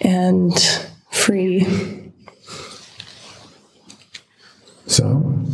and 0.00 0.58
free. 1.10 1.66
So? 4.86 5.44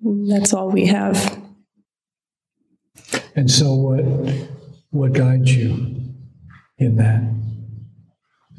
That's 0.00 0.52
all 0.52 0.70
we 0.70 0.86
have. 0.86 1.43
And 3.36 3.50
so, 3.50 3.74
what 3.74 4.04
what 4.90 5.12
guides 5.12 5.54
you 5.54 5.96
in 6.78 6.96
that? 6.96 7.22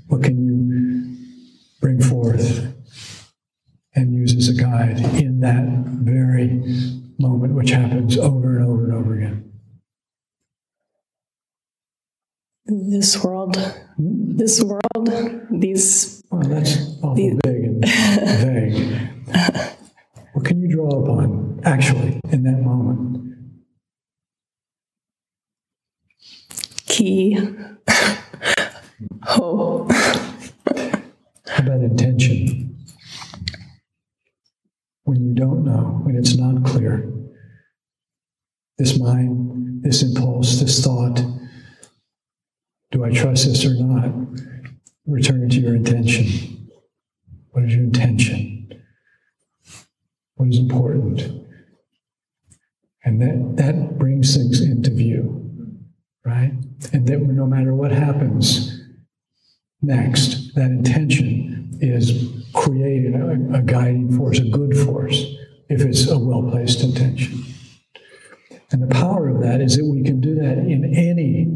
What 0.08 0.22
can 0.22 0.38
you 0.46 1.18
bring 1.80 2.02
forth 2.02 2.74
and 3.96 4.14
use 4.14 4.36
as 4.36 4.50
a 4.50 4.54
guide 4.54 5.00
in 5.16 5.40
that 5.40 5.66
very 5.86 6.62
moment, 7.18 7.54
which 7.54 7.70
happens 7.70 8.18
over 8.18 8.58
and 8.58 8.68
over 8.68 8.84
and 8.84 8.94
over 8.94 9.14
again? 9.16 9.52
This 12.66 13.24
world, 13.24 13.56
this 13.98 14.62
world, 14.62 15.10
these. 15.52 16.22
Well, 16.30 16.42
that's 16.42 16.78
awful 17.02 17.16
these, 17.16 17.36
big 17.44 17.64
and 17.64 17.86
vague. 17.86 19.10
what 20.34 20.44
can 20.44 20.60
you 20.60 20.68
draw 20.68 21.02
upon 21.02 21.62
actually 21.64 22.20
in 22.32 22.44
that 22.44 22.62
moment? 22.62 23.25
Key. 26.96 27.38
Ho. 29.24 29.86
How 29.86 31.58
about 31.58 31.82
intention? 31.82 32.78
When 35.04 35.22
you 35.22 35.36
don't 35.36 35.66
know, 35.66 36.00
when 36.04 36.16
it's 36.16 36.38
not 36.38 36.64
clear, 36.64 37.12
this 38.78 38.98
mind, 38.98 39.84
this 39.84 40.04
impulse, 40.04 40.62
this 40.62 40.82
thought, 40.82 41.22
do 42.92 43.04
I 43.04 43.12
trust 43.12 43.46
this 43.46 43.66
or 43.66 43.74
not? 43.74 44.14
Return 45.06 45.50
to 45.50 45.60
your 45.60 45.76
intention. 45.76 46.70
What 47.52 47.66
is 47.66 47.76
your 47.76 47.84
intention? 47.84 48.74
What 50.36 50.48
is 50.48 50.60
important? 50.60 51.46
And 53.04 53.22
that, 53.22 53.58
that 53.58 53.98
brings 53.98 54.34
things 54.38 54.62
into 54.62 54.92
view 54.92 55.45
right? 56.26 56.52
And 56.92 57.08
that 57.08 57.20
no 57.20 57.46
matter 57.46 57.74
what 57.74 57.92
happens 57.92 58.82
next, 59.82 60.56
that 60.56 60.72
intention 60.72 61.78
is 61.80 62.44
creating 62.54 63.14
a, 63.16 63.60
a 63.60 63.62
guiding 63.62 64.16
force, 64.18 64.40
a 64.40 64.46
good 64.46 64.76
force, 64.76 65.24
if 65.70 65.82
it's 65.82 66.10
a 66.10 66.18
well 66.18 66.50
placed 66.50 66.84
intention. 66.84 67.44
And 68.72 68.82
the 68.82 68.94
power 68.94 69.30
of 69.30 69.42
that 69.42 69.62
is 69.62 69.78
that 69.78 69.86
we 69.86 70.04
can 70.04 70.20
do 70.20 70.36
that 70.36 70.58
in 70.58 70.94
any 70.96 71.48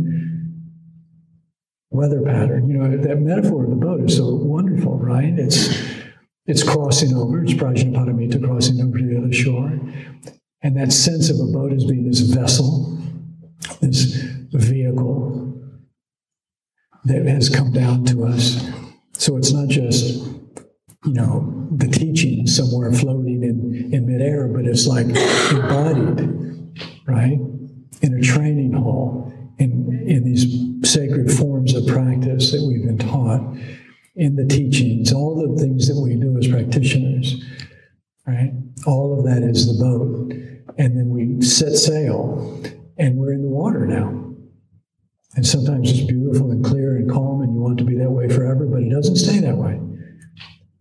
weather 1.89 2.22
pattern. 2.22 2.70
You 2.70 2.78
know, 2.78 2.97
that 2.97 3.20
metaphor 3.20 3.63
of 3.63 3.72
the 3.72 3.76
boat 3.76 4.01
is 4.01 4.17
so 4.17 4.36
wonderful, 4.36 4.97
right? 4.97 5.34
It's 5.38 5.70
it's 6.45 6.63
crossing 6.63 7.15
over, 7.15 7.43
it's 7.43 7.53
Prajnaparamita 7.53 8.43
crossing 8.43 8.82
over 8.82 8.97
to 8.97 9.05
the 9.05 9.17
other 9.17 9.34
shore. 9.34 9.80
And 10.61 10.76
that 10.78 10.91
sense 10.91 11.30
of 11.30 11.39
a 11.39 11.51
boat 11.51 11.72
as 11.74 11.86
being 11.86 12.07
this 12.07 12.22
vessel, 12.22 12.97
this 13.82 14.20
vehicle 14.58 15.62
that 17.06 17.26
has 17.26 17.50
come 17.50 17.72
down 17.72 18.06
to 18.06 18.26
us. 18.26 18.68
So 19.14 19.38
it's 19.38 19.52
not 19.52 19.68
just, 19.68 20.24
you 21.06 21.14
know, 21.14 21.68
the 21.72 21.88
teaching 21.88 22.47
somewhere 22.47 22.91
floating 22.91 23.43
in, 23.43 23.93
in 23.93 24.06
midair, 24.06 24.47
but 24.47 24.66
it's 24.66 24.88
like 24.88 25.06
embodied, 25.06 26.74
right? 27.08 27.38
In 28.02 28.14
a 28.18 28.22
training 28.22 28.74
hall, 28.74 29.34
in, 29.60 30.06
in 30.08 30.24
these 30.24 30.89
sacred 30.89 31.32
forms 31.32 31.74
of 31.74 31.86
practice 31.88 32.52
that 32.52 32.66
we've 32.66 32.86
been 32.86 32.97
taught, 32.97 33.56
in 34.16 34.36
the 34.36 34.45
teachings, 34.45 35.14
all 35.14 35.36
the 35.36 35.62
things 35.62 35.88
that 35.88 36.00
we 36.00 36.16
do 36.16 36.38
as 36.38 36.47
practitioners, 36.47 37.43
right? 38.28 38.52
All 38.86 39.18
of 39.18 39.26
that 39.26 39.43
is 39.43 39.68
the 39.68 39.84
boat. 39.84 40.34
And 40.78 40.97
then 40.97 41.10
we 41.10 41.41
set 41.41 41.74
sail, 41.74 42.62
and 42.97 43.18
we're 43.18 43.34
in 43.34 43.41
the 43.41 43.50
water 43.50 43.86
now. 43.86 44.28
And 45.36 45.45
sometimes 45.45 45.91
it's 45.91 46.01
beautiful 46.01 46.51
and 46.51 46.65
clear 46.65 46.95
and 46.95 47.09
calm, 47.09 47.41
and 47.41 47.53
you 47.53 47.59
want 47.59 47.77
to 47.77 47.84
be 47.84 47.95
that 47.97 48.09
way 48.09 48.27
forever, 48.27 48.65
but 48.65 48.82
it 48.82 48.89
doesn't 48.89 49.15
stay 49.15 49.39
that 49.39 49.55
way. 49.55 49.80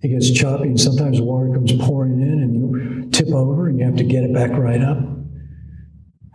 It 0.01 0.09
gets 0.09 0.31
choppy, 0.31 0.69
and 0.69 0.81
sometimes 0.81 1.19
the 1.19 1.25
water 1.25 1.53
comes 1.53 1.73
pouring 1.73 2.21
in, 2.21 2.43
and 2.43 2.55
you 2.55 3.11
tip 3.11 3.29
over, 3.29 3.69
and 3.69 3.79
you 3.79 3.85
have 3.85 3.97
to 3.97 4.05
get 4.05 4.25
it 4.25 4.33
back 4.33 4.53
right 4.53 4.81
up. 4.81 4.99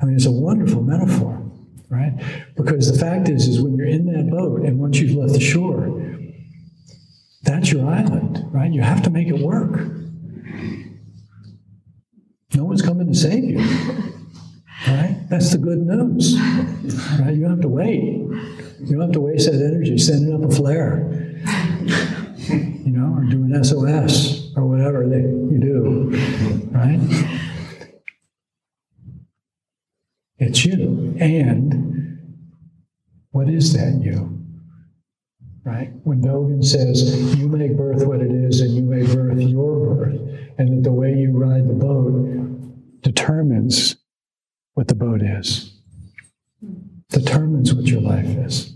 I 0.01 0.05
mean, 0.05 0.15
it's 0.15 0.25
a 0.25 0.31
wonderful 0.31 0.83
metaphor, 0.83 1.49
right? 1.89 2.13
Because 2.55 2.91
the 2.91 2.99
fact 2.99 3.29
is, 3.29 3.47
is 3.47 3.61
when 3.61 3.75
you're 3.75 3.87
in 3.87 4.05
that 4.13 4.29
boat, 4.29 4.61
and 4.61 4.79
once 4.79 4.99
you've 4.99 5.15
left 5.15 5.33
the 5.33 5.39
shore, 5.39 6.01
that's 7.41 7.71
your 7.71 7.89
island, 7.89 8.43
right? 8.51 8.71
You 8.71 8.81
have 8.81 9.01
to 9.03 9.09
make 9.09 9.27
it 9.27 9.39
work. 9.39 9.79
No 12.53 12.65
one's 12.65 12.81
coming 12.81 13.07
to 13.07 13.17
save 13.17 13.43
you. 13.43 14.12
Right? 14.87 15.17
That's 15.29 15.51
the 15.51 15.57
good 15.57 15.79
news. 15.79 16.37
Right? 17.19 17.33
You 17.33 17.41
don't 17.41 17.51
have 17.51 17.61
to 17.61 17.69
wait. 17.69 18.03
You 18.81 18.91
don't 18.91 19.01
have 19.01 19.11
to 19.13 19.21
waste 19.21 19.49
that 19.49 19.61
energy 19.61 19.97
sending 19.97 20.33
up 20.33 20.43
a 20.49 20.53
flare. 20.53 21.09
You 22.49 22.91
know, 22.91 23.15
or 23.15 23.23
doing 23.23 23.63
SOS 23.63 24.51
or 24.57 24.65
whatever 24.65 25.07
that 25.07 25.21
you 25.51 25.59
do. 25.59 26.11
Right? 26.71 26.99
It's 30.37 30.65
you. 30.65 31.15
And 31.19 32.19
what 33.31 33.49
is 33.49 33.73
that 33.73 34.01
you? 34.03 34.37
Right? 35.63 35.93
When 36.03 36.21
Dogen 36.21 36.61
says, 36.63 37.37
you 37.37 37.47
make 37.47 37.77
birth 37.77 38.05
what 38.05 38.19
it 38.19 38.31
is 38.31 38.59
and 38.59 38.75
you 38.75 38.81
make 38.81 39.07
birth 39.13 39.39
your 39.39 39.95
birth, 39.95 40.19
and 40.57 40.73
that 40.73 40.83
the 40.83 40.91
way 40.91 41.13
you 41.13 41.31
ride 41.31 41.69
the 41.69 41.73
boat 41.73 43.01
determines 43.01 43.95
what 44.73 44.87
the 44.87 44.95
boat 44.95 45.21
is, 45.21 45.73
determines 47.09 47.73
what 47.73 47.85
your 47.85 48.01
life 48.01 48.25
is. 48.25 48.75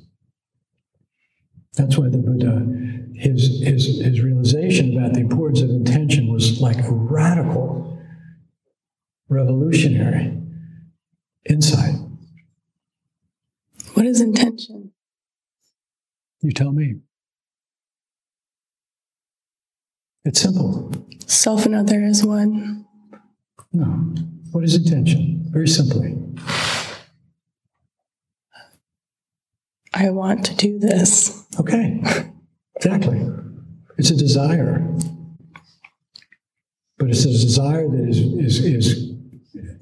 That's 1.73 1.97
why 1.97 2.09
the 2.09 2.17
Buddha, 2.17 2.65
his, 3.15 3.61
his, 3.61 3.99
his 4.01 4.21
realization 4.21 4.97
about 4.97 5.13
the 5.13 5.19
importance 5.19 5.61
of 5.61 5.69
intention 5.69 6.31
was 6.31 6.59
like 6.59 6.83
a 6.83 6.91
radical, 6.91 7.99
revolutionary 9.29 10.37
insight. 11.49 11.95
What 13.93 14.05
is 14.05 14.21
intention? 14.21 14.91
You 16.41 16.51
tell 16.51 16.71
me. 16.71 16.95
It's 20.23 20.41
simple. 20.41 20.93
Self 21.25 21.65
and 21.65 21.73
other 21.75 22.03
as 22.03 22.23
one. 22.23 22.85
No. 23.71 24.13
What 24.57 24.63
is 24.63 24.73
intention? 24.73 25.45
Very 25.51 25.67
simply. 25.67 26.17
I 29.93 30.09
want 30.09 30.47
to 30.47 30.55
do 30.55 30.79
this. 30.79 31.45
Okay. 31.59 32.01
Exactly. 32.75 33.23
It's 33.99 34.09
a 34.09 34.15
desire. 34.15 34.79
But 36.97 37.11
it's 37.11 37.23
a 37.23 37.29
desire 37.29 37.87
that 37.87 38.09
is, 38.09 38.17
is, 38.17 38.65
is 38.65 39.13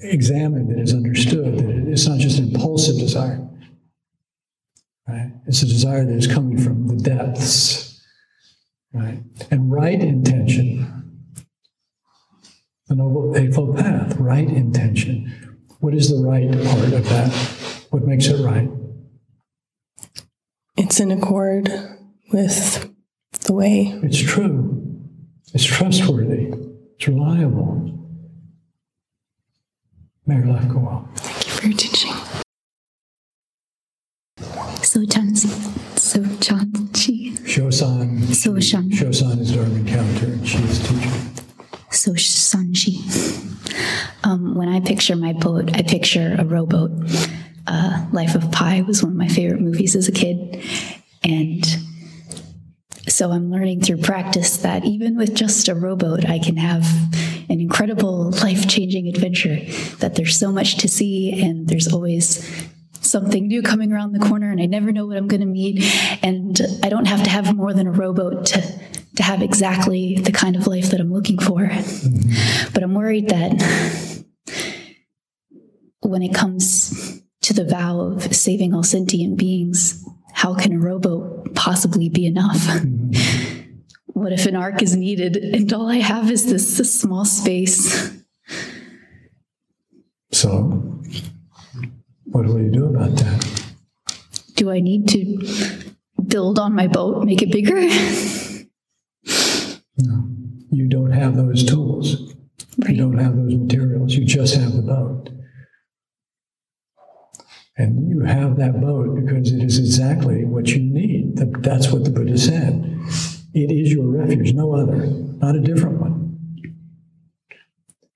examined, 0.02 0.70
that 0.72 0.82
is 0.82 0.94
understood, 0.94 1.58
that 1.58 1.90
it's 1.90 2.06
not 2.06 2.20
just 2.20 2.40
an 2.40 2.54
impulsive 2.54 2.98
desire. 2.98 3.48
Right? 5.08 5.32
It's 5.48 5.64
a 5.64 5.68
desire 5.68 6.04
that 6.04 6.18
is 6.18 6.28
coming 6.28 6.58
from 6.58 6.88
the 6.88 6.98
depths. 6.98 8.06
Right? 8.92 9.24
And 9.50 9.72
right 9.72 10.02
intention, 10.02 10.95
the 12.88 12.96
Noble 12.96 13.36
Eightfold 13.36 13.78
Path, 13.78 14.16
right 14.18 14.48
intention. 14.48 15.58
What 15.80 15.94
is 15.96 16.10
the 16.10 16.24
right 16.28 16.52
part 16.52 16.94
of 16.94 17.10
that? 17.10 17.32
What 17.90 18.04
makes 18.04 18.28
it 18.28 18.44
right? 18.44 18.70
It's 20.78 21.00
in 21.00 21.12
accord 21.12 21.70
with 22.32 22.94
the 23.42 23.54
way. 23.54 24.00
It's 24.04 24.20
true. 24.20 25.02
It's 25.54 25.64
trustworthy. 25.64 26.54
It's 26.96 27.08
reliable. 27.08 27.92
May 30.28 30.38
your 30.38 30.48
life 30.48 30.68
go 30.68 30.80
well. 30.80 31.10
Thank 31.16 31.46
you 31.46 31.52
for 31.52 31.68
your 31.68 31.78
teaching. 31.78 32.14
So 34.84 35.02
Chanchi. 35.02 35.50
So 35.98 36.20
Chanchi. 36.20 37.38
Shosan. 37.40 38.20
Soshan. 38.20 38.92
Shosan 38.92 39.40
is 39.40 39.54
Dharma 39.54 39.76
encounter, 39.76 40.26
and 40.26 40.48
she 40.48 40.58
is 40.60 40.80
teacher. 40.88 41.35
So 42.06 42.12
Sanji. 42.12 43.02
Um, 44.24 44.54
when 44.54 44.70
I 44.70 44.80
picture 44.80 45.16
my 45.16 45.34
boat, 45.34 45.76
I 45.76 45.82
picture 45.82 46.36
a 46.38 46.46
rowboat. 46.46 46.92
Uh, 47.66 48.06
Life 48.12 48.36
of 48.36 48.52
Pi 48.52 48.82
was 48.82 49.02
one 49.02 49.14
of 49.14 49.18
my 49.18 49.28
favorite 49.28 49.60
movies 49.60 49.96
as 49.96 50.08
a 50.08 50.12
kid. 50.12 50.64
And 51.24 51.66
so 53.08 53.32
I'm 53.32 53.50
learning 53.50 53.82
through 53.82 54.02
practice 54.02 54.58
that 54.58 54.86
even 54.86 55.18
with 55.18 55.34
just 55.34 55.68
a 55.68 55.74
rowboat, 55.74 56.30
I 56.30 56.38
can 56.38 56.58
have 56.58 56.86
an 57.50 57.60
incredible 57.60 58.30
life 58.34 58.68
changing 58.68 59.08
adventure, 59.08 59.58
that 59.98 60.14
there's 60.14 60.38
so 60.38 60.52
much 60.52 60.78
to 60.78 60.88
see, 60.88 61.42
and 61.42 61.68
there's 61.68 61.92
always 61.92 62.48
something 63.02 63.48
new 63.48 63.64
coming 63.64 63.92
around 63.92 64.12
the 64.12 64.20
corner, 64.20 64.52
and 64.52 64.62
I 64.62 64.68
never 64.68 64.92
know 64.92 65.08
what 65.08 65.18
I'm 65.18 65.28
going 65.28 65.42
to 65.42 65.48
meet. 65.48 65.84
And 66.22 66.62
I 66.84 66.90
don't 66.90 67.08
have 67.08 67.24
to 67.24 67.32
have 67.32 67.56
more 67.56 67.74
than 67.74 67.88
a 67.88 67.92
rowboat 67.92 68.46
to, 68.48 68.80
to 69.16 69.24
have 69.24 69.42
exactly 69.42 70.16
the 70.16 70.32
kind 70.32 70.56
of 70.56 70.68
life 70.68 70.90
that 70.92 71.00
I'm 71.00 71.12
looking 71.12 71.40
for. 71.40 71.70
But 72.74 72.84
I'm 72.84 72.94
worried 72.94 73.30
that 73.30 74.24
when 76.02 76.22
it 76.22 76.34
comes 76.34 77.22
to 77.42 77.54
the 77.54 77.66
vow 77.66 78.00
of 78.00 78.36
saving 78.36 78.74
all 78.74 78.84
sentient 78.84 79.38
beings, 79.38 80.04
how 80.34 80.54
can 80.54 80.74
a 80.74 80.80
rowboat 80.80 81.56
possibly 81.56 82.10
be 82.10 82.26
enough? 82.26 82.68
What 84.08 84.32
if 84.32 84.46
an 84.46 84.56
ark 84.56 84.82
is 84.82 84.96
needed 84.96 85.38
and 85.38 85.72
all 85.74 85.90
I 85.90 85.98
have 85.98 86.32
is 86.32 86.46
this, 86.46 86.78
this 86.78 87.02
small 87.02 87.26
space? 87.26 88.12
So, 90.32 91.02
what 92.26 92.46
will 92.46 92.62
you 92.62 92.72
do 92.72 92.86
about 92.86 93.16
that? 93.18 93.64
Do 94.56 94.72
I 94.72 94.80
need 94.80 95.08
to 95.10 95.94
build 96.28 96.60
on 96.60 96.74
my 96.74 96.88
boat, 96.88 97.24
make 97.24 97.42
it 97.42 97.52
bigger? 97.52 97.80
No. 99.98 100.30
You 100.72 100.88
don't 100.88 101.12
have 101.12 101.36
those 101.36 101.64
tools. 101.64 102.34
Right. 102.80 102.92
You 102.92 102.98
don't 102.98 103.18
have 103.18 103.36
those 103.36 103.56
materials. 103.56 104.14
You 104.14 104.26
just 104.26 104.56
have 104.56 104.74
the 104.74 104.82
boat. 104.82 105.30
And 107.78 108.10
you 108.10 108.22
have 108.22 108.58
that 108.58 108.80
boat 108.80 109.16
because 109.16 109.52
it 109.52 109.62
is 109.62 109.78
exactly 109.80 110.46
what 110.46 110.70
you 110.70 110.80
need. 110.80 111.38
That's 111.62 111.92
what 111.92 112.06
the 112.06 112.10
Buddha 112.10 112.38
said. 112.38 113.00
It 113.54 113.72
is 113.72 113.92
your 113.92 114.08
refuge, 114.08 114.54
no 114.54 114.74
other, 114.74 115.06
not 115.06 115.56
a 115.56 115.62
different 115.62 116.00
one. 116.00 116.38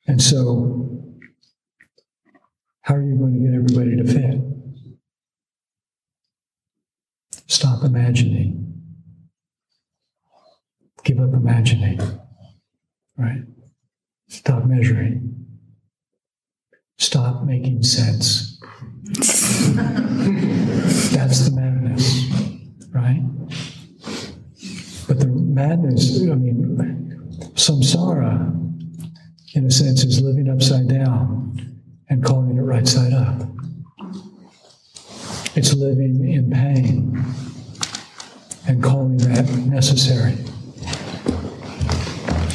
And 0.08 0.22
so, 0.22 1.06
how 2.82 2.96
are 2.96 3.02
you 3.02 3.16
going 3.16 3.34
to 3.34 3.40
get 3.40 3.54
everybody 3.54 3.96
to 3.98 4.04
fit? 4.04 4.42
Stop 7.48 7.84
imagining. 7.84 8.69
Give 11.04 11.20
up 11.20 11.34
imagining. 11.34 12.00
Right? 13.18 13.44
Stop 14.28 14.66
measuring. 14.66 15.46
Stop 16.98 17.44
making 17.44 17.84
sense. 17.84 18.60
That's 21.14 21.40
the 21.48 21.52
madness, 21.56 22.26
right? 22.92 23.24
But 25.08 25.20
the 25.20 25.28
madness, 25.28 26.22
I 26.22 26.36
mean, 26.36 26.78
samsara, 27.56 28.54
in 29.56 29.66
a 29.66 29.72
sense, 29.72 30.04
is 30.04 30.22
living 30.22 30.50
upside 30.50 30.88
down. 30.88 31.40
and 32.10 32.24
calling 32.24 32.58
it 32.58 32.62
right 32.62 32.88
side 32.88 33.14
up. 33.14 33.42
It's 35.56 35.74
living 35.74 36.28
in 36.28 36.50
pain 36.50 37.24
and 38.68 38.84
calling 38.84 39.18
that 39.18 39.48
necessary. 39.68 40.36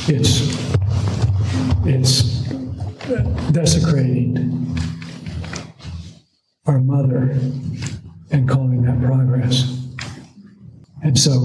It's, 0.07 0.41
it's 1.87 2.45
desecrating 3.53 4.77
our 6.67 6.81
mother 6.81 7.39
and 8.31 8.49
calling 8.49 8.83
that 8.83 9.01
progress. 9.03 9.81
And 11.03 11.19
so, 11.19 11.39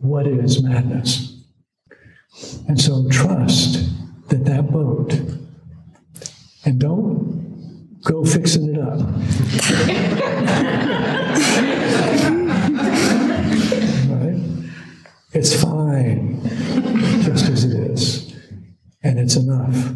what 0.00 0.26
is 0.26 0.62
madness? 0.62 1.36
And 2.68 2.80
so, 2.80 3.08
trust 3.10 3.74
that 4.28 4.44
that 4.46 4.70
boat, 4.70 5.12
and 6.64 6.80
don't 6.80 8.00
go 8.02 8.24
fixing 8.24 8.74
it 8.74 8.78
up. 8.80 8.98
right? 14.08 14.40
It's 15.34 15.62
fine, 15.62 16.40
just 17.22 17.48
as 17.48 17.64
it 17.64 17.90
is, 17.90 18.34
and 19.02 19.18
it's 19.18 19.36
enough. 19.36 19.94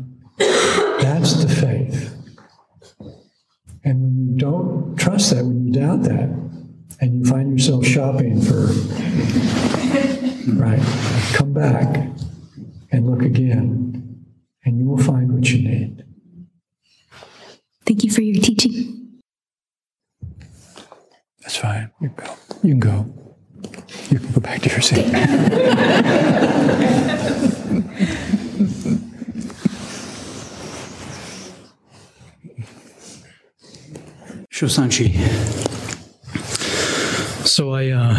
That's 1.00 1.34
the 1.34 1.48
faith. 1.48 2.12
And 3.84 4.02
when 4.02 4.28
you 4.32 4.36
don't 4.36 4.96
trust 4.96 5.30
that, 5.30 5.44
when 5.44 5.66
you 5.66 5.72
doubt 5.72 6.02
that, 6.02 6.28
and 7.00 7.18
you 7.18 7.24
find 7.24 7.52
yourself 7.52 7.84
shopping 7.84 8.40
for, 8.40 8.66
right, 10.54 10.80
come 11.34 11.52
back 11.52 12.08
and 12.90 13.06
look 13.08 13.22
again, 13.22 14.24
and 14.64 14.78
you 14.78 14.86
will 14.86 14.98
find 14.98 15.32
what 15.32 15.48
you 15.50 15.68
need. 15.68 16.04
Thank 17.84 18.02
you 18.02 18.10
for 18.10 18.22
your 18.22 18.42
teaching. 18.42 19.20
That's 21.40 21.56
fine. 21.56 21.92
You 22.00 22.08
can 22.08 22.24
go. 22.26 22.36
You 22.64 22.70
can 22.70 22.80
go. 22.80 23.06
You 24.10 24.18
can 24.18 24.32
go 24.32 24.40
back 24.40 24.62
to 24.62 24.68
your 24.68 24.80
seat. 24.80 25.06
Shosanshi. 34.56 35.12
So 37.46 37.74
I, 37.74 37.90
uh, 37.90 38.14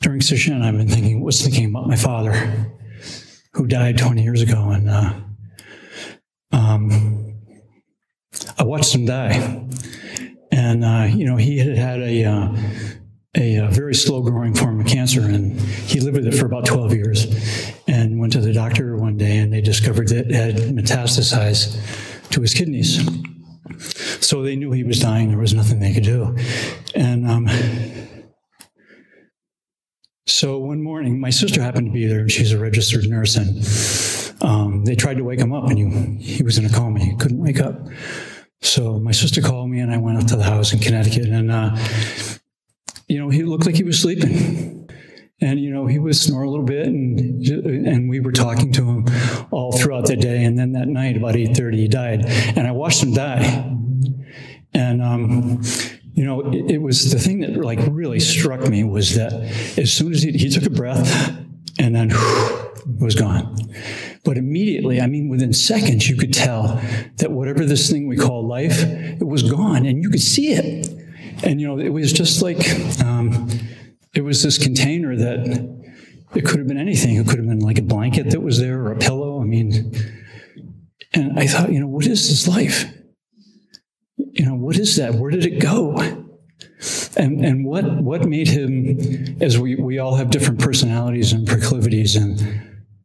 during 0.00 0.20
sesshin, 0.20 0.62
I've 0.62 0.78
been 0.78 0.88
thinking, 0.88 1.20
was 1.22 1.42
thinking 1.42 1.66
about 1.66 1.86
my 1.86 1.96
father, 1.96 2.72
who 3.52 3.66
died 3.66 3.98
20 3.98 4.22
years 4.22 4.40
ago, 4.40 4.70
and 4.70 4.88
uh, 4.88 5.12
um, 6.52 7.34
I 8.58 8.64
watched 8.64 8.94
him 8.94 9.04
die, 9.04 9.62
and 10.50 10.86
uh, 10.86 11.06
you 11.14 11.26
know 11.26 11.36
he 11.36 11.58
had 11.58 11.76
had 11.76 12.00
a, 12.00 12.24
uh, 12.24 12.56
a 13.36 13.56
a 13.56 13.68
very 13.68 13.94
slow 13.94 14.22
growing 14.22 14.54
form 14.54 14.80
of 14.80 14.86
cancer, 14.86 15.20
and 15.20 15.60
he 15.60 16.00
lived 16.00 16.16
with 16.16 16.26
it 16.26 16.34
for 16.34 16.46
about 16.46 16.64
12 16.64 16.94
years, 16.94 17.26
and 17.86 18.18
went 18.18 18.32
to 18.32 18.40
the 18.40 18.54
doctor 18.54 18.96
one 18.96 19.18
day, 19.18 19.36
and 19.36 19.52
they 19.52 19.60
discovered 19.60 20.08
that 20.08 20.30
it 20.30 20.34
had 20.34 20.56
metastasized 20.74 22.30
to 22.30 22.40
his 22.40 22.54
kidneys. 22.54 23.06
So 24.20 24.42
they 24.42 24.56
knew 24.56 24.70
he 24.70 24.84
was 24.84 25.00
dying. 25.00 25.28
There 25.28 25.38
was 25.38 25.54
nothing 25.54 25.80
they 25.80 25.92
could 25.92 26.04
do. 26.04 26.36
And 26.94 27.28
um, 27.28 27.48
so 30.26 30.58
one 30.58 30.82
morning, 30.82 31.20
my 31.20 31.30
sister 31.30 31.60
happened 31.60 31.86
to 31.86 31.92
be 31.92 32.06
there, 32.06 32.20
and 32.20 32.30
she's 32.30 32.52
a 32.52 32.58
registered 32.58 33.08
nurse. 33.08 33.36
And 33.36 34.42
um, 34.42 34.84
they 34.84 34.94
tried 34.94 35.16
to 35.16 35.24
wake 35.24 35.40
him 35.40 35.52
up, 35.52 35.64
and 35.68 35.78
he, 35.78 36.22
he 36.22 36.42
was 36.42 36.58
in 36.58 36.64
a 36.64 36.70
coma. 36.70 37.00
He 37.00 37.16
couldn't 37.16 37.42
wake 37.42 37.60
up. 37.60 37.80
So 38.62 39.00
my 39.00 39.12
sister 39.12 39.40
called 39.40 39.70
me, 39.70 39.80
and 39.80 39.92
I 39.92 39.96
went 39.96 40.18
up 40.18 40.26
to 40.28 40.36
the 40.36 40.44
house 40.44 40.72
in 40.72 40.78
Connecticut. 40.78 41.28
And, 41.28 41.50
uh, 41.50 41.76
you 43.08 43.18
know, 43.18 43.30
he 43.30 43.42
looked 43.42 43.66
like 43.66 43.76
he 43.76 43.82
was 43.82 44.00
sleeping. 44.00 44.79
And 45.42 45.58
you 45.58 45.70
know, 45.70 45.86
he 45.86 45.98
would 45.98 46.16
snore 46.16 46.42
a 46.42 46.50
little 46.50 46.64
bit, 46.64 46.86
and 46.86 47.46
and 47.86 48.10
we 48.10 48.20
were 48.20 48.32
talking 48.32 48.72
to 48.72 48.84
him 48.84 49.06
all 49.50 49.72
throughout 49.72 50.06
the 50.06 50.16
day. 50.16 50.44
And 50.44 50.58
then 50.58 50.72
that 50.72 50.88
night, 50.88 51.16
about 51.16 51.36
eight 51.36 51.56
thirty, 51.56 51.78
he 51.78 51.88
died, 51.88 52.26
and 52.26 52.66
I 52.66 52.72
watched 52.72 53.02
him 53.02 53.14
die. 53.14 53.74
And 54.74 55.02
um, 55.02 55.62
you 56.12 56.24
know, 56.24 56.40
it, 56.52 56.72
it, 56.72 56.82
was 56.82 57.10
the 57.10 57.18
thing 57.18 57.40
that 57.40 57.56
like 57.56 57.78
really 57.90 58.20
struck 58.20 58.68
me 58.68 58.84
was 58.84 59.14
that 59.14 59.32
as 59.78 59.90
soon 59.92 60.12
as 60.12 60.22
he, 60.22 60.32
he 60.32 60.50
took 60.50 60.66
a 60.66 60.70
breath, 60.70 61.34
and 61.78 61.96
then 61.96 62.10
whew, 62.10 62.72
was 63.00 63.14
gone. 63.14 63.56
But 64.22 64.36
immediately, 64.36 65.00
I 65.00 65.06
mean, 65.06 65.30
within 65.30 65.54
seconds, 65.54 66.08
you 66.10 66.16
could 66.16 66.34
tell 66.34 66.78
that 67.16 67.30
whatever 67.30 67.64
this 67.64 67.90
thing 67.90 68.06
we 68.06 68.18
call 68.18 68.46
life, 68.46 68.82
it 68.82 69.26
was 69.26 69.50
gone, 69.50 69.86
and 69.86 70.02
you 70.02 70.10
could 70.10 70.20
see 70.20 70.52
it. 70.52 70.86
And 71.42 71.58
you 71.58 71.66
know, 71.66 71.78
it 71.78 71.88
was 71.88 72.12
just 72.12 72.42
like. 72.42 72.58
Um, 73.02 73.48
it 74.14 74.22
was 74.22 74.42
this 74.42 74.58
container 74.58 75.16
that 75.16 75.46
it 76.34 76.44
could 76.44 76.58
have 76.58 76.68
been 76.68 76.78
anything. 76.78 77.16
It 77.16 77.26
could 77.26 77.38
have 77.38 77.48
been 77.48 77.60
like 77.60 77.78
a 77.78 77.82
blanket 77.82 78.30
that 78.30 78.40
was 78.40 78.58
there 78.60 78.80
or 78.80 78.92
a 78.92 78.98
pillow. 78.98 79.40
I 79.40 79.44
mean, 79.44 79.92
and 81.12 81.38
I 81.38 81.46
thought, 81.46 81.72
you 81.72 81.80
know, 81.80 81.88
what 81.88 82.06
is 82.06 82.28
this 82.28 82.46
life? 82.46 82.84
You 84.16 84.46
know, 84.46 84.54
what 84.54 84.76
is 84.78 84.96
that? 84.96 85.14
Where 85.14 85.30
did 85.30 85.44
it 85.44 85.60
go? 85.60 85.96
And 87.16 87.44
and 87.44 87.64
what 87.64 87.84
what 88.02 88.28
made 88.28 88.48
him, 88.48 89.36
as 89.40 89.58
we, 89.58 89.76
we 89.76 89.98
all 89.98 90.16
have 90.16 90.30
different 90.30 90.60
personalities 90.60 91.32
and 91.32 91.46
proclivities, 91.46 92.16
and 92.16 92.40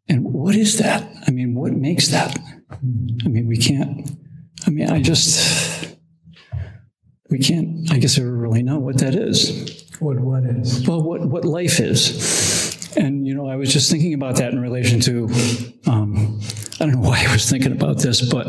and 0.07 0.23
what 0.23 0.55
is 0.55 0.77
that? 0.77 1.09
I 1.27 1.31
mean, 1.31 1.55
what 1.55 1.73
makes 1.73 2.09
that? 2.09 2.37
I 2.71 3.27
mean, 3.27 3.47
we 3.47 3.57
can't. 3.57 4.11
I 4.67 4.69
mean, 4.69 4.89
I 4.89 5.01
just 5.01 5.95
we 7.29 7.39
can't. 7.39 7.91
I 7.91 7.97
guess 7.97 8.17
ever 8.17 8.31
really 8.31 8.63
know 8.63 8.79
what 8.79 8.99
that 8.99 9.15
is. 9.15 9.84
What 9.99 10.19
what 10.19 10.43
is? 10.43 10.87
Well, 10.87 11.01
what 11.01 11.21
what 11.21 11.45
life 11.45 11.79
is, 11.79 12.95
and 12.97 13.25
you 13.27 13.33
know, 13.33 13.47
I 13.47 13.55
was 13.55 13.71
just 13.71 13.89
thinking 13.89 14.13
about 14.13 14.37
that 14.37 14.51
in 14.51 14.59
relation 14.59 14.99
to. 15.01 15.29
Um, 15.87 16.39
I 16.79 16.85
don't 16.85 17.01
know 17.01 17.07
why 17.07 17.25
I 17.25 17.31
was 17.31 17.49
thinking 17.49 17.71
about 17.71 17.99
this, 17.99 18.21
but 18.29 18.47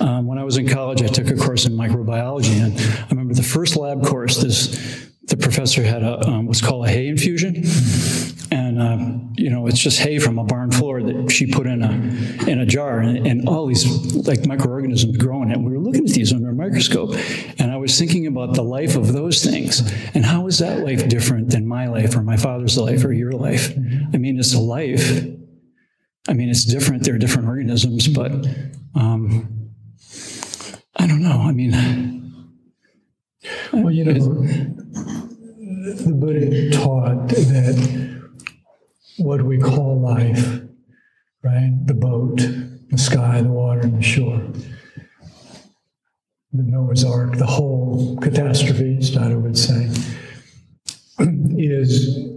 um, 0.00 0.26
when 0.26 0.36
I 0.38 0.44
was 0.44 0.58
in 0.58 0.68
college, 0.68 1.02
I 1.02 1.06
took 1.06 1.28
a 1.28 1.36
course 1.36 1.64
in 1.64 1.72
microbiology, 1.72 2.62
and 2.62 2.78
I 2.78 3.08
remember 3.08 3.32
the 3.32 3.42
first 3.42 3.76
lab 3.76 4.04
course. 4.04 4.36
This 4.42 5.08
the 5.24 5.36
professor 5.36 5.82
had 5.82 6.02
a 6.02 6.20
um, 6.28 6.46
what's 6.46 6.60
called 6.60 6.86
a 6.86 6.90
hay 6.90 7.08
infusion, 7.08 7.62
and 8.82 9.20
uh, 9.20 9.32
you 9.36 9.50
know 9.50 9.66
it's 9.66 9.78
just 9.78 9.98
hay 9.98 10.18
from 10.18 10.38
a 10.38 10.44
barn 10.44 10.70
floor 10.70 11.02
that 11.02 11.30
she 11.30 11.46
put 11.46 11.66
in 11.66 11.82
a 11.82 12.50
in 12.50 12.60
a 12.60 12.66
jar, 12.66 12.98
and, 12.98 13.26
and 13.26 13.48
all 13.48 13.66
these 13.66 13.86
like 14.26 14.46
microorganisms 14.46 15.16
growing 15.16 15.50
it. 15.50 15.58
We 15.58 15.72
were 15.72 15.78
looking 15.78 16.08
at 16.08 16.14
these 16.14 16.32
under 16.32 16.50
a 16.50 16.54
microscope, 16.54 17.14
and 17.58 17.70
I 17.70 17.76
was 17.76 17.98
thinking 17.98 18.26
about 18.26 18.54
the 18.54 18.62
life 18.62 18.96
of 18.96 19.12
those 19.12 19.42
things, 19.42 19.80
and 20.14 20.24
how 20.24 20.46
is 20.46 20.58
that 20.58 20.80
life 20.80 21.08
different 21.08 21.50
than 21.50 21.66
my 21.66 21.86
life 21.88 22.16
or 22.16 22.22
my 22.22 22.36
father's 22.36 22.78
life 22.78 23.04
or 23.04 23.12
your 23.12 23.32
life? 23.32 23.72
I 24.12 24.16
mean, 24.16 24.38
it's 24.38 24.54
a 24.54 24.60
life. 24.60 25.24
I 26.28 26.34
mean, 26.34 26.48
it's 26.50 26.64
different. 26.64 27.04
They're 27.04 27.18
different 27.18 27.48
organisms, 27.48 28.08
but 28.08 28.32
um, 28.94 29.70
I 30.96 31.06
don't 31.06 31.22
know. 31.22 31.42
I 31.42 31.52
mean, 31.52 32.46
well, 33.72 33.90
you 33.90 34.04
know, 34.04 34.12
the 35.94 36.12
Buddha 36.14 36.70
taught 36.70 37.28
that 37.28 38.21
what 39.18 39.42
we 39.42 39.58
call 39.58 40.00
life, 40.00 40.60
right? 41.42 41.72
The 41.84 41.94
boat, 41.94 42.38
the 42.90 42.98
sky, 42.98 43.42
the 43.42 43.48
water, 43.48 43.80
and 43.80 43.98
the 43.98 44.02
shore. 44.02 44.42
The 46.54 46.62
Noah's 46.62 47.04
Ark, 47.04 47.36
the 47.38 47.46
whole 47.46 48.18
catastrophe, 48.18 49.00
Stato 49.00 49.38
would 49.38 49.56
say, 49.56 49.88
is 51.56 52.28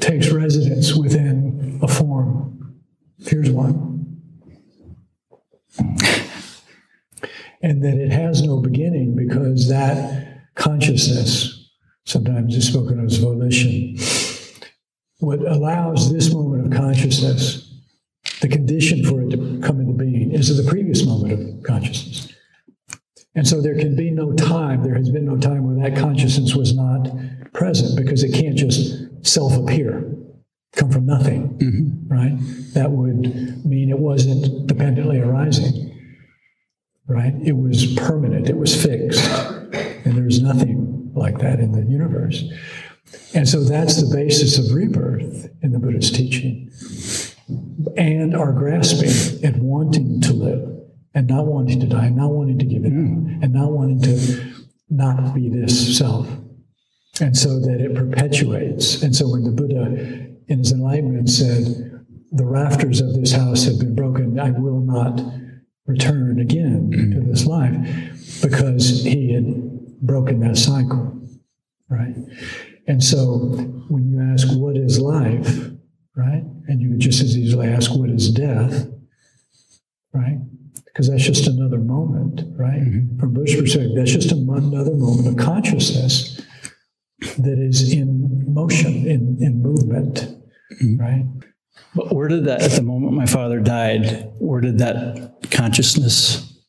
takes 0.00 0.30
residence 0.30 0.94
within 0.94 1.78
a 1.82 1.88
form. 1.88 2.76
Here's 3.18 3.50
one. 3.50 4.20
And 7.62 7.82
that 7.82 7.94
it 7.98 8.12
has 8.12 8.42
no 8.42 8.60
beginning 8.60 9.16
because 9.16 9.68
that 9.68 10.44
consciousness, 10.54 11.70
sometimes 12.04 12.54
is 12.54 12.68
spoken 12.68 12.98
of 12.98 13.06
as 13.06 13.16
volition, 13.16 13.96
what 15.18 15.40
allows 15.40 16.12
this 16.12 16.32
moment 16.32 16.66
of 16.66 16.78
consciousness, 16.78 17.72
the 18.40 18.48
condition 18.48 19.04
for 19.04 19.22
it 19.22 19.30
to 19.30 19.60
come 19.62 19.80
into 19.80 19.92
being, 19.92 20.32
is 20.32 20.54
the 20.54 20.68
previous 20.68 21.04
moment 21.04 21.58
of 21.58 21.62
consciousness. 21.64 22.32
And 23.34 23.46
so 23.46 23.60
there 23.60 23.76
can 23.76 23.96
be 23.96 24.10
no 24.10 24.32
time, 24.32 24.82
there 24.82 24.94
has 24.94 25.10
been 25.10 25.26
no 25.26 25.36
time 25.36 25.64
where 25.64 25.88
that 25.88 25.98
consciousness 25.98 26.54
was 26.54 26.74
not 26.74 27.08
present 27.52 27.96
because 27.96 28.22
it 28.22 28.32
can't 28.32 28.56
just 28.56 29.26
self 29.26 29.56
appear, 29.56 30.14
come 30.72 30.90
from 30.90 31.06
nothing, 31.06 31.58
mm-hmm. 31.58 32.12
right? 32.12 32.36
That 32.74 32.90
would 32.90 33.64
mean 33.64 33.90
it 33.90 33.98
wasn't 33.98 34.66
dependently 34.66 35.20
arising, 35.20 35.94
right? 37.06 37.34
It 37.44 37.56
was 37.56 37.94
permanent, 37.94 38.48
it 38.48 38.56
was 38.56 38.80
fixed, 38.82 39.24
and 40.04 40.16
there's 40.16 40.40
nothing 40.40 41.12
like 41.14 41.38
that 41.38 41.60
in 41.60 41.72
the 41.72 41.90
universe. 41.90 42.44
And 43.34 43.48
so 43.48 43.62
that's 43.64 44.00
the 44.00 44.14
basis 44.14 44.58
of 44.58 44.74
rebirth 44.74 45.48
in 45.62 45.72
the 45.72 45.78
Buddhist 45.78 46.14
teaching. 46.14 46.70
And 47.96 48.34
our 48.34 48.52
grasping 48.52 49.44
and 49.44 49.62
wanting 49.62 50.20
to 50.22 50.32
live 50.32 50.76
and 51.16 51.26
not 51.28 51.46
wanting 51.46 51.80
to 51.80 51.86
die, 51.86 52.06
and 52.06 52.16
not 52.16 52.30
wanting 52.30 52.58
to 52.58 52.64
give 52.66 52.84
it 52.84 52.88
up, 52.88 52.92
hmm. 52.92 53.42
and 53.42 53.54
not 53.54 53.72
wanting 53.72 54.02
to 54.02 54.52
not 54.90 55.34
be 55.34 55.48
this 55.48 55.96
self. 55.96 56.28
And 57.22 57.34
so 57.34 57.58
that 57.58 57.80
it 57.80 57.94
perpetuates. 57.94 59.02
And 59.02 59.16
so 59.16 59.30
when 59.30 59.42
the 59.42 59.50
Buddha 59.50 59.86
in 60.48 60.58
his 60.58 60.72
enlightenment 60.72 61.30
said, 61.30 62.04
The 62.32 62.44
rafters 62.44 63.00
of 63.00 63.14
this 63.14 63.32
house 63.32 63.64
have 63.64 63.78
been 63.78 63.94
broken, 63.94 64.38
I 64.38 64.50
will 64.50 64.80
not 64.80 65.22
return 65.86 66.38
again 66.38 66.92
hmm. 66.94 67.12
to 67.12 67.20
this 67.20 67.46
life, 67.46 67.72
because 68.42 69.02
he 69.02 69.32
had 69.32 70.00
broken 70.02 70.40
that 70.40 70.58
cycle, 70.58 71.18
right? 71.88 72.14
And 72.86 73.02
so 73.02 73.38
when 73.88 74.10
you 74.10 74.20
ask, 74.32 74.48
What 74.48 74.76
is 74.76 74.98
life? 74.98 75.70
right? 76.16 76.44
And 76.68 76.80
you 76.80 76.90
could 76.90 77.00
just 77.00 77.22
as 77.22 77.36
easily 77.36 77.68
ask, 77.68 77.94
What 77.94 78.10
is 78.10 78.30
death? 78.30 78.88
right? 80.16 80.38
Because 80.86 81.10
that's 81.10 81.24
just 81.24 81.46
another 81.46 81.78
moment, 81.78 82.40
right? 82.56 82.80
Mm-hmm. 82.80 83.18
From 83.18 83.34
Buddhist 83.34 83.58
perspective, 83.58 83.92
that's 83.96 84.12
just 84.12 84.32
another 84.32 84.94
moment 84.94 85.28
of 85.28 85.36
consciousness 85.36 86.40
that 87.38 87.58
is 87.58 87.92
in 87.92 88.52
motion, 88.52 89.06
in, 89.06 89.36
in 89.40 89.62
movement, 89.62 90.26
mm-hmm. 90.80 90.96
right? 90.96 91.24
But 91.94 92.14
where 92.14 92.28
did 92.28 92.46
that, 92.46 92.62
at 92.62 92.70
the 92.72 92.82
moment 92.82 93.12
my 93.12 93.26
father 93.26 93.60
died, 93.60 94.30
where 94.38 94.60
did 94.60 94.78
that 94.78 95.46
consciousness 95.50 96.60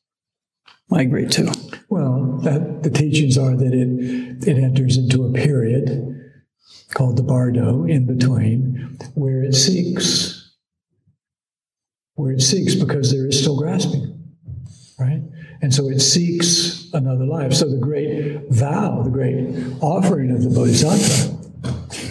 migrate 0.89 1.31
to? 1.31 1.56
Well, 1.89 2.39
that, 2.43 2.83
the 2.83 2.89
teachings 2.89 3.37
are 3.37 3.55
that 3.55 3.73
it, 3.73 4.47
it 4.47 4.57
enters 4.57 4.97
into 4.97 5.25
a 5.25 5.31
period 5.31 6.13
called 6.93 7.17
the 7.17 7.23
bardo 7.23 7.85
in 7.85 8.05
between 8.05 8.97
where 9.15 9.43
it 9.43 9.53
seeks 9.53 10.47
where 12.17 12.31
it 12.31 12.41
seeks 12.41 12.73
because 12.73 13.11
there 13.11 13.27
is 13.27 13.39
still 13.39 13.55
grasping, 13.55 14.33
right? 14.99 15.21
And 15.61 15.73
so 15.73 15.87
it 15.87 15.99
seeks 15.99 16.89
another 16.93 17.25
life. 17.25 17.53
So 17.53 17.69
the 17.69 17.77
great 17.77 18.49
vow, 18.49 19.03
the 19.03 19.11
great 19.11 19.55
offering 19.81 20.31
of 20.31 20.43
the 20.43 20.49
Bodhisattva, 20.49 21.37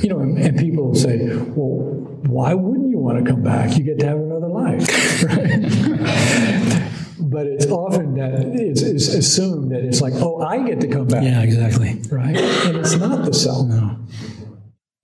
you 0.02 0.08
know, 0.08 0.20
and, 0.20 0.38
and 0.38 0.56
people 0.58 0.94
say, 0.94 1.18
well, 1.26 1.90
why 2.28 2.54
wouldn't 2.54 2.88
you 2.88 2.98
want 2.98 3.24
to 3.24 3.28
come 3.28 3.42
back? 3.42 3.76
You 3.76 3.82
get 3.82 3.98
to 3.98 4.06
have 4.06 4.18
another 4.18 4.46
life, 4.46 5.24
right? 5.24 6.92
But 7.18 7.46
it's 7.46 7.66
often 7.66 8.14
that 8.14 8.42
it's, 8.54 8.82
it's, 8.82 9.08
assumed 9.08 9.72
that 9.72 9.84
it's 9.84 10.00
like, 10.00 10.14
oh, 10.16 10.40
I 10.40 10.62
get 10.66 10.80
to 10.80 10.88
come 10.88 11.06
back. 11.06 11.22
Yeah, 11.22 11.42
exactly. 11.42 12.00
Right? 12.10 12.36
And 12.36 12.76
it's 12.76 12.96
not 12.96 13.24
the 13.24 13.32
self. 13.32 13.66
No. 13.66 13.98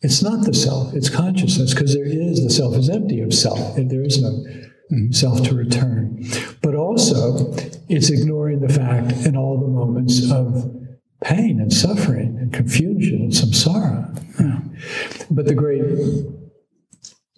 It's 0.00 0.22
not 0.22 0.44
the 0.44 0.52
self. 0.52 0.94
It's 0.94 1.08
consciousness 1.08 1.72
because 1.72 1.94
there 1.94 2.04
is 2.04 2.42
the 2.42 2.50
self 2.50 2.76
is 2.76 2.90
empty 2.90 3.20
of 3.20 3.32
self. 3.32 3.76
There 3.76 4.02
is 4.02 4.20
no 4.20 4.30
mm-hmm. 4.30 5.12
self 5.12 5.42
to 5.44 5.54
return. 5.54 6.24
But 6.60 6.74
also, 6.74 7.54
it's 7.88 8.10
ignoring 8.10 8.60
the 8.60 8.68
fact 8.68 9.12
in 9.24 9.36
all 9.36 9.58
the 9.58 9.68
moments 9.68 10.30
of 10.30 10.76
pain 11.22 11.60
and 11.60 11.72
suffering 11.72 12.36
and 12.38 12.52
confusion 12.52 13.22
and 13.22 13.32
samsara. 13.32 14.10
Yeah. 14.40 14.60
But 15.30 15.46
the 15.46 15.54
great 15.54 15.84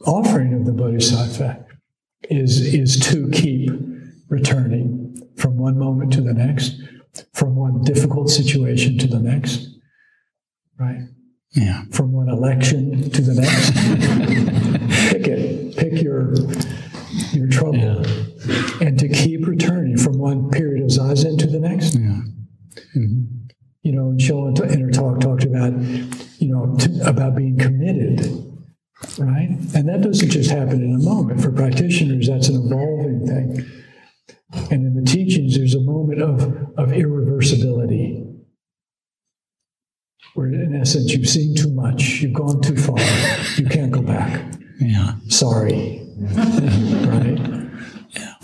offering 0.07 0.55
of 0.55 0.65
the 0.65 0.73
Bodhisattva 0.73 1.67
is, 2.31 2.61
is 2.75 2.99
to 3.11 3.31
keep 3.31 3.71
returning 4.35 5.17
from 5.37 5.57
one 5.57 5.79
moment 5.79 6.13
to 6.13 6.21
the 6.21 6.35
next, 6.35 6.81
from 7.33 7.55
one 7.55 7.83
difficult 7.83 8.29
situation 8.29 8.99
to 8.99 9.07
the 9.07 9.21
next, 9.21 9.69
right? 10.79 11.03
Yeah. 11.53 11.85
From 11.93 12.13
one 12.13 12.29
election 12.29 13.11
to 13.11 13.23
the 13.23 13.35
next. 13.41 13.71
pick 15.13 15.29
it. 15.29 15.77
Pick 15.77 16.03
your 16.03 16.35
your 17.33 17.49
trouble, 17.49 17.79
yeah. 17.79 18.79
and 18.81 18.99
to 18.99 19.09
keep 19.09 19.47
returning 19.47 19.97
from 19.97 20.19
one 20.19 20.51
period 20.51 20.83
of 20.83 20.91
zazen 20.91 21.39
to 21.39 21.47
the 21.47 21.61
next. 21.61 21.95
Yeah. 21.95 22.23
Mm-hmm. 22.97 23.23
You 23.83 23.93
know, 23.93 24.09
and 24.09 24.59
in 24.61 24.81
her 24.81 24.91
talk 24.91 25.21
talked 25.21 25.45
about, 25.45 25.79
you 26.39 26.49
know, 26.49 26.75
to, 26.79 27.09
about 27.09 27.37
being 27.37 27.59
committed, 27.59 28.21
right? 29.19 29.51
And 29.75 29.89
that 29.89 30.01
doesn't 30.01 30.31
just 30.31 30.51
happen 30.51 30.83
in 30.83 30.95
a 30.95 31.05
moment. 31.05 31.43
For 31.43 31.53
practitioners, 31.53 32.27
that's 32.29 32.49
an 32.49 32.57
evolving 32.65 33.27
thing. 33.27 33.84
And 34.71 34.85
in 34.85 34.95
the 34.95 35.03
teachings, 35.03 35.57
there's 35.57 35.75
a 35.75 35.81
moment 35.81 36.23
of, 36.23 36.43
of 36.79 36.91
irreversibility, 36.91 38.21
where 40.35 40.47
in 40.47 40.75
essence, 40.75 41.13
you've 41.13 41.29
seen 41.29 41.55
too 41.55 41.71
much, 41.73 42.21
you've 42.21 42.35
gone 42.35 42.61
too 42.61 42.77
far, 42.77 42.99
you 43.57 43.67
can't 43.67 43.93
go 43.93 44.03
back. 44.03 44.55
Yeah. 44.81 45.15
Sorry 45.29 46.05
right? 46.21 47.39
Yeah. 48.11 48.35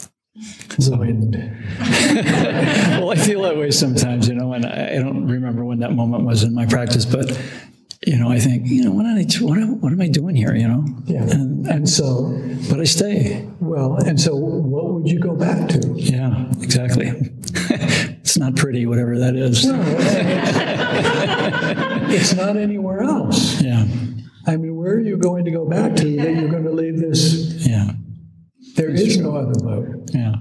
The 0.79 0.97
wind. 0.99 1.35
well, 3.01 3.11
I 3.11 3.15
feel 3.15 3.43
that 3.43 3.57
way 3.57 3.71
sometimes, 3.71 4.29
you 4.29 4.35
know, 4.35 4.53
and 4.55 4.67
I, 4.67 4.97
I, 4.97 4.99
don't 4.99 5.29
remember 5.29 5.65
when 5.65 5.79
that 5.81 5.93
moment 5.93 6.25
was 6.25 6.43
in 6.43 6.53
my 6.53 6.67
practice, 6.67 7.05
but 7.05 7.39
you 8.07 8.17
know, 8.17 8.31
I 8.31 8.39
think, 8.39 8.67
you 8.67 8.85
know, 8.85 8.93
what, 8.93 9.05
I, 9.05 9.25
what, 9.41 9.59
am, 9.59 9.81
what 9.81 9.93
am 9.93 10.01
I 10.01 10.09
doing 10.09 10.35
here, 10.35 10.55
you 10.55 10.67
know? 10.67 10.85
Yeah. 11.05 11.23
And, 11.23 11.67
and 11.67 11.89
so, 11.89 12.35
but 12.71 12.81
I 12.81 12.85
stay. 12.85 13.47
Well, 13.61 13.97
and 13.97 14.19
so 14.19 14.35
what 14.35 14.95
would 14.95 15.09
you 15.09 15.19
go 15.19 15.35
back 15.35 15.69
to? 15.69 15.95
Yeah, 15.97 16.51
exactly. 16.63 17.09
it's 17.11 18.39
not 18.39 18.57
pretty, 18.57 18.87
whatever 18.87 19.19
that 19.19 19.37
is. 19.37 19.67
No, 19.67 19.79
it's 22.11 22.33
not 22.35 22.57
anywhere 22.57 23.03
else. 23.03 23.61
Yeah. 23.61 23.85
I 24.47 24.57
mean, 24.57 24.77
where 24.77 24.95
are 24.95 25.01
you 25.01 25.19
going 25.19 25.45
to 25.45 25.51
go 25.51 25.69
back 25.69 25.95
to 25.97 26.17
that 26.17 26.35
you're 26.37 26.49
going 26.49 26.65
to 26.65 26.73
leave 26.73 26.99
this? 26.99 27.67
Yeah. 27.67 27.91
There 28.77 28.89
is 28.89 29.19
no 29.19 29.37
other 29.37 29.61
boat. 29.61 30.11
Yeah. 30.15 30.37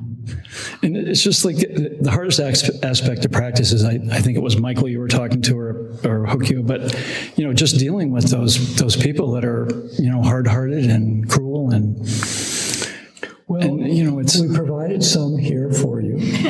And 0.81 0.95
it's 0.95 1.21
just 1.21 1.43
like 1.43 1.57
the 1.57 2.09
hardest 2.09 2.39
aspect 2.39 3.25
of 3.25 3.31
practice 3.31 3.73
is 3.73 3.83
I, 3.83 3.99
I 4.11 4.21
think 4.21 4.37
it 4.37 4.41
was 4.41 4.57
Michael 4.57 4.87
you 4.87 4.99
were 4.99 5.09
talking 5.09 5.41
to 5.41 5.57
or, 5.57 5.89
or 6.05 6.25
Hokyu, 6.25 6.65
but 6.65 6.95
you 7.37 7.45
know, 7.45 7.53
just 7.53 7.77
dealing 7.77 8.11
with 8.11 8.29
those 8.29 8.77
those 8.77 8.95
people 8.95 9.31
that 9.31 9.43
are, 9.43 9.67
you 9.97 10.09
know, 10.09 10.21
hard 10.21 10.47
hearted 10.47 10.85
and 10.85 11.29
cruel 11.29 11.71
and 11.71 11.99
well, 13.49 13.63
and, 13.63 13.97
you 13.97 14.03
know, 14.03 14.19
it's 14.19 14.39
we 14.39 14.53
provided 14.55 15.03
some 15.03 15.35
here 15.35 15.71
for 15.71 15.99
you, 15.99 16.19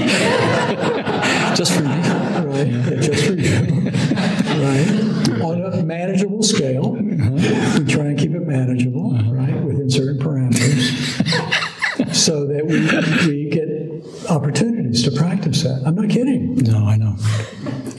just 1.55 1.71
for 1.71 1.83
me, 1.83 1.87
right? 1.87 2.67
Yeah. 2.67 2.89
Yeah, 2.89 2.99
just 2.99 3.25
for 3.25 3.35
you, 3.35 3.89
right? 4.59 5.41
On 5.41 5.63
a 5.63 5.81
manageable 5.81 6.43
scale, 6.43 6.97
uh-huh. 6.99 7.79
we 7.79 7.85
try 7.85 8.07
and 8.07 8.19
keep 8.19 8.31
it 8.31 8.41
manageable, 8.41 9.15
uh-huh. 9.15 9.31
right, 9.31 9.61
within 9.61 9.89
certain 9.89 10.19
parameters, 10.19 10.91
so 12.13 12.45
that 12.47 12.65
we 12.65 12.81
we 13.25 13.38
to 15.03 15.11
practice 15.11 15.63
that. 15.63 15.83
I'm 15.85 15.95
not 15.95 16.09
kidding. 16.09 16.55
No, 16.55 16.85
I 16.85 16.97
know. 16.97 17.15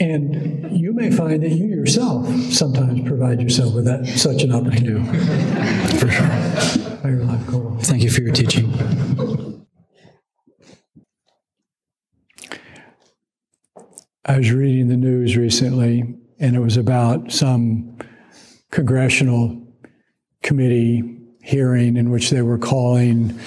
And 0.01 0.79
you 0.79 0.93
may 0.93 1.11
find 1.11 1.43
that 1.43 1.51
you 1.51 1.67
yourself 1.67 2.29
sometimes 2.53 3.07
provide 3.07 3.41
yourself 3.41 3.75
with 3.75 3.85
that 3.85 4.07
such 4.07 4.43
an 4.43 4.53
opportunity. 4.53 5.05
For 5.99 6.11
sure. 6.11 6.27
Thank 7.83 8.03
you 8.03 8.11
for 8.11 8.21
your 8.21 8.33
teaching. 8.33 8.73
I 14.25 14.37
was 14.39 14.53
reading 14.53 14.89
the 14.89 14.97
news 14.97 15.37
recently, 15.37 16.15
and 16.39 16.55
it 16.55 16.61
was 16.61 16.77
about 16.77 17.33
some 17.33 17.99
congressional 18.71 19.67
committee 20.43 21.19
hearing 21.43 21.97
in 21.97 22.11
which 22.11 22.31
they 22.31 22.43
were 22.43 22.59
calling 22.59 23.39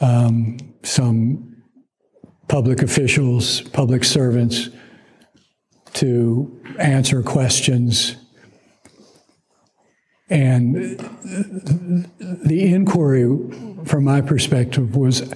um, 0.00 0.58
some 0.82 1.53
public 2.48 2.82
officials, 2.82 3.62
public 3.62 4.04
servants, 4.04 4.70
to 5.94 6.60
answer 6.78 7.22
questions 7.22 8.16
and 10.30 10.74
the 12.18 12.72
inquiry, 12.74 13.28
from 13.84 14.04
my 14.04 14.20
perspective, 14.20 14.96
was, 14.96 15.32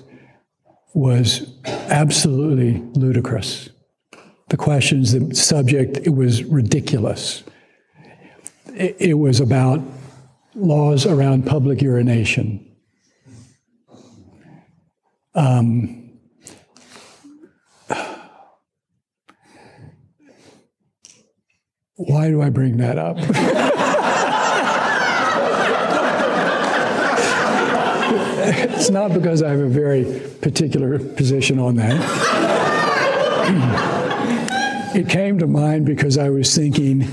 was 0.95 1.55
absolutely 1.65 2.81
ludicrous. 2.95 3.69
The 4.49 4.57
questions, 4.57 5.13
the 5.13 5.35
subject, 5.35 5.99
it 5.99 6.11
was 6.11 6.43
ridiculous. 6.45 7.45
It, 8.75 8.97
it 8.99 9.15
was 9.15 9.41
about 9.41 9.83
laws 10.55 11.05
around 11.05 11.47
public 11.47 11.83
urination. 11.83 12.65
Um, 15.35 15.98
why 21.99 22.31
do 22.31 22.41
I 22.41 22.49
bring 22.49 22.77
that 22.77 22.97
up? 22.97 23.17
it's 28.79 28.89
not 28.89 29.13
because 29.13 29.43
I 29.43 29.51
have 29.51 29.59
a 29.59 29.69
very 29.69 30.05
particular 30.41 31.01
position 31.01 31.59
on 31.59 31.75
that. 31.75 31.97
it 34.95 35.09
came 35.09 35.41
to 35.41 35.49
mind 35.49 35.87
because 35.87 36.17
I 36.17 36.31
was 36.31 36.55
thinking, 36.55 37.09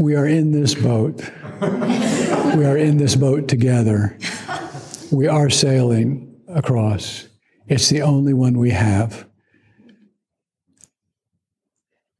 we 0.00 0.16
are 0.16 0.26
in 0.26 0.50
this 0.50 0.74
boat. 0.74 1.22
We 1.60 2.66
are 2.66 2.76
in 2.76 2.96
this 2.96 3.14
boat 3.14 3.46
together. 3.46 4.18
We 5.12 5.28
are 5.28 5.48
sailing 5.48 6.40
across. 6.48 7.28
It's 7.68 7.88
the 7.88 8.02
only 8.02 8.34
one 8.34 8.58
we 8.58 8.70
have. 8.70 9.28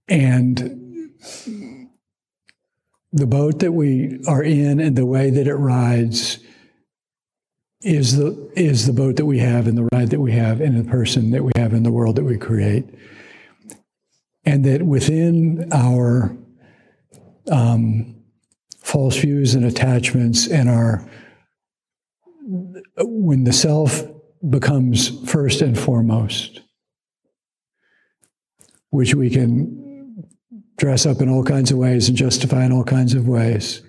And 0.06 0.78
the 3.12 3.26
boat 3.26 3.58
that 3.58 3.72
we 3.72 4.20
are 4.26 4.42
in 4.42 4.80
and 4.80 4.96
the 4.96 5.06
way 5.06 5.30
that 5.30 5.46
it 5.46 5.54
rides 5.54 6.38
is 7.82 8.16
the 8.16 8.50
is 8.54 8.86
the 8.86 8.92
boat 8.92 9.16
that 9.16 9.26
we 9.26 9.38
have 9.38 9.66
and 9.66 9.76
the 9.76 9.88
ride 9.92 10.10
that 10.10 10.20
we 10.20 10.32
have 10.32 10.60
and 10.60 10.78
the 10.78 10.88
person 10.88 11.30
that 11.32 11.42
we 11.42 11.52
have 11.56 11.72
in 11.72 11.82
the 11.82 11.90
world 11.90 12.16
that 12.16 12.24
we 12.24 12.38
create. 12.38 12.86
And 14.44 14.64
that 14.64 14.82
within 14.82 15.72
our 15.72 16.36
um, 17.50 18.22
false 18.78 19.16
views 19.16 19.54
and 19.54 19.64
attachments 19.64 20.46
and 20.48 20.68
our 20.68 21.08
when 22.98 23.44
the 23.44 23.52
self 23.52 24.02
becomes 24.48 25.08
first 25.30 25.62
and 25.62 25.78
foremost 25.78 26.60
which 28.90 29.14
we 29.14 29.30
can 29.30 29.91
dress 30.82 31.06
up 31.06 31.20
in 31.20 31.28
all 31.28 31.44
kinds 31.44 31.70
of 31.70 31.78
ways 31.78 32.08
and 32.08 32.18
justify 32.18 32.64
in 32.64 32.72
all 32.72 32.82
kinds 32.82 33.14
of 33.14 33.28
ways 33.28 33.82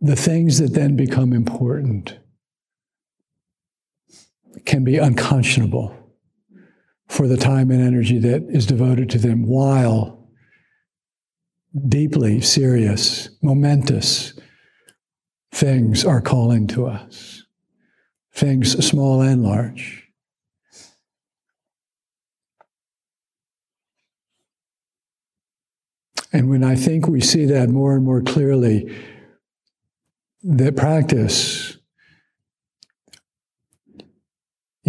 the 0.00 0.16
things 0.16 0.58
that 0.58 0.72
then 0.72 0.96
become 0.96 1.34
important 1.34 2.18
can 4.64 4.84
be 4.84 4.96
unconscionable 4.96 5.94
for 7.08 7.28
the 7.28 7.36
time 7.36 7.70
and 7.70 7.82
energy 7.82 8.18
that 8.18 8.42
is 8.48 8.64
devoted 8.64 9.10
to 9.10 9.18
them 9.18 9.46
while 9.46 10.30
deeply 11.88 12.40
serious, 12.40 13.28
momentous 13.42 14.32
things 15.52 16.06
are 16.06 16.22
calling 16.22 16.66
to 16.68 16.86
us, 16.86 17.44
things 18.32 18.82
small 18.82 19.20
and 19.20 19.42
large. 19.42 19.99
And 26.32 26.48
when 26.48 26.62
I 26.62 26.76
think 26.76 27.08
we 27.08 27.20
see 27.20 27.44
that 27.46 27.68
more 27.68 27.94
and 27.94 28.04
more 28.04 28.22
clearly, 28.22 28.96
that 30.42 30.76
practice 30.76 31.76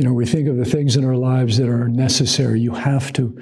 you 0.02 0.04
know, 0.04 0.14
we 0.14 0.26
think 0.26 0.48
of 0.48 0.58
the 0.58 0.66
things 0.66 0.96
in 0.96 1.06
our 1.06 1.16
lives 1.16 1.58
that 1.58 1.68
are 1.68 1.88
necessary. 1.88 2.62
You 2.62 2.74
have 2.74 3.12
to 3.14 3.40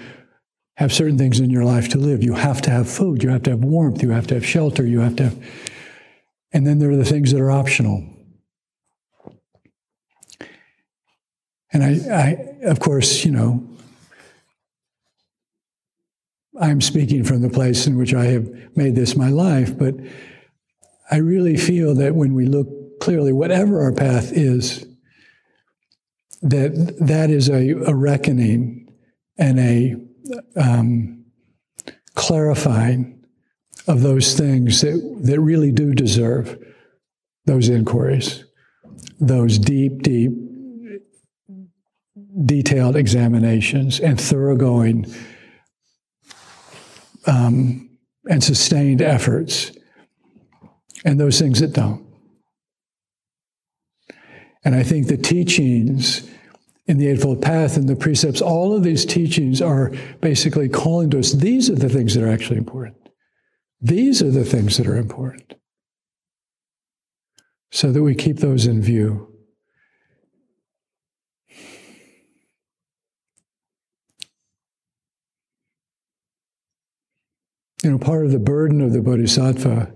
have 0.76 0.92
certain 0.92 1.18
things 1.18 1.40
in 1.40 1.50
your 1.50 1.64
life 1.64 1.90
to 1.90 1.98
live. 1.98 2.24
You 2.24 2.34
have 2.34 2.62
to 2.64 2.70
have 2.70 2.90
food. 2.90 3.22
You 3.22 3.30
have 3.30 3.44
to 3.44 3.52
have 3.52 3.60
warmth. 3.60 4.02
You 4.02 4.10
have 4.12 4.28
to 4.28 4.34
have 4.36 4.46
shelter. 4.46 4.86
You 4.86 5.02
have 5.02 5.16
to 5.18 5.24
have. 5.26 5.50
And 6.52 6.66
then 6.66 6.80
there 6.80 6.90
are 6.90 6.96
the 6.96 7.06
things 7.06 7.32
that 7.32 7.40
are 7.40 7.52
optional. 7.52 8.04
And 11.72 11.84
I, 11.84 12.14
I 12.14 12.68
of 12.68 12.80
course, 12.80 13.24
you 13.24 13.32
know, 13.32 13.69
I'm 16.60 16.82
speaking 16.82 17.24
from 17.24 17.42
the 17.42 17.50
place 17.50 17.88
in 17.88 17.98
which 17.98 18.14
I 18.14 18.26
have 18.26 18.50
made 18.76 18.96
this 18.96 19.16
my 19.16 19.30
life, 19.30 19.78
but 19.78 19.96
I 21.10 21.18
really 21.18 21.56
feel 21.56 21.96
that 21.96 22.16
when 22.16 22.34
we 22.34 22.46
look 22.46 23.00
clearly, 23.00 23.32
whatever 23.32 23.82
our 23.82 23.94
path 23.94 24.32
is, 24.34 24.86
that 26.42 26.96
that 27.00 27.30
is 27.30 27.50
a, 27.50 27.72
a 27.88 27.96
reckoning 27.96 28.94
and 29.38 29.60
a 29.60 29.96
um, 30.56 31.26
clarifying 32.16 33.26
of 33.88 34.02
those 34.02 34.36
things 34.36 34.82
that, 34.82 35.20
that 35.24 35.40
really 35.40 35.72
do 35.72 35.94
deserve 35.94 36.58
those 37.46 37.70
inquiries, 37.70 38.44
those 39.20 39.58
deep, 39.58 40.02
deep, 40.02 40.32
detailed 42.46 42.96
examinations 42.96 44.00
and 44.00 44.20
thoroughgoing 44.20 45.06
um, 47.26 47.90
and 48.30 48.44
sustained 48.44 49.02
efforts, 49.02 49.72
and 51.06 51.20
those 51.20 51.40
things 51.40 51.60
that 51.60 51.74
don't. 51.74 52.06
And 54.64 54.76
I 54.76 54.84
think 54.84 55.08
the 55.08 55.18
teachings 55.18 56.30
in 56.88 56.98
the 56.98 57.08
Eightfold 57.08 57.42
Path 57.42 57.78
and 57.78 57.88
the 57.88 57.96
precepts, 57.96 58.42
all 58.42 58.76
of 58.76 58.84
these 58.84 59.06
teachings 59.06 59.62
are 59.62 59.92
basically 60.22 60.68
calling 60.68 61.10
to 61.12 61.20
us 61.20 61.34
these 61.34 61.70
are 61.70 61.76
the 61.76 61.88
things 61.88 62.16
that 62.16 62.24
are 62.24 62.32
actually 62.32 62.58
important. 62.58 62.98
These 63.80 64.22
are 64.22 64.32
the 64.32 64.44
things 64.44 64.78
that 64.78 64.88
are 64.88 64.98
important. 64.98 65.54
So 67.72 67.92
that 67.92 68.02
we 68.02 68.16
keep 68.16 68.38
those 68.38 68.66
in 68.66 68.82
view. 68.82 69.29
You 77.84 77.92
know, 77.92 77.98
part 77.98 78.26
of 78.26 78.32
the 78.32 78.40
burden 78.40 78.82
of 78.82 78.94
the 78.94 79.02
Bodhisattva 79.02 79.94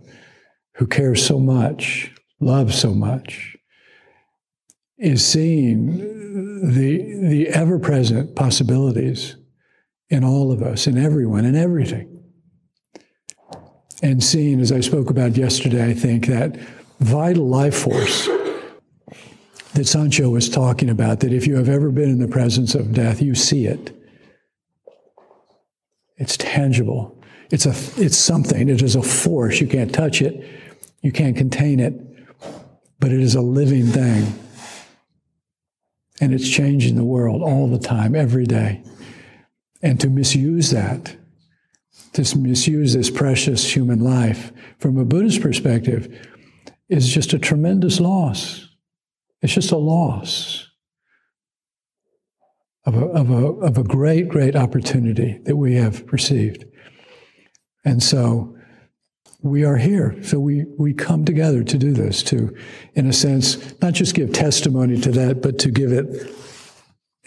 who 0.76 0.88
cares 0.88 1.26
so 1.26 1.40
much, 1.40 2.12
loves 2.40 2.80
so 2.80 2.94
much, 2.94 3.58
is 4.98 5.26
seeing 5.26 5.98
the, 5.98 7.28
the 7.28 7.50
ever 7.50 7.78
present 7.78 8.36
possibilities 8.36 9.36
in 10.10 10.24
all 10.24 10.52
of 10.52 10.62
us, 10.62 10.88
in 10.88 10.98
everyone, 10.98 11.46
in 11.46 11.56
everything. 11.56 12.10
And 14.02 14.24
seeing, 14.24 14.60
as 14.60 14.72
I 14.72 14.80
spoke 14.80 15.10
about 15.10 15.38
yesterday, 15.38 15.90
I 15.90 15.94
think 15.94 16.28
that 16.28 16.58
vital 17.00 17.48
life 17.48 17.76
force 17.76 18.28
that 19.74 19.88
Sancho 19.88 20.30
was 20.30 20.50
talking 20.50 20.90
about, 20.90 21.20
that 21.22 21.34
if 21.34 21.48
you 21.48 21.56
have 21.56 21.70
ever 21.70 21.90
been 21.90 22.10
in 22.10 22.20
the 22.20 22.28
presence 22.28 22.76
of 22.76 22.94
death, 22.94 23.22
you 23.22 23.34
see 23.34 23.66
it. 23.66 23.92
It's 26.18 26.38
tangible. 26.38 27.13
It's, 27.54 27.68
a, 27.68 28.04
it's 28.04 28.18
something. 28.18 28.68
It 28.68 28.82
is 28.82 28.96
a 28.96 29.04
force. 29.04 29.62
You 29.62 29.68
can't 29.68 29.94
touch 29.94 30.24
it, 30.24 30.44
you 31.04 31.12
can't 31.12 31.38
contain 31.38 31.80
it, 31.80 31.94
but 33.00 33.12
it 33.12 33.22
is 33.22 33.36
a 33.36 33.42
living 33.42 33.86
thing. 33.86 34.34
And 36.20 36.34
it's 36.34 36.50
changing 36.50 36.96
the 36.96 37.04
world 37.04 37.44
all 37.44 37.70
the 37.70 37.78
time, 37.78 38.16
every 38.16 38.46
day. 38.46 38.82
And 39.84 40.00
to 40.00 40.10
misuse 40.10 40.72
that, 40.72 41.16
to 42.14 42.38
misuse 42.40 42.96
this 42.96 43.12
precious 43.12 43.76
human 43.76 44.00
life 44.00 44.52
from 44.80 44.98
a 44.98 45.06
Buddhist 45.06 45.42
perspective 45.42 46.28
is 46.90 47.08
just 47.08 47.34
a 47.34 47.40
tremendous 47.40 48.00
loss. 48.00 48.68
It's 49.44 49.54
just 49.54 49.72
a 49.72 49.78
loss 49.78 50.70
of 52.86 52.96
a, 52.96 53.06
of 53.10 53.30
a, 53.30 53.46
of 53.46 53.78
a 53.78 53.84
great, 53.84 54.28
great 54.28 54.56
opportunity 54.56 55.40
that 55.44 55.58
we 55.58 55.76
have 55.76 56.12
received. 56.12 56.66
And 57.86 58.02
so 58.02 58.56
we 59.42 59.66
are 59.66 59.76
here. 59.76 60.16
So 60.24 60.40
we, 60.40 60.66
we 60.78 60.94
come 60.94 61.26
together 61.26 61.64
to 61.64 61.78
do 61.78 61.92
this, 61.92 62.24
to, 62.24 62.56
in 62.96 63.08
a 63.08 63.14
sense, 63.14 63.80
not 63.82 63.94
just 63.94 64.16
give 64.16 64.32
testimony 64.32 65.00
to 65.02 65.12
that, 65.12 65.42
but 65.42 65.60
to 65.60 65.72
give 65.72 65.92
it 65.92 66.34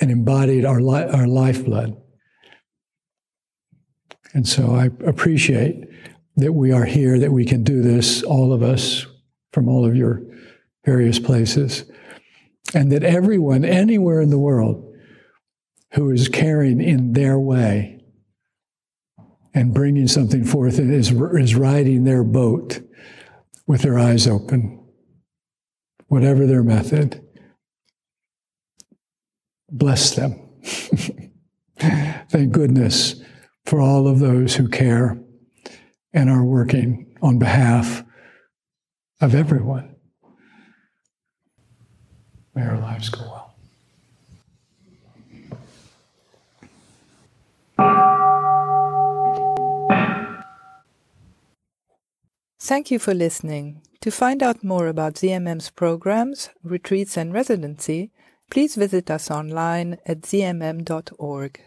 and 0.00 0.10
embodied 0.10 0.64
our, 0.64 0.80
li- 0.80 1.04
our 1.04 1.26
lifeblood. 1.26 2.00
And 4.32 4.48
so 4.48 4.74
I 4.74 4.86
appreciate 5.06 5.88
that 6.36 6.52
we 6.52 6.72
are 6.72 6.84
here, 6.84 7.18
that 7.18 7.32
we 7.32 7.44
can 7.44 7.62
do 7.62 7.82
this, 7.82 8.22
all 8.22 8.52
of 8.52 8.62
us, 8.62 9.06
from 9.52 9.68
all 9.68 9.86
of 9.86 9.96
your 9.96 10.22
various 10.84 11.18
places, 11.18 11.90
and 12.74 12.92
that 12.92 13.02
everyone, 13.02 13.64
anywhere 13.64 14.20
in 14.20 14.30
the 14.30 14.38
world, 14.38 14.94
who 15.92 16.10
is 16.10 16.28
caring 16.28 16.80
in 16.80 17.12
their 17.12 17.38
way 17.38 17.95
and 19.56 19.72
bringing 19.72 20.06
something 20.06 20.44
forth 20.44 20.78
is, 20.78 21.10
is 21.10 21.54
riding 21.54 22.04
their 22.04 22.22
boat 22.22 22.78
with 23.66 23.80
their 23.80 23.98
eyes 23.98 24.28
open, 24.28 24.86
whatever 26.08 26.46
their 26.46 26.62
method. 26.62 27.26
Bless 29.70 30.14
them. 30.14 30.38
Thank 31.78 32.52
goodness 32.52 33.16
for 33.64 33.80
all 33.80 34.06
of 34.06 34.18
those 34.18 34.56
who 34.56 34.68
care 34.68 35.18
and 36.12 36.28
are 36.28 36.44
working 36.44 37.16
on 37.22 37.38
behalf 37.38 38.04
of 39.22 39.34
everyone. 39.34 39.96
May 42.54 42.66
our 42.66 42.78
lives 42.78 43.08
go 43.08 43.22
well. 43.22 43.35
Thank 52.66 52.90
you 52.90 52.98
for 52.98 53.14
listening. 53.14 53.80
To 54.00 54.10
find 54.10 54.42
out 54.42 54.64
more 54.64 54.88
about 54.88 55.14
ZMM's 55.14 55.70
programs, 55.70 56.50
retreats, 56.64 57.16
and 57.16 57.32
residency, 57.32 58.10
please 58.50 58.74
visit 58.74 59.08
us 59.08 59.30
online 59.30 59.98
at 60.04 60.22
zmm.org. 60.22 61.60